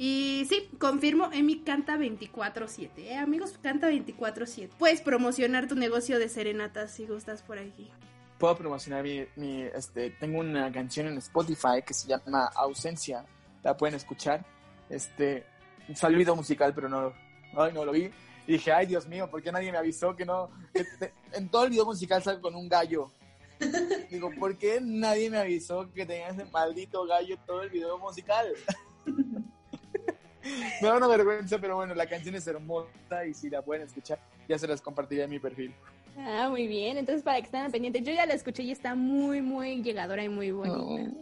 Y 0.00 0.46
sí, 0.48 0.70
confirmo, 0.78 1.28
Emi 1.32 1.58
canta 1.64 1.96
24/7, 1.96 2.90
¿eh? 2.98 3.16
amigos, 3.16 3.58
canta 3.60 3.90
24/7. 3.90 4.70
Puedes 4.78 5.00
promocionar 5.00 5.66
tu 5.66 5.74
negocio 5.74 6.20
de 6.20 6.28
serenatas 6.28 6.92
si 6.92 7.04
gustas 7.04 7.42
por 7.42 7.58
aquí. 7.58 7.90
Puedo 8.38 8.56
promocionar 8.56 9.02
mi, 9.02 9.24
mi, 9.34 9.62
este, 9.62 10.10
tengo 10.10 10.38
una 10.38 10.70
canción 10.70 11.08
en 11.08 11.18
Spotify 11.18 11.82
que 11.84 11.92
se 11.94 12.06
llama 12.06 12.44
Ausencia, 12.54 13.24
la 13.64 13.76
pueden 13.76 13.96
escuchar. 13.96 14.46
Este, 14.88 15.44
video 16.08 16.36
musical, 16.36 16.72
pero 16.72 16.88
no, 16.88 17.12
ay, 17.56 17.72
no 17.72 17.84
lo 17.84 17.90
vi. 17.90 18.08
Y 18.46 18.52
dije, 18.52 18.70
ay, 18.72 18.86
Dios 18.86 19.08
mío, 19.08 19.28
¿por 19.28 19.42
qué 19.42 19.50
nadie 19.50 19.72
me 19.72 19.78
avisó 19.78 20.14
que 20.14 20.24
no? 20.24 20.48
que 20.72 20.84
te- 20.84 21.12
en 21.32 21.48
todo 21.48 21.64
el 21.64 21.70
video 21.70 21.84
musical 21.84 22.22
salgo 22.22 22.42
con 22.42 22.54
un 22.54 22.68
gallo. 22.68 23.10
Digo, 24.08 24.30
¿por 24.38 24.56
qué 24.56 24.78
nadie 24.80 25.28
me 25.28 25.38
avisó 25.38 25.90
que 25.92 26.06
tenía 26.06 26.28
ese 26.28 26.44
maldito 26.44 27.04
gallo 27.04 27.36
todo 27.44 27.62
el 27.62 27.70
video 27.70 27.98
musical? 27.98 28.46
me 30.80 30.88
da 30.88 30.96
una 30.96 31.06
vergüenza, 31.06 31.58
pero 31.58 31.76
bueno, 31.76 31.94
la 31.94 32.06
canción 32.06 32.34
es 32.34 32.46
hermosa 32.46 33.26
y 33.28 33.34
si 33.34 33.50
la 33.50 33.62
pueden 33.62 33.86
escuchar, 33.86 34.18
ya 34.48 34.58
se 34.58 34.66
las 34.66 34.80
compartiré 34.80 35.24
en 35.24 35.30
mi 35.30 35.38
perfil. 35.38 35.74
Ah, 36.18 36.48
muy 36.50 36.66
bien, 36.66 36.96
entonces 36.96 37.22
para 37.22 37.38
que 37.38 37.44
estén 37.44 37.60
al 37.62 37.70
pendiente, 37.70 38.02
yo 38.02 38.12
ya 38.12 38.26
la 38.26 38.34
escuché 38.34 38.62
y 38.62 38.72
está 38.72 38.94
muy, 38.94 39.40
muy 39.40 39.82
llegadora 39.82 40.24
y 40.24 40.28
muy 40.28 40.50
bonita. 40.50 41.12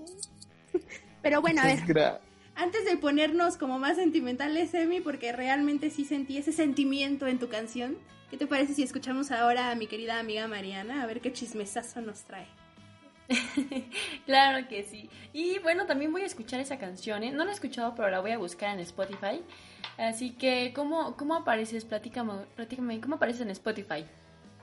Pero 1.22 1.40
bueno, 1.40 1.62
a 1.62 1.66
ver, 1.66 2.20
Antes 2.54 2.84
de 2.84 2.96
ponernos 2.96 3.56
como 3.56 3.78
más 3.78 3.96
sentimentales, 3.96 4.72
Emi, 4.72 5.00
porque 5.00 5.32
realmente 5.32 5.90
sí 5.90 6.04
sentí 6.04 6.38
ese 6.38 6.52
sentimiento 6.52 7.26
en 7.26 7.38
tu 7.38 7.48
canción, 7.48 7.98
¿qué 8.30 8.36
te 8.36 8.46
parece 8.46 8.74
si 8.74 8.82
escuchamos 8.82 9.30
ahora 9.30 9.70
a 9.70 9.74
mi 9.74 9.86
querida 9.86 10.18
amiga 10.18 10.46
Mariana? 10.48 11.02
A 11.02 11.06
ver 11.06 11.20
qué 11.20 11.32
chismesazo 11.32 12.00
nos 12.00 12.22
trae. 12.22 12.46
Claro 14.26 14.68
que 14.68 14.82
sí. 14.82 15.10
Y 15.32 15.58
bueno, 15.60 15.86
también 15.86 16.12
voy 16.12 16.22
a 16.22 16.26
escuchar 16.26 16.60
esa 16.60 16.78
canción, 16.78 17.22
¿eh? 17.22 17.30
No 17.30 17.44
la 17.44 17.50
he 17.50 17.54
escuchado, 17.54 17.94
pero 17.94 18.08
la 18.10 18.20
voy 18.20 18.32
a 18.32 18.38
buscar 18.38 18.74
en 18.74 18.80
Spotify. 18.80 19.42
Así 19.98 20.30
que, 20.32 20.72
¿cómo, 20.74 21.16
cómo 21.16 21.34
apareces? 21.34 21.84
Platícame, 21.84 22.44
platícame, 22.54 23.00
¿cómo 23.00 23.16
apareces 23.16 23.42
en 23.42 23.50
Spotify? 23.50 24.04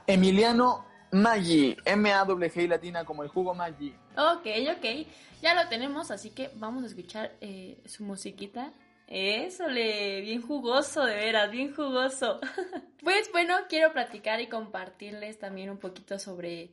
Emiliano 0.07 0.85
Maggi, 1.11 1.77
M-A-W-G 1.85 2.67
latina 2.67 3.05
como 3.05 3.23
el 3.23 3.29
jugo 3.29 3.53
Maggi. 3.53 3.93
Ok, 4.17 4.47
ok. 4.75 5.07
Ya 5.41 5.53
lo 5.53 5.67
tenemos, 5.69 6.11
así 6.11 6.29
que 6.29 6.49
vamos 6.55 6.83
a 6.83 6.87
escuchar 6.87 7.33
eh, 7.41 7.77
su 7.85 8.03
musiquita. 8.03 8.73
Eso, 9.07 9.67
le, 9.67 10.21
bien 10.21 10.41
jugoso, 10.41 11.05
de 11.05 11.15
veras, 11.15 11.51
bien 11.51 11.73
jugoso. 11.75 12.39
pues 13.03 13.31
bueno, 13.31 13.55
quiero 13.69 13.93
platicar 13.93 14.41
y 14.41 14.47
compartirles 14.47 15.37
también 15.37 15.69
un 15.69 15.77
poquito 15.77 16.17
sobre, 16.17 16.71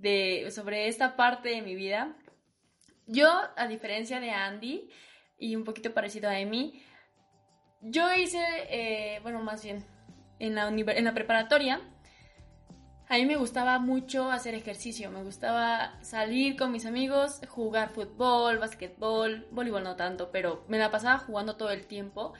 de, 0.00 0.50
sobre 0.50 0.88
esta 0.88 1.16
parte 1.16 1.50
de 1.50 1.62
mi 1.62 1.74
vida. 1.74 2.16
Yo, 3.06 3.30
a 3.56 3.66
diferencia 3.66 4.20
de 4.20 4.30
Andy 4.30 4.90
y 5.38 5.56
un 5.56 5.64
poquito 5.64 5.94
parecido 5.94 6.28
a 6.28 6.38
Emi, 6.38 6.82
yo 7.80 8.12
hice, 8.12 8.42
eh, 8.70 9.20
bueno, 9.22 9.42
más 9.42 9.62
bien, 9.62 9.84
en 10.38 10.54
la, 10.54 10.68
en 10.68 11.04
la 11.04 11.14
preparatoria, 11.14 11.80
a 13.10 13.14
mí 13.14 13.24
me 13.24 13.36
gustaba 13.36 13.78
mucho 13.78 14.30
hacer 14.30 14.54
ejercicio, 14.54 15.10
me 15.10 15.22
gustaba 15.22 15.98
salir 16.02 16.56
con 16.56 16.70
mis 16.70 16.84
amigos, 16.84 17.40
jugar 17.48 17.88
fútbol, 17.88 18.58
básquetbol, 18.58 19.46
voleibol 19.50 19.82
no 19.82 19.96
tanto, 19.96 20.30
pero 20.30 20.64
me 20.68 20.76
la 20.78 20.90
pasaba 20.90 21.18
jugando 21.18 21.56
todo 21.56 21.70
el 21.70 21.86
tiempo. 21.86 22.34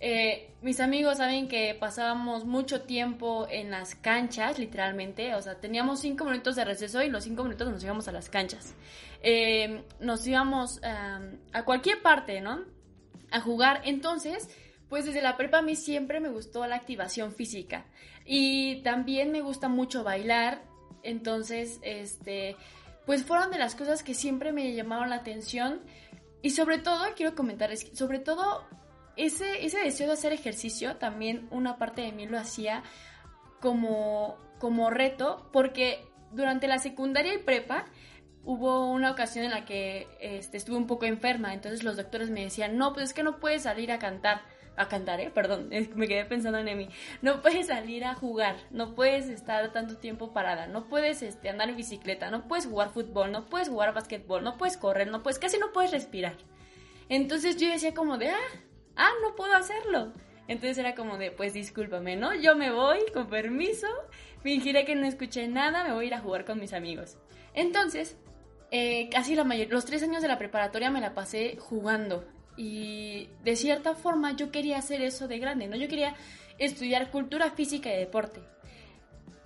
Eh, 0.00 0.50
mis 0.62 0.80
amigos 0.80 1.18
saben 1.18 1.48
que 1.48 1.76
pasábamos 1.78 2.44
mucho 2.44 2.82
tiempo 2.82 3.46
en 3.50 3.70
las 3.70 3.94
canchas, 3.94 4.58
literalmente, 4.58 5.34
o 5.34 5.42
sea, 5.42 5.56
teníamos 5.56 6.00
cinco 6.00 6.24
minutos 6.24 6.56
de 6.56 6.64
receso 6.64 7.02
y 7.02 7.10
los 7.10 7.24
cinco 7.24 7.42
minutos 7.42 7.68
nos 7.68 7.82
íbamos 7.82 8.06
a 8.08 8.12
las 8.12 8.28
canchas. 8.28 8.74
Eh, 9.22 9.82
nos 10.00 10.26
íbamos 10.26 10.80
a 10.82 11.64
cualquier 11.64 12.02
parte, 12.02 12.40
¿no? 12.40 12.64
A 13.30 13.40
jugar. 13.40 13.82
Entonces, 13.84 14.48
pues 14.88 15.04
desde 15.04 15.22
la 15.22 15.36
prepa 15.36 15.58
a 15.58 15.62
mí 15.62 15.76
siempre 15.76 16.20
me 16.20 16.28
gustó 16.28 16.66
la 16.66 16.76
activación 16.76 17.32
física. 17.32 17.84
Y 18.24 18.82
también 18.82 19.30
me 19.32 19.40
gusta 19.40 19.68
mucho 19.68 20.04
bailar. 20.04 20.62
Entonces, 21.02 21.78
este, 21.82 22.56
pues 23.06 23.24
fueron 23.24 23.50
de 23.50 23.58
las 23.58 23.74
cosas 23.74 24.02
que 24.02 24.14
siempre 24.14 24.52
me 24.52 24.74
llamaron 24.74 25.10
la 25.10 25.16
atención. 25.16 25.80
Y 26.42 26.50
sobre 26.50 26.78
todo, 26.78 27.04
quiero 27.16 27.34
comentar, 27.34 27.72
es 27.72 27.84
que 27.84 27.96
sobre 27.96 28.18
todo, 28.18 28.64
ese, 29.18 29.66
ese 29.66 29.78
deseo 29.78 30.06
de 30.06 30.12
hacer 30.14 30.32
ejercicio, 30.32 30.96
también 30.96 31.48
una 31.50 31.76
parte 31.76 32.02
de 32.02 32.12
mí 32.12 32.26
lo 32.26 32.38
hacía 32.38 32.82
como, 33.60 34.38
como 34.58 34.90
reto, 34.90 35.48
porque 35.52 36.06
durante 36.30 36.68
la 36.68 36.78
secundaria 36.78 37.34
y 37.34 37.38
prepa 37.38 37.86
hubo 38.44 38.90
una 38.90 39.10
ocasión 39.10 39.44
en 39.44 39.50
la 39.50 39.64
que 39.64 40.06
este, 40.20 40.56
estuve 40.56 40.76
un 40.76 40.86
poco 40.86 41.04
enferma, 41.04 41.52
entonces 41.52 41.82
los 41.82 41.96
doctores 41.96 42.30
me 42.30 42.44
decían, 42.44 42.78
no, 42.78 42.92
pues 42.92 43.06
es 43.06 43.12
que 43.12 43.22
no 43.22 43.40
puedes 43.40 43.62
salir 43.62 43.92
a 43.92 43.98
cantar, 43.98 44.42
a 44.76 44.88
cantar, 44.88 45.20
¿eh? 45.20 45.30
Perdón, 45.30 45.68
me 45.96 46.06
quedé 46.08 46.24
pensando 46.24 46.58
en 46.58 46.68
Emi. 46.68 46.88
No 47.20 47.42
puedes 47.42 47.66
salir 47.66 48.04
a 48.04 48.14
jugar, 48.14 48.56
no 48.70 48.94
puedes 48.94 49.28
estar 49.28 49.72
tanto 49.72 49.96
tiempo 49.96 50.32
parada, 50.32 50.66
no 50.66 50.88
puedes 50.88 51.22
este, 51.22 51.50
andar 51.50 51.68
en 51.68 51.76
bicicleta, 51.76 52.30
no 52.30 52.46
puedes 52.46 52.66
jugar 52.66 52.90
fútbol, 52.90 53.32
no 53.32 53.46
puedes 53.46 53.68
jugar 53.68 53.92
basquetbol, 53.92 54.44
no 54.44 54.56
puedes 54.56 54.76
correr, 54.76 55.08
no 55.08 55.22
puedes, 55.22 55.38
casi 55.38 55.58
no 55.58 55.72
puedes 55.72 55.90
respirar. 55.90 56.36
Entonces 57.08 57.56
yo 57.56 57.68
decía 57.68 57.94
como 57.94 58.16
de, 58.16 58.30
ah, 58.30 58.60
ah, 58.98 59.10
no 59.22 59.34
puedo 59.34 59.54
hacerlo. 59.54 60.12
Entonces 60.48 60.78
era 60.78 60.94
como 60.94 61.18
de, 61.18 61.30
pues 61.30 61.52
discúlpame, 61.52 62.16
¿no? 62.16 62.34
Yo 62.34 62.56
me 62.56 62.70
voy, 62.70 62.98
con 63.12 63.28
permiso, 63.28 63.86
fingiré 64.42 64.84
que 64.84 64.94
no 64.94 65.06
escuché 65.06 65.46
nada, 65.48 65.84
me 65.84 65.92
voy 65.92 66.04
a 66.04 66.08
ir 66.08 66.14
a 66.14 66.20
jugar 66.20 66.44
con 66.44 66.58
mis 66.58 66.72
amigos. 66.72 67.16
Entonces, 67.54 68.16
eh, 68.70 69.08
casi 69.10 69.34
la 69.34 69.44
mayor, 69.44 69.68
los 69.68 69.84
tres 69.84 70.02
años 70.02 70.22
de 70.22 70.28
la 70.28 70.38
preparatoria 70.38 70.90
me 70.90 71.00
la 71.00 71.14
pasé 71.14 71.56
jugando. 71.58 72.26
Y 72.56 73.28
de 73.44 73.56
cierta 73.56 73.94
forma 73.94 74.32
yo 74.32 74.50
quería 74.50 74.78
hacer 74.78 75.02
eso 75.02 75.28
de 75.28 75.38
grande, 75.38 75.68
¿no? 75.68 75.76
Yo 75.76 75.88
quería 75.88 76.16
estudiar 76.58 77.10
cultura 77.10 77.50
física 77.50 77.92
y 77.92 77.98
deporte. 77.98 78.40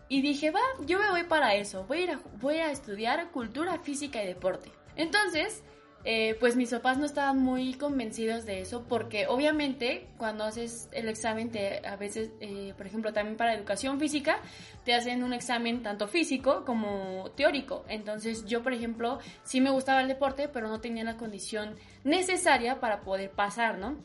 Y 0.08 0.22
dije, 0.22 0.50
va, 0.50 0.60
yo 0.86 0.98
me 0.98 1.10
voy 1.10 1.24
para 1.24 1.54
eso, 1.54 1.84
voy 1.86 2.04
a, 2.04 2.20
voy 2.40 2.56
a 2.56 2.70
estudiar 2.70 3.30
cultura 3.30 3.78
física 3.78 4.22
y 4.22 4.26
deporte. 4.26 4.70
Entonces, 4.94 5.62
eh, 6.04 6.36
pues 6.40 6.56
mis 6.56 6.70
papás 6.70 6.98
no 6.98 7.04
estaban 7.04 7.38
muy 7.38 7.74
convencidos 7.74 8.44
de 8.44 8.60
eso 8.60 8.84
porque 8.88 9.26
obviamente 9.28 10.08
cuando 10.18 10.44
haces 10.44 10.88
el 10.92 11.08
examen 11.08 11.50
te, 11.50 11.86
a 11.86 11.96
veces, 11.96 12.30
eh, 12.40 12.74
por 12.76 12.86
ejemplo, 12.86 13.12
también 13.12 13.36
para 13.36 13.54
educación 13.54 14.00
física, 14.00 14.40
te 14.84 14.94
hacen 14.94 15.22
un 15.22 15.32
examen 15.32 15.82
tanto 15.82 16.08
físico 16.08 16.64
como 16.64 17.30
teórico. 17.36 17.84
Entonces 17.88 18.44
yo, 18.46 18.62
por 18.62 18.72
ejemplo, 18.72 19.20
sí 19.44 19.60
me 19.60 19.70
gustaba 19.70 20.00
el 20.00 20.08
deporte, 20.08 20.48
pero 20.48 20.68
no 20.68 20.80
tenía 20.80 21.04
la 21.04 21.16
condición 21.16 21.76
necesaria 22.02 22.80
para 22.80 23.02
poder 23.02 23.30
pasar, 23.30 23.78
¿no? 23.78 23.96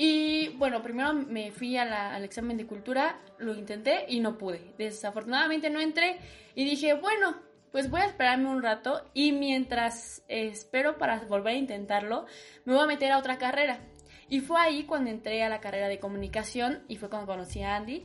Y 0.00 0.50
bueno, 0.50 0.80
primero 0.80 1.12
me 1.12 1.50
fui 1.50 1.76
al 1.76 2.22
examen 2.22 2.56
de 2.56 2.66
cultura, 2.66 3.18
lo 3.38 3.52
intenté 3.52 4.04
y 4.08 4.20
no 4.20 4.38
pude. 4.38 4.74
Desafortunadamente 4.78 5.70
no 5.70 5.80
entré 5.80 6.18
y 6.54 6.64
dije, 6.64 6.94
bueno, 6.94 7.34
pues 7.72 7.90
voy 7.90 8.00
a 8.00 8.06
esperarme 8.06 8.48
un 8.48 8.62
rato 8.62 9.02
y 9.14 9.32
mientras 9.32 10.22
espero 10.28 10.98
para 10.98 11.20
volver 11.20 11.54
a 11.54 11.58
intentarlo, 11.58 12.26
me 12.64 12.74
voy 12.74 12.82
a 12.82 12.86
meter 12.86 13.12
a 13.12 13.18
otra 13.18 13.38
carrera. 13.38 13.80
Y 14.28 14.40
fue 14.40 14.60
ahí 14.60 14.84
cuando 14.84 15.10
entré 15.10 15.42
a 15.42 15.48
la 15.48 15.60
carrera 15.60 15.88
de 15.88 15.98
comunicación 15.98 16.82
y 16.88 16.96
fue 16.96 17.08
cuando 17.08 17.26
conocí 17.26 17.62
a 17.62 17.76
Andy. 17.76 18.04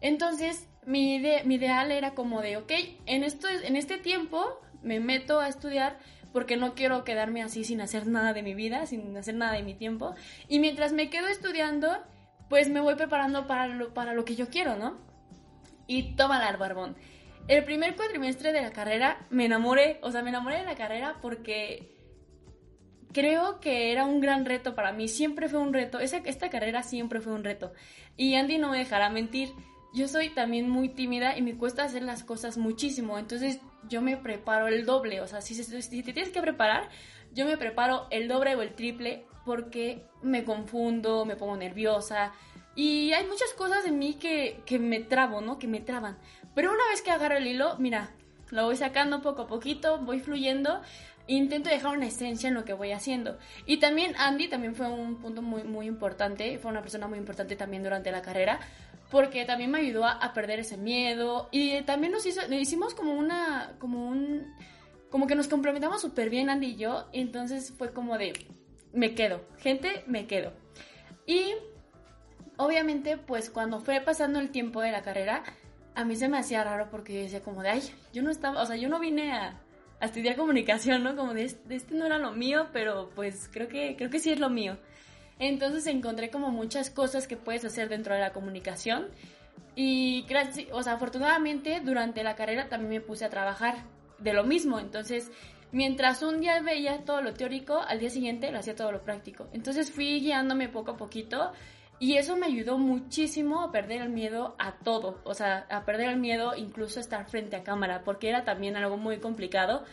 Entonces, 0.00 0.68
mi, 0.86 1.22
mi 1.44 1.54
ideal 1.54 1.92
era 1.92 2.14
como 2.14 2.40
de, 2.40 2.56
ok, 2.56 2.72
en, 3.06 3.22
esto, 3.22 3.48
en 3.48 3.76
este 3.76 3.98
tiempo 3.98 4.60
me 4.82 4.98
meto 4.98 5.40
a 5.40 5.48
estudiar 5.48 5.98
porque 6.32 6.56
no 6.56 6.74
quiero 6.74 7.04
quedarme 7.04 7.42
así 7.42 7.64
sin 7.64 7.80
hacer 7.80 8.06
nada 8.06 8.32
de 8.32 8.42
mi 8.42 8.54
vida, 8.54 8.86
sin 8.86 9.16
hacer 9.16 9.34
nada 9.34 9.52
de 9.52 9.62
mi 9.62 9.74
tiempo. 9.74 10.14
Y 10.48 10.58
mientras 10.58 10.92
me 10.92 11.10
quedo 11.10 11.28
estudiando, 11.28 11.98
pues 12.48 12.68
me 12.68 12.80
voy 12.80 12.94
preparando 12.94 13.46
para 13.46 13.66
lo, 13.66 13.92
para 13.94 14.14
lo 14.14 14.24
que 14.24 14.36
yo 14.36 14.48
quiero, 14.48 14.76
¿no? 14.76 14.98
Y 15.86 16.14
toma 16.14 16.48
el 16.48 16.56
barbón. 16.56 16.96
El 17.50 17.64
primer 17.64 17.96
cuatrimestre 17.96 18.52
de 18.52 18.62
la 18.62 18.70
carrera 18.70 19.26
me 19.28 19.46
enamoré, 19.46 19.98
o 20.02 20.12
sea, 20.12 20.22
me 20.22 20.30
enamoré 20.30 20.58
de 20.58 20.64
la 20.64 20.76
carrera 20.76 21.16
porque 21.20 21.90
creo 23.12 23.58
que 23.58 23.90
era 23.90 24.04
un 24.04 24.20
gran 24.20 24.44
reto 24.44 24.76
para 24.76 24.92
mí, 24.92 25.08
siempre 25.08 25.48
fue 25.48 25.58
un 25.58 25.72
reto, 25.72 25.98
esa, 25.98 26.18
esta 26.18 26.48
carrera 26.48 26.84
siempre 26.84 27.20
fue 27.20 27.32
un 27.32 27.42
reto. 27.42 27.72
Y 28.16 28.36
Andy 28.36 28.58
no 28.58 28.70
me 28.70 28.78
dejará 28.78 29.10
mentir, 29.10 29.52
yo 29.92 30.06
soy 30.06 30.28
también 30.28 30.70
muy 30.70 30.90
tímida 30.90 31.36
y 31.36 31.42
me 31.42 31.56
cuesta 31.56 31.82
hacer 31.82 32.04
las 32.04 32.22
cosas 32.22 32.56
muchísimo, 32.56 33.18
entonces 33.18 33.58
yo 33.88 34.00
me 34.00 34.16
preparo 34.16 34.68
el 34.68 34.86
doble, 34.86 35.20
o 35.20 35.26
sea, 35.26 35.40
si, 35.40 35.56
si 35.56 36.02
te 36.04 36.12
tienes 36.12 36.30
que 36.30 36.40
preparar, 36.40 36.88
yo 37.32 37.46
me 37.46 37.56
preparo 37.56 38.06
el 38.10 38.28
doble 38.28 38.54
o 38.54 38.62
el 38.62 38.74
triple 38.74 39.26
porque 39.44 40.04
me 40.22 40.44
confundo, 40.44 41.24
me 41.24 41.34
pongo 41.34 41.56
nerviosa 41.56 42.32
y 42.76 43.12
hay 43.12 43.26
muchas 43.26 43.52
cosas 43.54 43.84
en 43.84 43.98
mí 43.98 44.14
que, 44.14 44.62
que 44.64 44.78
me 44.78 45.00
trabo, 45.00 45.40
¿no? 45.40 45.58
Que 45.58 45.66
me 45.66 45.80
traban. 45.80 46.18
Pero 46.54 46.72
una 46.72 46.88
vez 46.90 47.02
que 47.02 47.10
agarro 47.10 47.36
el 47.36 47.46
hilo, 47.46 47.76
mira, 47.78 48.10
lo 48.50 48.64
voy 48.64 48.76
sacando 48.76 49.22
poco 49.22 49.42
a 49.42 49.46
poquito, 49.46 49.98
voy 49.98 50.20
fluyendo 50.20 50.80
intento 51.26 51.70
dejar 51.70 51.96
una 51.96 52.06
esencia 52.06 52.48
en 52.48 52.54
lo 52.54 52.64
que 52.64 52.72
voy 52.72 52.92
haciendo. 52.92 53.38
Y 53.66 53.78
también 53.78 54.14
Andy 54.18 54.48
también 54.48 54.74
fue 54.74 54.88
un 54.88 55.16
punto 55.16 55.42
muy, 55.42 55.62
muy 55.62 55.86
importante, 55.86 56.58
fue 56.58 56.70
una 56.70 56.82
persona 56.82 57.06
muy 57.06 57.18
importante 57.18 57.56
también 57.56 57.82
durante 57.82 58.10
la 58.10 58.22
carrera, 58.22 58.60
porque 59.10 59.44
también 59.44 59.70
me 59.70 59.78
ayudó 59.78 60.06
a, 60.06 60.32
perder 60.32 60.60
ese 60.60 60.76
miedo 60.76 61.48
y 61.50 61.82
también 61.82 62.12
nos, 62.12 62.26
hizo, 62.26 62.40
hicimos 62.52 62.94
como 62.94 63.14
una, 63.14 63.74
como 63.78 64.08
un, 64.08 64.54
como 65.10 65.26
que 65.26 65.34
nos 65.34 65.48
complementamos 65.48 66.00
súper 66.00 66.30
bien 66.30 66.50
Andy 66.50 66.68
y 66.68 66.76
yo, 66.76 67.06
entonces 67.12 67.72
fue 67.76 67.92
como 67.92 68.18
de, 68.18 68.32
me 68.92 69.14
quedo, 69.14 69.44
gente, 69.58 70.04
me 70.06 70.26
quedo. 70.26 70.52
Y 71.26 71.54
obviamente 72.56 73.16
pues 73.16 73.50
cuando 73.50 73.80
fue 73.80 74.00
pasando 74.00 74.38
el 74.38 74.50
tiempo 74.50 74.80
de 74.80 74.92
la 74.92 75.02
carrera, 75.02 75.42
a 76.00 76.04
mí 76.04 76.16
se 76.16 76.28
me 76.28 76.38
hacía 76.38 76.64
raro 76.64 76.88
porque 76.90 77.22
decía 77.22 77.40
como 77.40 77.62
de, 77.62 77.70
ay, 77.70 77.82
yo 78.12 78.22
no 78.22 78.30
estaba, 78.30 78.62
o 78.62 78.66
sea, 78.66 78.76
yo 78.76 78.88
no 78.88 78.98
vine 78.98 79.32
a, 79.32 79.60
estudiar 80.00 80.34
comunicación, 80.34 81.04
¿no? 81.04 81.14
Como 81.14 81.34
de, 81.34 81.44
este 81.44 81.94
no 81.94 82.06
era 82.06 82.16
lo 82.18 82.32
mío, 82.32 82.68
pero 82.72 83.10
pues 83.14 83.50
creo 83.52 83.68
que, 83.68 83.96
creo 83.96 84.08
que 84.08 84.18
sí 84.18 84.30
es 84.30 84.40
lo 84.40 84.48
mío. 84.48 84.78
Entonces 85.38 85.86
encontré 85.86 86.30
como 86.30 86.50
muchas 86.50 86.88
cosas 86.88 87.26
que 87.26 87.36
puedes 87.36 87.66
hacer 87.66 87.90
dentro 87.90 88.14
de 88.14 88.20
la 88.20 88.32
comunicación 88.32 89.08
y, 89.76 90.26
o 90.72 90.82
sea, 90.82 90.94
afortunadamente 90.94 91.80
durante 91.84 92.22
la 92.22 92.34
carrera 92.34 92.68
también 92.70 92.90
me 92.90 93.00
puse 93.02 93.26
a 93.26 93.28
trabajar 93.28 93.84
de 94.18 94.32
lo 94.32 94.44
mismo. 94.44 94.78
Entonces, 94.78 95.30
mientras 95.70 96.22
un 96.22 96.40
día 96.40 96.60
veía 96.62 97.04
todo 97.04 97.20
lo 97.20 97.34
teórico, 97.34 97.82
al 97.86 98.00
día 98.00 98.10
siguiente 98.10 98.50
lo 98.50 98.58
hacía 98.58 98.74
todo 98.74 98.92
lo 98.92 99.02
práctico. 99.02 99.48
Entonces 99.52 99.90
fui 99.90 100.20
guiándome 100.20 100.70
poco 100.70 100.92
a 100.92 100.96
poquito 100.96 101.52
y 102.00 102.16
eso 102.16 102.34
me 102.34 102.46
ayudó 102.46 102.78
muchísimo 102.78 103.60
a 103.60 103.70
perder 103.70 104.00
el 104.00 104.08
miedo 104.08 104.56
a 104.58 104.78
todo, 104.78 105.20
o 105.24 105.34
sea, 105.34 105.66
a 105.68 105.84
perder 105.84 106.08
el 106.08 106.16
miedo 106.16 106.56
incluso 106.56 106.98
a 106.98 107.02
estar 107.02 107.28
frente 107.28 107.56
a 107.56 107.62
cámara, 107.62 108.04
porque 108.04 108.30
era 108.30 108.42
también 108.42 108.74
algo 108.74 108.96
muy 108.96 109.18
complicado. 109.18 109.84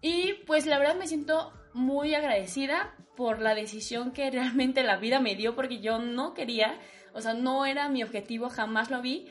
Y 0.00 0.34
pues 0.46 0.66
la 0.66 0.78
verdad 0.78 0.94
me 0.94 1.08
siento 1.08 1.52
muy 1.74 2.14
agradecida 2.14 2.94
por 3.16 3.40
la 3.40 3.56
decisión 3.56 4.12
que 4.12 4.30
realmente 4.30 4.84
la 4.84 4.98
vida 4.98 5.18
me 5.18 5.34
dio, 5.34 5.56
porque 5.56 5.80
yo 5.80 5.98
no 5.98 6.32
quería, 6.32 6.78
o 7.12 7.20
sea, 7.20 7.34
no 7.34 7.66
era 7.66 7.88
mi 7.88 8.04
objetivo, 8.04 8.50
jamás 8.50 8.88
lo 8.88 9.02
vi, 9.02 9.26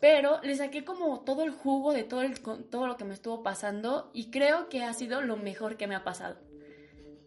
pero 0.00 0.40
le 0.44 0.54
saqué 0.54 0.84
como 0.84 1.22
todo 1.22 1.42
el 1.42 1.50
jugo 1.50 1.92
de 1.92 2.04
todo, 2.04 2.22
el, 2.22 2.40
todo 2.40 2.86
lo 2.86 2.96
que 2.96 3.04
me 3.04 3.14
estuvo 3.14 3.42
pasando 3.42 4.12
y 4.14 4.30
creo 4.30 4.68
que 4.68 4.84
ha 4.84 4.94
sido 4.94 5.22
lo 5.22 5.36
mejor 5.36 5.76
que 5.76 5.88
me 5.88 5.96
ha 5.96 6.04
pasado. 6.04 6.36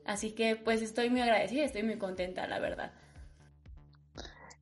Así 0.06 0.32
que 0.32 0.56
pues 0.56 0.82
estoy 0.82 1.10
muy 1.10 1.20
agradecida, 1.20 1.66
estoy 1.66 1.84
muy 1.84 1.98
contenta, 1.98 2.48
la 2.48 2.60
verdad. 2.60 2.94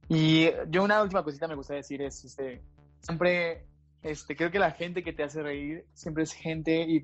Y 0.08 0.50
yo 0.70 0.84
una 0.84 1.02
última 1.02 1.24
cosita 1.24 1.48
me 1.48 1.56
gustaría 1.56 1.82
decir 1.82 2.02
es, 2.02 2.24
este, 2.24 2.62
siempre, 3.02 3.66
este, 4.04 4.36
creo 4.36 4.52
que 4.52 4.60
la 4.60 4.72
gente 4.72 5.04
que 5.04 5.14
te 5.14 5.24
hace 5.24 5.42
reír 5.42 5.86
siempre 5.94 6.24
es 6.24 6.34
gente 6.34 7.04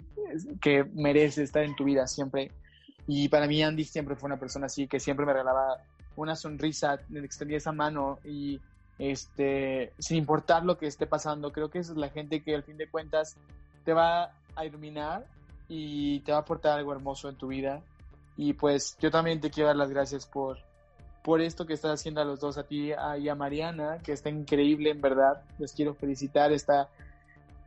que 0.62 0.84
merece 0.94 1.44
estar 1.44 1.64
en 1.64 1.76
tu 1.76 1.84
vida 1.84 2.08
siempre. 2.08 2.52
Y 3.08 3.30
para 3.30 3.48
mí 3.48 3.64
Andy 3.64 3.84
siempre 3.86 4.16
fue 4.16 4.28
una 4.28 4.40
persona 4.40 4.68
así, 4.68 4.88
que 4.88 5.00
siempre 5.00 5.26
me 5.26 5.34
regalaba 5.34 5.78
una 6.16 6.36
sonrisa, 6.36 7.00
me 7.10 7.22
extendía 7.22 7.58
esa 7.58 7.72
mano 7.72 8.20
y 8.24 8.60
este, 9.00 9.94
sin 9.98 10.18
importar 10.18 10.64
lo 10.64 10.78
que 10.78 10.86
esté 10.86 11.08
pasando, 11.08 11.52
creo 11.52 11.72
que 11.72 11.80
es 11.80 11.90
la 11.90 12.10
gente 12.10 12.44
que 12.44 12.54
al 12.54 12.64
fin 12.64 12.78
de 12.78 12.88
cuentas 12.88 13.36
te 13.84 13.94
va 13.94 14.32
a 14.56 14.66
iluminar 14.66 15.26
y 15.68 16.20
te 16.20 16.32
va 16.32 16.40
a 16.40 16.42
aportar 16.42 16.78
algo 16.78 16.92
hermoso 16.92 17.30
en 17.30 17.36
tu 17.36 17.48
vida. 17.48 17.82
Y 18.38 18.54
pues 18.54 18.98
yo 19.00 19.10
también 19.10 19.42
te 19.42 19.50
quiero 19.50 19.68
dar 19.68 19.76
las 19.76 19.90
gracias 19.90 20.26
por, 20.28 20.60
por 21.22 21.42
esto 21.42 21.66
que 21.66 21.74
estás 21.74 22.00
haciendo 22.00 22.22
a 22.22 22.26
los 22.26 22.40
dos, 22.40 22.58
a 22.58 22.64
ti 22.64 22.92
y 23.20 23.30
a 23.30 23.36
Mariana, 23.36 24.00
que 24.04 24.12
está 24.12 24.30
increíble, 24.30 24.90
en 24.90 25.02
verdad. 25.02 25.44
Les 25.60 25.74
quiero 25.74 25.94
felicitar, 25.94 26.52
está, 26.52 26.90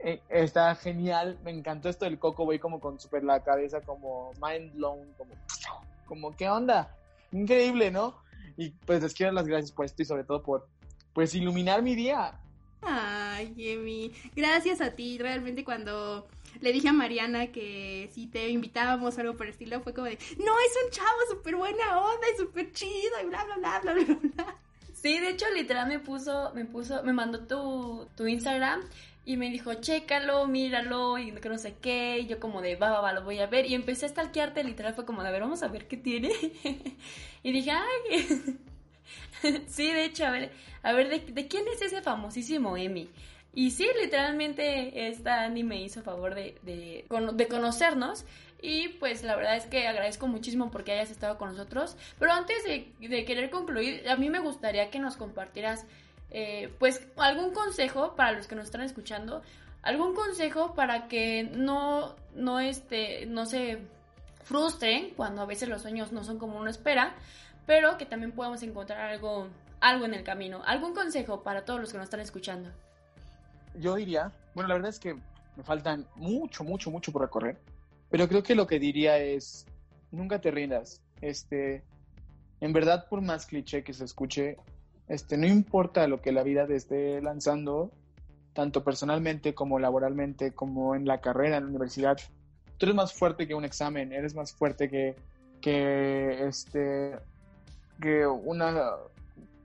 eh, 0.01 0.21
está 0.29 0.75
genial. 0.75 1.39
Me 1.45 1.51
encantó 1.51 1.89
esto 1.89 2.05
del 2.05 2.19
Coco, 2.19 2.45
voy 2.45 2.59
como 2.59 2.81
con 2.81 2.99
super 2.99 3.23
la 3.23 3.43
cabeza, 3.43 3.81
como 3.81 4.33
mind 4.43 4.75
blown, 4.75 5.13
como, 5.17 5.35
como, 6.07 6.37
¿qué 6.37 6.49
onda? 6.49 6.97
Increíble, 7.31 7.91
¿no? 7.91 8.17
Y 8.57 8.71
pues 8.71 9.03
les 9.03 9.15
quiero 9.15 9.29
dar 9.29 9.43
las 9.43 9.49
gracias 9.49 9.73
por 9.73 9.87
esto 9.87 10.03
y 10.03 10.05
sobre 10.05 10.25
todo 10.25 10.43
por, 10.43 10.69
pues, 11.13 11.35
iluminar 11.35 11.83
mi 11.83 11.95
día. 11.95 12.41
Ay, 12.83 13.55
Emi, 13.57 14.13
gracias 14.35 14.81
a 14.81 14.91
ti. 14.91 15.19
Realmente 15.19 15.65
cuando 15.65 16.27
le 16.61 16.73
dije 16.73 16.89
a 16.89 16.93
Mariana 16.93 17.49
que 17.49 18.11
si 18.13 18.27
te 18.27 18.49
invitábamos 18.49 19.19
algo 19.19 19.37
por 19.37 19.47
el 19.47 19.53
estilo, 19.53 19.81
fue 19.81 19.95
como 19.95 20.07
de, 20.07 20.19
no, 20.39 20.53
es 20.61 20.79
un 20.85 20.91
chavo 20.91 21.19
súper 21.31 21.57
buena 21.57 22.01
onda 22.01 22.27
y 22.35 22.39
súper 22.39 22.73
chido 22.73 23.21
y 23.23 23.27
bla, 23.27 23.45
bla, 23.45 23.57
bla, 23.57 23.81
bla, 23.81 23.95
bla, 23.95 24.19
bla. 24.35 24.57
Sí, 24.93 25.19
de 25.19 25.31
hecho, 25.31 25.47
literal 25.55 25.89
me 25.89 25.99
puso, 25.99 26.53
me 26.55 26.65
puso, 26.65 27.03
me 27.03 27.13
mandó 27.13 27.41
tu, 27.47 28.09
tu 28.17 28.27
Instagram 28.27 28.81
y 29.27 29.37
me 29.37 29.51
dijo, 29.51 29.75
chécalo, 29.75 30.47
míralo, 30.47 31.19
y 31.19 31.33
que 31.33 31.49
no 31.49 31.59
sé 31.59 31.75
qué, 31.81 32.21
y 32.21 32.27
yo 32.27 32.39
como 32.39 32.61
de, 32.61 32.77
va, 32.77 32.91
va, 32.91 33.01
va, 33.01 33.13
lo 33.13 33.23
voy 33.23 33.39
a 33.39 33.47
ver, 33.47 33.67
y 33.67 33.75
empecé 33.75 34.07
a 34.07 34.11
stalkearte, 34.11 34.63
literal 34.65 34.95
fue 34.95 35.07
como 35.07 35.23
de, 35.23 35.29
a 35.29 35.33
ver, 35.33 35.41
vamos 35.41 35.63
a 35.63 35.69
ver 35.69 35.89
qué 35.89 35.97
tiene, 35.97 36.31
y 37.43 37.53
dije, 37.53 37.71
ay, 37.71 38.57
sí, 39.67 39.91
de 39.91 40.05
hecho, 40.05 40.27
a 40.27 40.31
ver, 40.31 40.53
a 40.83 40.93
ver, 40.93 41.09
¿de, 41.09 41.33
¿de 41.33 41.49
quién 41.49 41.65
es 41.69 41.81
ese 41.81 42.03
famosísimo 42.03 42.77
Emi? 42.77 43.09
Y 43.55 43.71
sí, 43.71 43.87
literalmente 44.03 45.09
esta 45.09 45.45
Andy 45.45 45.63
me 45.63 45.81
hizo 45.81 46.03
favor 46.03 46.35
de, 46.35 46.59
de, 46.63 47.05
de 47.35 47.49
conocernos 47.49 48.25
y 48.67 48.89
pues 48.89 49.23
la 49.23 49.37
verdad 49.37 49.57
es 49.57 49.67
que 49.67 49.87
agradezco 49.87 50.27
muchísimo 50.27 50.71
porque 50.71 50.93
hayas 50.93 51.11
estado 51.11 51.37
con 51.37 51.51
nosotros. 51.51 51.99
Pero 52.19 52.33
antes 52.33 52.65
de, 52.65 53.25
querer 53.27 53.51
concluir, 53.51 54.09
a 54.09 54.17
mí 54.17 54.31
me 54.31 54.41
gustaría 54.41 54.91
que 54.91 54.99
nos 54.99 55.17
compartieras 55.17 55.85
eh, 56.31 56.73
pues 56.79 57.07
algún 57.17 57.53
consejo 57.53 58.17
para 58.17 58.33
los 58.33 58.47
que 58.49 58.55
nos 58.55 58.65
están 58.65 58.81
escuchando. 58.81 59.43
Algún 59.83 60.15
consejo 60.15 60.75
para 60.75 61.09
que 61.09 61.45
no, 61.45 62.17
no, 62.35 62.59
este, 62.59 63.27
no 63.27 63.45
se 63.45 63.81
frustren 64.45 65.11
cuando 65.11 65.43
a 65.43 65.47
veces 65.47 65.69
los 65.69 65.83
sueños 65.83 66.11
no 66.11 66.25
son 66.25 66.39
como 66.39 66.59
uno 66.59 66.71
espera, 66.71 67.15
pero 67.67 67.99
que 67.99 68.07
también 68.07 68.33
podamos 68.33 68.63
encontrar 68.63 69.13
algo, 69.13 69.47
algo 69.81 70.07
en 70.07 70.15
el 70.15 70.25
camino. 70.25 70.63
¿Algún 70.65 70.95
consejo 70.95 71.43
para 71.43 71.67
todos 71.67 71.81
los 71.81 71.93
que 71.93 71.99
nos 71.99 72.05
están 72.05 72.21
escuchando? 72.21 72.71
Yo 73.79 73.97
diría, 73.97 74.33
bueno, 74.55 74.69
la 74.69 74.75
verdad 74.75 74.91
es 74.91 74.99
que 74.99 75.15
me 75.15 75.63
faltan 75.63 76.07
mucho, 76.17 76.65
mucho, 76.65 76.91
mucho 76.91 77.13
por 77.13 77.23
recorrer, 77.23 77.59
pero 78.11 78.29
creo 78.29 78.43
que 78.43 78.55
lo 78.55 78.67
que 78.67 78.79
diría 78.79 79.19
es, 79.19 79.67
nunca 80.11 80.41
te 80.41 80.51
rindas. 80.51 81.01
Este, 81.21 81.85
en 82.61 82.73
verdad, 82.73 83.07
por 83.09 83.21
más 83.21 83.47
cliché 83.47 83.83
que 83.83 83.93
se 83.93 84.05
escuche, 84.05 84.57
este, 85.09 85.37
no 85.37 85.47
importa 85.47 86.07
lo 86.09 86.21
que 86.21 86.33
la 86.33 86.43
vida 86.43 86.67
te 86.67 86.77
esté 86.77 87.21
lanzando, 87.21 87.93
tanto 88.53 88.85
personalmente 88.85 89.55
como 89.55 89.79
laboralmente, 89.79 90.53
como 90.53 90.95
en 90.95 91.07
la 91.07 91.21
carrera, 91.21 91.57
en 91.57 91.65
la 91.65 91.71
universidad, 91.71 92.17
tú 92.79 92.87
eres 92.87 92.95
más 92.95 93.13
fuerte 93.13 93.47
que 93.47 93.55
un 93.55 93.65
examen, 93.65 94.13
eres 94.13 94.35
más 94.35 94.53
fuerte 94.53 94.89
que, 94.89 95.17
que 95.61 96.47
este, 96.47 97.17
que 98.01 98.27
una, 98.27 98.95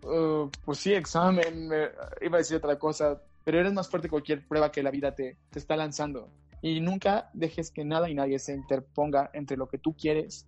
uh, 0.04 0.50
pues 0.66 0.80
sí, 0.80 0.94
examen, 0.94 1.70
iba 2.22 2.36
a 2.36 2.40
decir 2.40 2.58
otra 2.58 2.78
cosa, 2.78 3.22
pero 3.44 3.60
eres 3.60 3.74
más 3.74 3.90
fuerte 3.90 4.08
que 4.08 4.12
cualquier 4.12 4.48
prueba 4.48 4.72
que 4.72 4.84
la 4.84 4.92
vida 4.92 5.16
te, 5.16 5.38
te 5.50 5.60
está 5.60 5.76
lanzando. 5.76 6.30
Y 6.62 6.82
nunca 6.82 7.30
dejes 7.34 7.72
que 7.72 7.86
nada 7.86 8.10
y 8.10 8.14
nadie 8.14 8.40
se 8.40 8.54
interponga 8.54 9.30
entre 9.34 9.58
lo 9.58 9.68
que 9.68 9.78
tú 9.78 9.96
quieres 9.96 10.46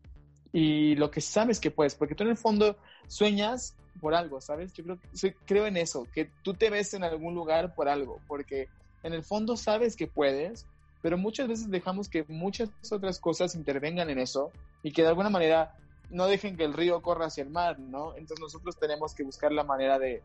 y 0.52 0.96
lo 0.96 1.10
que 1.12 1.22
sabes 1.22 1.60
que 1.60 1.72
puedes, 1.72 1.96
porque 1.96 2.16
tú 2.16 2.24
en 2.24 2.30
el 2.30 2.38
fondo 2.38 2.78
sueñas 3.08 3.76
por 4.00 4.14
algo, 4.14 4.42
¿sabes? 4.42 4.74
Yo 4.74 4.84
creo, 4.84 5.00
creo 5.46 5.68
en 5.68 5.78
eso, 5.78 6.08
que 6.14 6.30
tú 6.44 6.54
te 6.54 6.70
ves 6.70 6.94
en 6.94 7.04
algún 7.04 7.34
lugar 7.34 7.74
por 7.74 7.88
algo, 7.88 8.20
porque 8.28 8.68
en 9.04 9.14
el 9.14 9.24
fondo 9.24 9.56
sabes 9.58 9.96
que 9.96 10.08
puedes, 10.08 10.66
pero 11.02 11.18
muchas 11.18 11.48
veces 11.48 11.70
dejamos 11.70 12.10
que 12.10 12.26
muchas 12.28 12.70
otras 12.92 13.20
cosas 13.20 13.56
intervengan 13.56 14.10
en 14.10 14.20
eso 14.20 14.52
y 14.84 14.92
que 14.92 15.02
de 15.02 15.10
alguna 15.10 15.30
manera 15.30 15.76
no 16.10 16.28
dejen 16.28 16.58
que 16.58 16.66
el 16.66 16.74
río 16.74 17.02
corra 17.02 17.28
hacia 17.28 17.44
el 17.44 17.50
mar, 17.50 17.80
¿no? 17.80 18.16
Entonces 18.16 18.40
nosotros 18.40 18.78
tenemos 18.78 19.16
que 19.16 19.24
buscar 19.24 19.52
la 19.52 19.64
manera 19.64 19.98
de, 19.98 20.22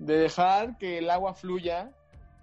de 0.00 0.16
dejar 0.16 0.78
que 0.78 0.98
el 0.98 1.10
agua 1.10 1.34
fluya 1.34 1.90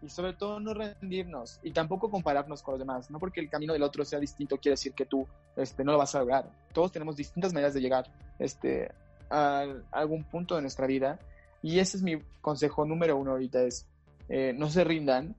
y 0.03 0.09
sobre 0.09 0.33
todo 0.33 0.59
no 0.59 0.75
rendirnos 0.75 1.59
y 1.63 1.71
tampoco 1.71 2.11
compararnos 2.11 2.61
con 2.61 2.73
los 2.73 2.79
demás. 2.79 3.09
No 3.09 3.19
porque 3.19 3.39
el 3.39 3.49
camino 3.49 3.73
del 3.73 3.81
otro 3.81 4.05
sea 4.05 4.19
distinto 4.19 4.57
quiere 4.57 4.73
decir 4.73 4.93
que 4.93 5.05
tú 5.05 5.27
este, 5.55 5.83
no 5.83 5.91
lo 5.91 5.97
vas 5.97 6.13
a 6.13 6.19
lograr. 6.19 6.49
Todos 6.71 6.91
tenemos 6.91 7.15
distintas 7.15 7.53
maneras 7.53 7.73
de 7.73 7.81
llegar 7.81 8.05
este, 8.37 8.91
a, 9.31 9.65
algún 9.91 10.23
punto 10.23 10.55
de 10.55 10.61
nuestra 10.61 10.85
vida 10.85 11.19
y 11.63 11.79
ese 11.79 11.97
es 11.97 12.03
mi 12.03 12.21
consejo 12.41 12.85
número 12.85 13.17
uno 13.17 13.31
ahorita 13.31 13.63
es 13.63 13.87
eh, 14.29 14.53
no 14.55 14.69
se 14.69 14.83
rindan, 14.83 15.35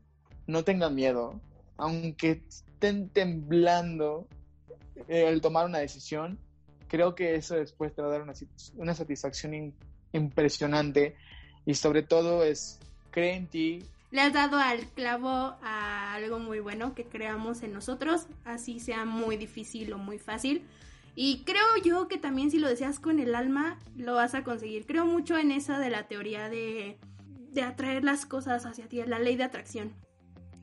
no 0.48 0.64
tengan 0.64 0.94
miedo, 0.94 1.40
aunque 1.76 2.42
estén 2.48 3.10
temblando 3.10 4.26
eh, 5.06 5.28
el 5.28 5.40
tomar 5.40 5.66
una 5.66 5.78
decisión, 5.78 6.38
creo 6.88 7.14
que 7.14 7.36
eso 7.36 7.54
después 7.54 7.94
te 7.94 8.02
va 8.02 8.08
a 8.08 8.10
dar 8.10 8.22
una, 8.22 8.32
una 8.76 8.94
satisfacción 8.94 9.72
impresionante 10.12 11.16
y 11.68 11.74
sobre 11.74 12.02
todo 12.02 12.44
es 12.44 12.78
cree 13.10 13.34
en 13.34 13.46
ti, 13.46 13.84
le 14.10 14.22
has 14.22 14.32
dado 14.32 14.56
al 14.56 14.86
clavo 14.88 15.54
a 15.62 16.14
algo 16.14 16.38
muy 16.38 16.60
bueno 16.60 16.94
que 16.94 17.04
creamos 17.04 17.62
en 17.62 17.74
nosotros, 17.74 18.26
así 18.46 18.80
sea 18.80 19.04
muy 19.04 19.36
difícil 19.36 19.92
o 19.92 19.98
muy 19.98 20.18
fácil. 20.18 20.62
Y 21.14 21.42
creo 21.44 21.66
yo 21.84 22.08
que 22.08 22.16
también 22.16 22.50
si 22.50 22.58
lo 22.58 22.68
deseas 22.68 22.98
con 23.00 23.20
el 23.20 23.34
alma, 23.34 23.78
lo 23.98 24.14
vas 24.14 24.34
a 24.34 24.44
conseguir. 24.44 24.86
Creo 24.86 25.04
mucho 25.04 25.36
en 25.36 25.50
esa 25.50 25.78
de 25.78 25.90
la 25.90 26.04
teoría 26.04 26.48
de, 26.48 26.96
de 27.52 27.62
atraer 27.62 28.02
las 28.02 28.24
cosas 28.24 28.64
hacia 28.64 28.88
ti, 28.88 29.02
la 29.04 29.18
ley 29.18 29.36
de 29.36 29.44
atracción. 29.44 29.92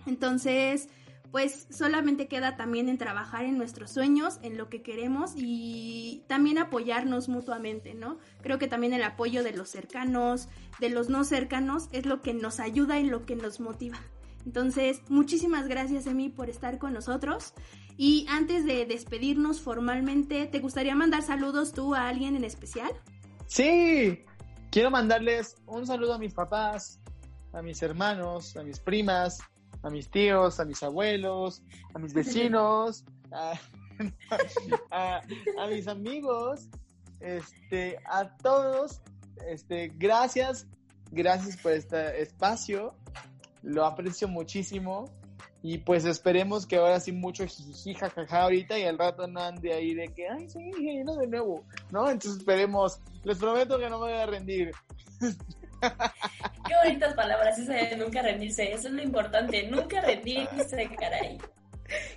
Entonces, 0.07 0.89
pues 1.31 1.67
solamente 1.69 2.27
queda 2.27 2.55
también 2.55 2.89
en 2.89 2.97
trabajar 2.97 3.45
en 3.45 3.57
nuestros 3.57 3.91
sueños, 3.91 4.39
en 4.41 4.57
lo 4.57 4.69
que 4.69 4.81
queremos 4.81 5.33
y 5.35 6.23
también 6.27 6.57
apoyarnos 6.57 7.29
mutuamente, 7.29 7.93
¿no? 7.93 8.17
Creo 8.41 8.57
que 8.57 8.67
también 8.67 8.93
el 8.93 9.03
apoyo 9.03 9.43
de 9.43 9.51
los 9.51 9.69
cercanos, 9.69 10.47
de 10.79 10.89
los 10.89 11.09
no 11.09 11.23
cercanos, 11.23 11.89
es 11.91 12.05
lo 12.05 12.21
que 12.21 12.33
nos 12.33 12.59
ayuda 12.59 12.99
y 12.99 13.05
lo 13.05 13.25
que 13.25 13.35
nos 13.35 13.59
motiva. 13.59 13.99
Entonces, 14.45 15.01
muchísimas 15.09 15.67
gracias, 15.67 16.05
Emi, 16.05 16.29
por 16.29 16.49
estar 16.49 16.77
con 16.77 16.93
nosotros. 16.93 17.53
Y 17.97 18.25
antes 18.29 18.65
de 18.65 18.85
despedirnos 18.85 19.61
formalmente, 19.61 20.45
¿te 20.45 20.59
gustaría 20.59 20.95
mandar 20.95 21.23
saludos 21.23 21.73
tú 21.73 21.95
a 21.95 22.07
alguien 22.07 22.35
en 22.35 22.43
especial? 22.43 22.91
Sí, 23.47 24.23
quiero 24.69 24.91
mandarles 24.91 25.55
un 25.65 25.87
saludo 25.87 26.13
a 26.13 26.19
mis 26.19 26.33
papás, 26.33 26.99
a 27.53 27.61
mis 27.61 27.81
hermanos, 27.81 28.55
a 28.57 28.63
mis 28.63 28.79
primas, 28.79 29.39
a 29.83 29.89
mis 29.89 30.09
tíos, 30.09 30.59
a 30.59 30.65
mis 30.65 30.81
abuelos, 30.83 31.61
a 31.93 31.99
mis 31.99 32.13
vecinos, 32.13 33.05
a, 34.91 35.21
mis 35.69 35.87
amigos, 35.87 36.67
este, 37.19 37.97
a 38.05 38.35
todos, 38.37 39.01
este, 39.47 39.91
gracias, 39.95 40.67
gracias 41.11 41.57
por 41.57 41.71
este 41.73 42.21
espacio, 42.21 42.93
lo 43.63 43.85
aprecio 43.85 44.27
muchísimo 44.27 45.05
y 45.67 45.79
pues 45.79 46.05
esperemos 46.05 46.67
que 46.67 46.75
ahora 46.77 46.99
sí 46.99 47.11
mucho 47.11 47.45
jiji, 47.47 47.95
jajaja 47.95 48.43
ahorita 48.43 48.77
y 48.77 48.83
al 48.83 48.99
rato 48.99 49.25
no 49.27 49.41
ande 49.41 49.73
ahí 49.73 49.95
de 49.95 50.09
que, 50.13 50.27
ay, 50.27 50.47
sí, 50.47 50.71
no 51.03 51.15
de 51.15 51.25
nuevo, 51.25 51.63
¿no? 51.91 52.07
Entonces 52.09 52.39
esperemos, 52.39 53.01
les 53.23 53.39
prometo 53.39 53.79
que 53.79 53.89
no 53.89 53.99
me 53.99 54.11
voy 54.11 54.13
a 54.13 54.27
rendir. 54.27 54.71
Qué 56.67 56.73
bonitas 56.83 57.13
palabras, 57.13 57.57
esa 57.59 57.73
de 57.73 57.95
nunca 57.95 58.21
rendirse. 58.21 58.71
Eso 58.71 58.87
es 58.87 58.93
lo 58.93 59.03
importante, 59.03 59.67
nunca 59.67 60.01
rendirse, 60.01 60.89
caray. 60.97 61.37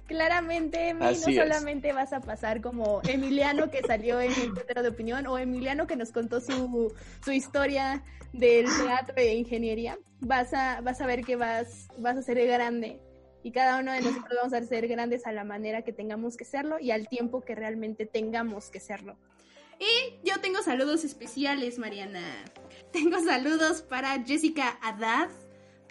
Claramente, 0.06 0.94
no 0.94 1.14
solamente 1.14 1.92
vas 1.92 2.14
a 2.14 2.20
pasar 2.20 2.62
como 2.62 3.02
Emiliano 3.06 3.70
que 3.70 3.82
salió 3.82 4.20
en 4.20 4.32
el 4.32 4.54
Twitter 4.54 4.82
de 4.82 4.88
Opinión 4.88 5.26
o 5.26 5.36
Emiliano 5.38 5.86
que 5.86 5.96
nos 5.96 6.10
contó 6.10 6.40
su, 6.40 6.94
su 7.22 7.32
historia 7.32 8.02
del 8.32 8.64
teatro 8.64 9.14
de 9.14 9.34
ingeniería, 9.34 9.98
vas 10.20 10.54
a, 10.54 10.80
vas 10.80 11.00
a 11.00 11.06
ver 11.06 11.22
que 11.24 11.36
vas, 11.36 11.88
vas 11.98 12.16
a 12.16 12.22
ser 12.22 12.44
grande 12.46 13.00
y 13.42 13.52
cada 13.52 13.78
uno 13.78 13.92
de 13.92 14.00
nosotros 14.00 14.32
vamos 14.36 14.52
a 14.52 14.62
ser 14.64 14.88
grandes 14.88 15.26
a 15.26 15.32
la 15.32 15.44
manera 15.44 15.82
que 15.82 15.92
tengamos 15.92 16.36
que 16.36 16.44
serlo 16.44 16.78
y 16.80 16.90
al 16.90 17.08
tiempo 17.08 17.42
que 17.42 17.54
realmente 17.54 18.06
tengamos 18.06 18.70
que 18.70 18.80
serlo. 18.80 19.16
Y 19.78 20.28
yo 20.28 20.40
tengo 20.40 20.60
saludos 20.62 21.04
especiales, 21.04 21.78
Mariana. 21.78 22.44
Tengo 22.92 23.20
saludos 23.20 23.82
para 23.82 24.22
Jessica 24.22 24.78
Haddad, 24.82 25.28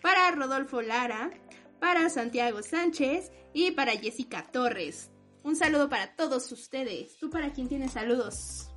para 0.01 0.31
Rodolfo 0.31 0.81
Lara, 0.81 1.31
para 1.79 2.09
Santiago 2.09 2.63
Sánchez 2.63 3.31
y 3.53 3.71
para 3.71 3.91
Jessica 3.91 4.43
Torres. 4.51 5.11
Un 5.43 5.55
saludo 5.55 5.89
para 5.89 6.15
todos 6.15 6.51
ustedes. 6.51 7.17
¿Tú 7.19 7.29
para 7.29 7.51
quién 7.51 7.67
tienes 7.67 7.91
saludos? 7.91 8.71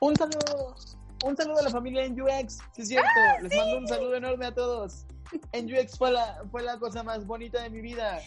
Un 0.00 0.16
saludo. 0.16 0.76
Un 1.24 1.36
saludo 1.36 1.58
a 1.58 1.62
la 1.62 1.70
familia 1.70 2.04
en 2.04 2.20
UX. 2.20 2.58
Sí, 2.72 2.82
es 2.82 2.88
cierto. 2.88 3.08
¡Ah, 3.16 3.42
Les 3.42 3.54
mando 3.56 3.78
un 3.78 3.88
saludo 3.88 4.14
enorme 4.14 4.46
a 4.46 4.54
todos. 4.54 5.04
En 5.52 5.66
UX 5.66 5.98
fue 5.98 6.12
la, 6.12 6.42
fue 6.50 6.62
la 6.62 6.78
cosa 6.78 7.02
más 7.02 7.26
bonita 7.26 7.62
de 7.62 7.70
mi 7.70 7.80
vida. 7.80 8.20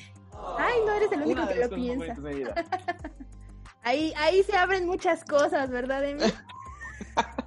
Ay, 0.58 0.74
no 0.86 0.92
eres 0.94 1.12
el 1.12 1.22
único 1.22 1.48
que 1.48 1.56
lo 1.56 1.70
piensa. 1.70 2.16
ahí, 3.84 4.14
ahí 4.18 4.44
se 4.44 4.56
abren 4.58 4.86
muchas 4.86 5.24
cosas, 5.24 5.70
¿verdad, 5.70 6.04
Emi? 6.04 6.24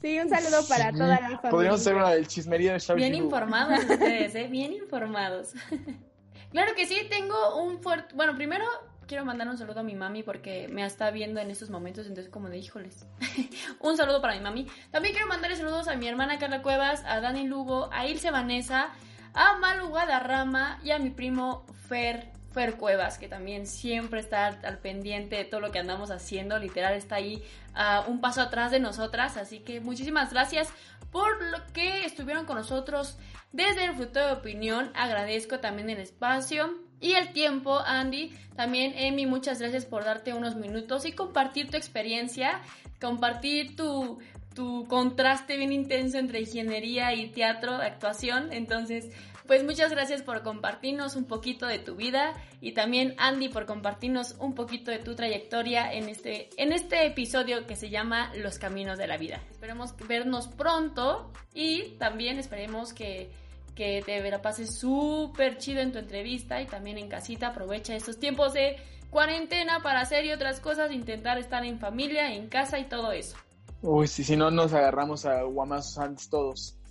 Sí, 0.00 0.18
un 0.20 0.28
saludo 0.28 0.66
para 0.68 0.92
toda 0.92 1.08
la 1.08 1.18
familia. 1.18 1.50
Podríamos 1.50 1.80
hacer 1.80 1.94
una 1.94 2.10
del 2.10 2.28
chismería 2.28 2.74
de 2.74 2.94
Bien 2.94 3.14
informados 3.14 3.78
ustedes, 3.90 4.34
¿eh? 4.34 4.48
Bien 4.48 4.72
informados. 4.72 5.52
claro 6.50 6.74
que 6.74 6.86
sí, 6.86 6.96
tengo 7.08 7.62
un 7.62 7.82
fuerte... 7.82 8.14
Bueno, 8.14 8.34
primero 8.34 8.64
quiero 9.06 9.24
mandar 9.24 9.48
un 9.48 9.56
saludo 9.56 9.80
a 9.80 9.82
mi 9.82 9.94
mami 9.94 10.22
porque 10.22 10.68
me 10.68 10.84
está 10.84 11.10
viendo 11.10 11.40
en 11.40 11.50
estos 11.50 11.70
momentos, 11.70 12.06
entonces 12.06 12.30
como 12.30 12.48
de 12.48 12.58
híjoles. 12.58 13.06
un 13.80 13.96
saludo 13.96 14.20
para 14.20 14.34
mi 14.34 14.40
mami. 14.40 14.66
También 14.90 15.14
quiero 15.14 15.28
mandarle 15.28 15.56
saludos 15.56 15.88
a 15.88 15.96
mi 15.96 16.08
hermana 16.08 16.38
Carla 16.38 16.62
Cuevas, 16.62 17.02
a 17.06 17.20
Dani 17.20 17.46
Lugo, 17.46 17.88
a 17.92 18.06
Ilse 18.06 18.30
Vanessa, 18.30 18.90
a 19.32 19.56
Malu 19.58 19.88
Guadarrama 19.88 20.78
y 20.84 20.90
a 20.90 20.98
mi 20.98 21.10
primo 21.10 21.64
Fer 21.88 22.35
Fer 22.56 22.78
Cuevas, 22.78 23.18
que 23.18 23.28
también 23.28 23.66
siempre 23.66 24.18
está 24.18 24.46
al, 24.46 24.78
pendiente 24.78 25.36
de 25.36 25.44
todo 25.44 25.60
lo 25.60 25.70
que 25.70 25.78
andamos 25.78 26.10
haciendo, 26.10 26.58
literal 26.58 26.94
está 26.94 27.16
ahí 27.16 27.44
uh, 27.74 28.10
un 28.10 28.22
paso 28.22 28.40
atrás 28.40 28.70
de 28.70 28.80
nosotras, 28.80 29.36
así 29.36 29.58
que 29.58 29.82
muchísimas 29.82 30.32
gracias 30.32 30.70
por 31.12 31.42
lo 31.42 31.58
que 31.74 32.06
estuvieron 32.06 32.46
con 32.46 32.56
nosotros 32.56 33.18
desde 33.52 33.84
el 33.84 33.94
fruto 33.94 34.20
de 34.26 34.32
opinión, 34.32 34.90
agradezco 34.94 35.60
también 35.60 35.90
el 35.90 35.98
espacio 35.98 36.78
y 36.98 37.12
el 37.12 37.34
tiempo, 37.34 37.78
Andy, 37.78 38.34
también 38.56 38.94
Emi, 38.96 39.26
muchas 39.26 39.60
gracias 39.60 39.84
por 39.84 40.04
darte 40.04 40.32
unos 40.32 40.56
minutos 40.56 41.04
y 41.04 41.12
compartir 41.12 41.70
tu 41.70 41.76
experiencia, 41.76 42.62
compartir 43.02 43.76
tu 43.76 44.18
tu 44.56 44.88
contraste 44.88 45.58
bien 45.58 45.70
intenso 45.70 46.16
entre 46.18 46.40
ingeniería 46.40 47.14
y 47.14 47.28
teatro, 47.28 47.74
actuación. 47.74 48.52
Entonces, 48.52 49.10
pues 49.46 49.62
muchas 49.62 49.90
gracias 49.90 50.22
por 50.22 50.42
compartirnos 50.42 51.14
un 51.14 51.26
poquito 51.26 51.66
de 51.66 51.78
tu 51.78 51.94
vida 51.94 52.32
y 52.62 52.72
también 52.72 53.14
Andy 53.18 53.50
por 53.50 53.66
compartirnos 53.66 54.34
un 54.40 54.54
poquito 54.54 54.90
de 54.90 54.98
tu 54.98 55.14
trayectoria 55.14 55.92
en 55.92 56.08
este, 56.08 56.48
en 56.56 56.72
este 56.72 57.06
episodio 57.06 57.66
que 57.66 57.76
se 57.76 57.90
llama 57.90 58.32
Los 58.34 58.58
Caminos 58.58 58.96
de 58.98 59.06
la 59.06 59.18
Vida. 59.18 59.42
Esperemos 59.52 59.94
vernos 60.08 60.48
pronto 60.48 61.30
y 61.54 61.90
también 61.98 62.38
esperemos 62.38 62.94
que, 62.94 63.30
que 63.74 64.02
te 64.04 64.28
la 64.28 64.40
pases 64.40 64.74
súper 64.74 65.58
chido 65.58 65.80
en 65.80 65.92
tu 65.92 65.98
entrevista 65.98 66.62
y 66.62 66.66
también 66.66 66.96
en 66.96 67.08
casita. 67.08 67.48
Aprovecha 67.48 67.94
estos 67.94 68.18
tiempos 68.18 68.54
de 68.54 68.76
cuarentena 69.10 69.80
para 69.82 70.00
hacer 70.00 70.24
y 70.24 70.32
otras 70.32 70.60
cosas, 70.60 70.90
intentar 70.92 71.36
estar 71.36 71.62
en 71.64 71.78
familia, 71.78 72.32
en 72.32 72.48
casa 72.48 72.78
y 72.78 72.86
todo 72.86 73.12
eso. 73.12 73.36
Uy, 73.82 74.06
si, 74.08 74.24
si 74.24 74.36
no 74.36 74.50
nos 74.50 74.72
agarramos 74.72 75.24
a 75.26 75.42
guamazos 75.42 75.98
antes 75.98 76.28
todos. 76.28 76.78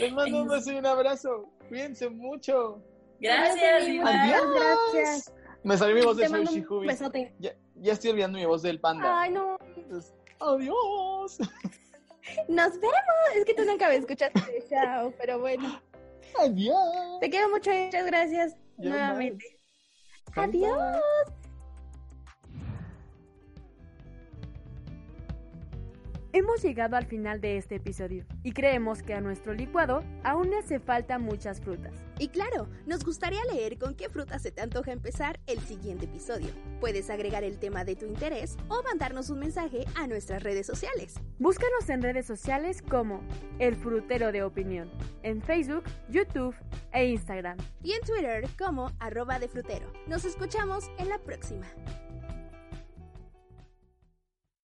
Les 0.00 0.12
mando 0.12 0.42
un 0.42 0.48
beso 0.48 0.72
y 0.72 0.76
un 0.76 0.86
abrazo. 0.86 1.50
Cuídense 1.68 2.08
mucho. 2.08 2.82
Gracias, 3.20 3.82
Adiós. 3.82 4.44
Gracias. 4.54 5.32
Me 5.64 5.76
salió 5.76 5.96
mi 5.96 6.02
voz 6.02 6.16
de 6.16 6.24
Te 6.24 6.28
mando 6.28 6.50
Sushi 6.50 6.60
un 6.60 6.72
Hubi. 6.72 6.86
besote. 6.86 7.34
Ya, 7.38 7.52
ya 7.76 7.92
estoy 7.92 8.10
olvidando 8.10 8.38
mi 8.38 8.44
voz 8.46 8.62
del 8.62 8.80
panda. 8.80 9.20
Ay, 9.20 9.30
no. 9.32 9.58
Entonces, 9.76 10.14
Adiós. 10.40 11.38
Nos 12.48 12.72
vemos. 12.74 12.94
Es 13.34 13.44
que 13.44 13.54
tú 13.54 13.64
nunca 13.64 13.88
me 13.88 13.96
escuchaste. 13.96 14.64
Chao, 14.70 15.12
pero 15.18 15.40
bueno. 15.40 15.80
Adiós. 16.38 17.20
Te 17.20 17.28
quiero 17.30 17.48
mucho. 17.48 17.70
Muchas 17.72 18.06
gracias 18.06 18.56
Ya 18.76 18.90
nuevamente. 18.90 19.44
Bye, 20.36 20.44
Adiós. 20.44 21.02
Hemos 26.38 26.62
llegado 26.62 26.96
al 26.96 27.04
final 27.04 27.40
de 27.40 27.56
este 27.56 27.74
episodio 27.74 28.24
y 28.44 28.52
creemos 28.52 29.02
que 29.02 29.12
a 29.12 29.20
nuestro 29.20 29.54
licuado 29.54 30.04
aún 30.22 30.50
le 30.50 30.58
hace 30.58 30.78
falta 30.78 31.18
muchas 31.18 31.60
frutas. 31.60 31.92
Y 32.20 32.28
claro, 32.28 32.68
nos 32.86 33.04
gustaría 33.04 33.44
leer 33.52 33.76
con 33.76 33.96
qué 33.96 34.08
fruta 34.08 34.38
se 34.38 34.52
te 34.52 34.60
antoja 34.60 34.92
empezar 34.92 35.40
el 35.48 35.58
siguiente 35.58 36.04
episodio. 36.04 36.50
Puedes 36.78 37.10
agregar 37.10 37.42
el 37.42 37.58
tema 37.58 37.84
de 37.84 37.96
tu 37.96 38.06
interés 38.06 38.56
o 38.68 38.84
mandarnos 38.84 39.30
un 39.30 39.40
mensaje 39.40 39.84
a 39.96 40.06
nuestras 40.06 40.44
redes 40.44 40.68
sociales. 40.68 41.16
Búscanos 41.40 41.88
en 41.88 42.02
redes 42.02 42.26
sociales 42.26 42.82
como 42.82 43.20
El 43.58 43.74
Frutero 43.74 44.30
de 44.30 44.44
Opinión, 44.44 44.88
en 45.24 45.42
Facebook, 45.42 45.82
YouTube 46.08 46.54
e 46.92 47.08
Instagram. 47.08 47.58
Y 47.82 47.94
en 47.94 48.02
Twitter 48.02 48.48
como 48.56 48.92
arroba 49.00 49.40
de 49.40 49.48
frutero. 49.48 49.92
Nos 50.06 50.24
escuchamos 50.24 50.88
en 50.98 51.08
la 51.08 51.18
próxima. 51.18 51.66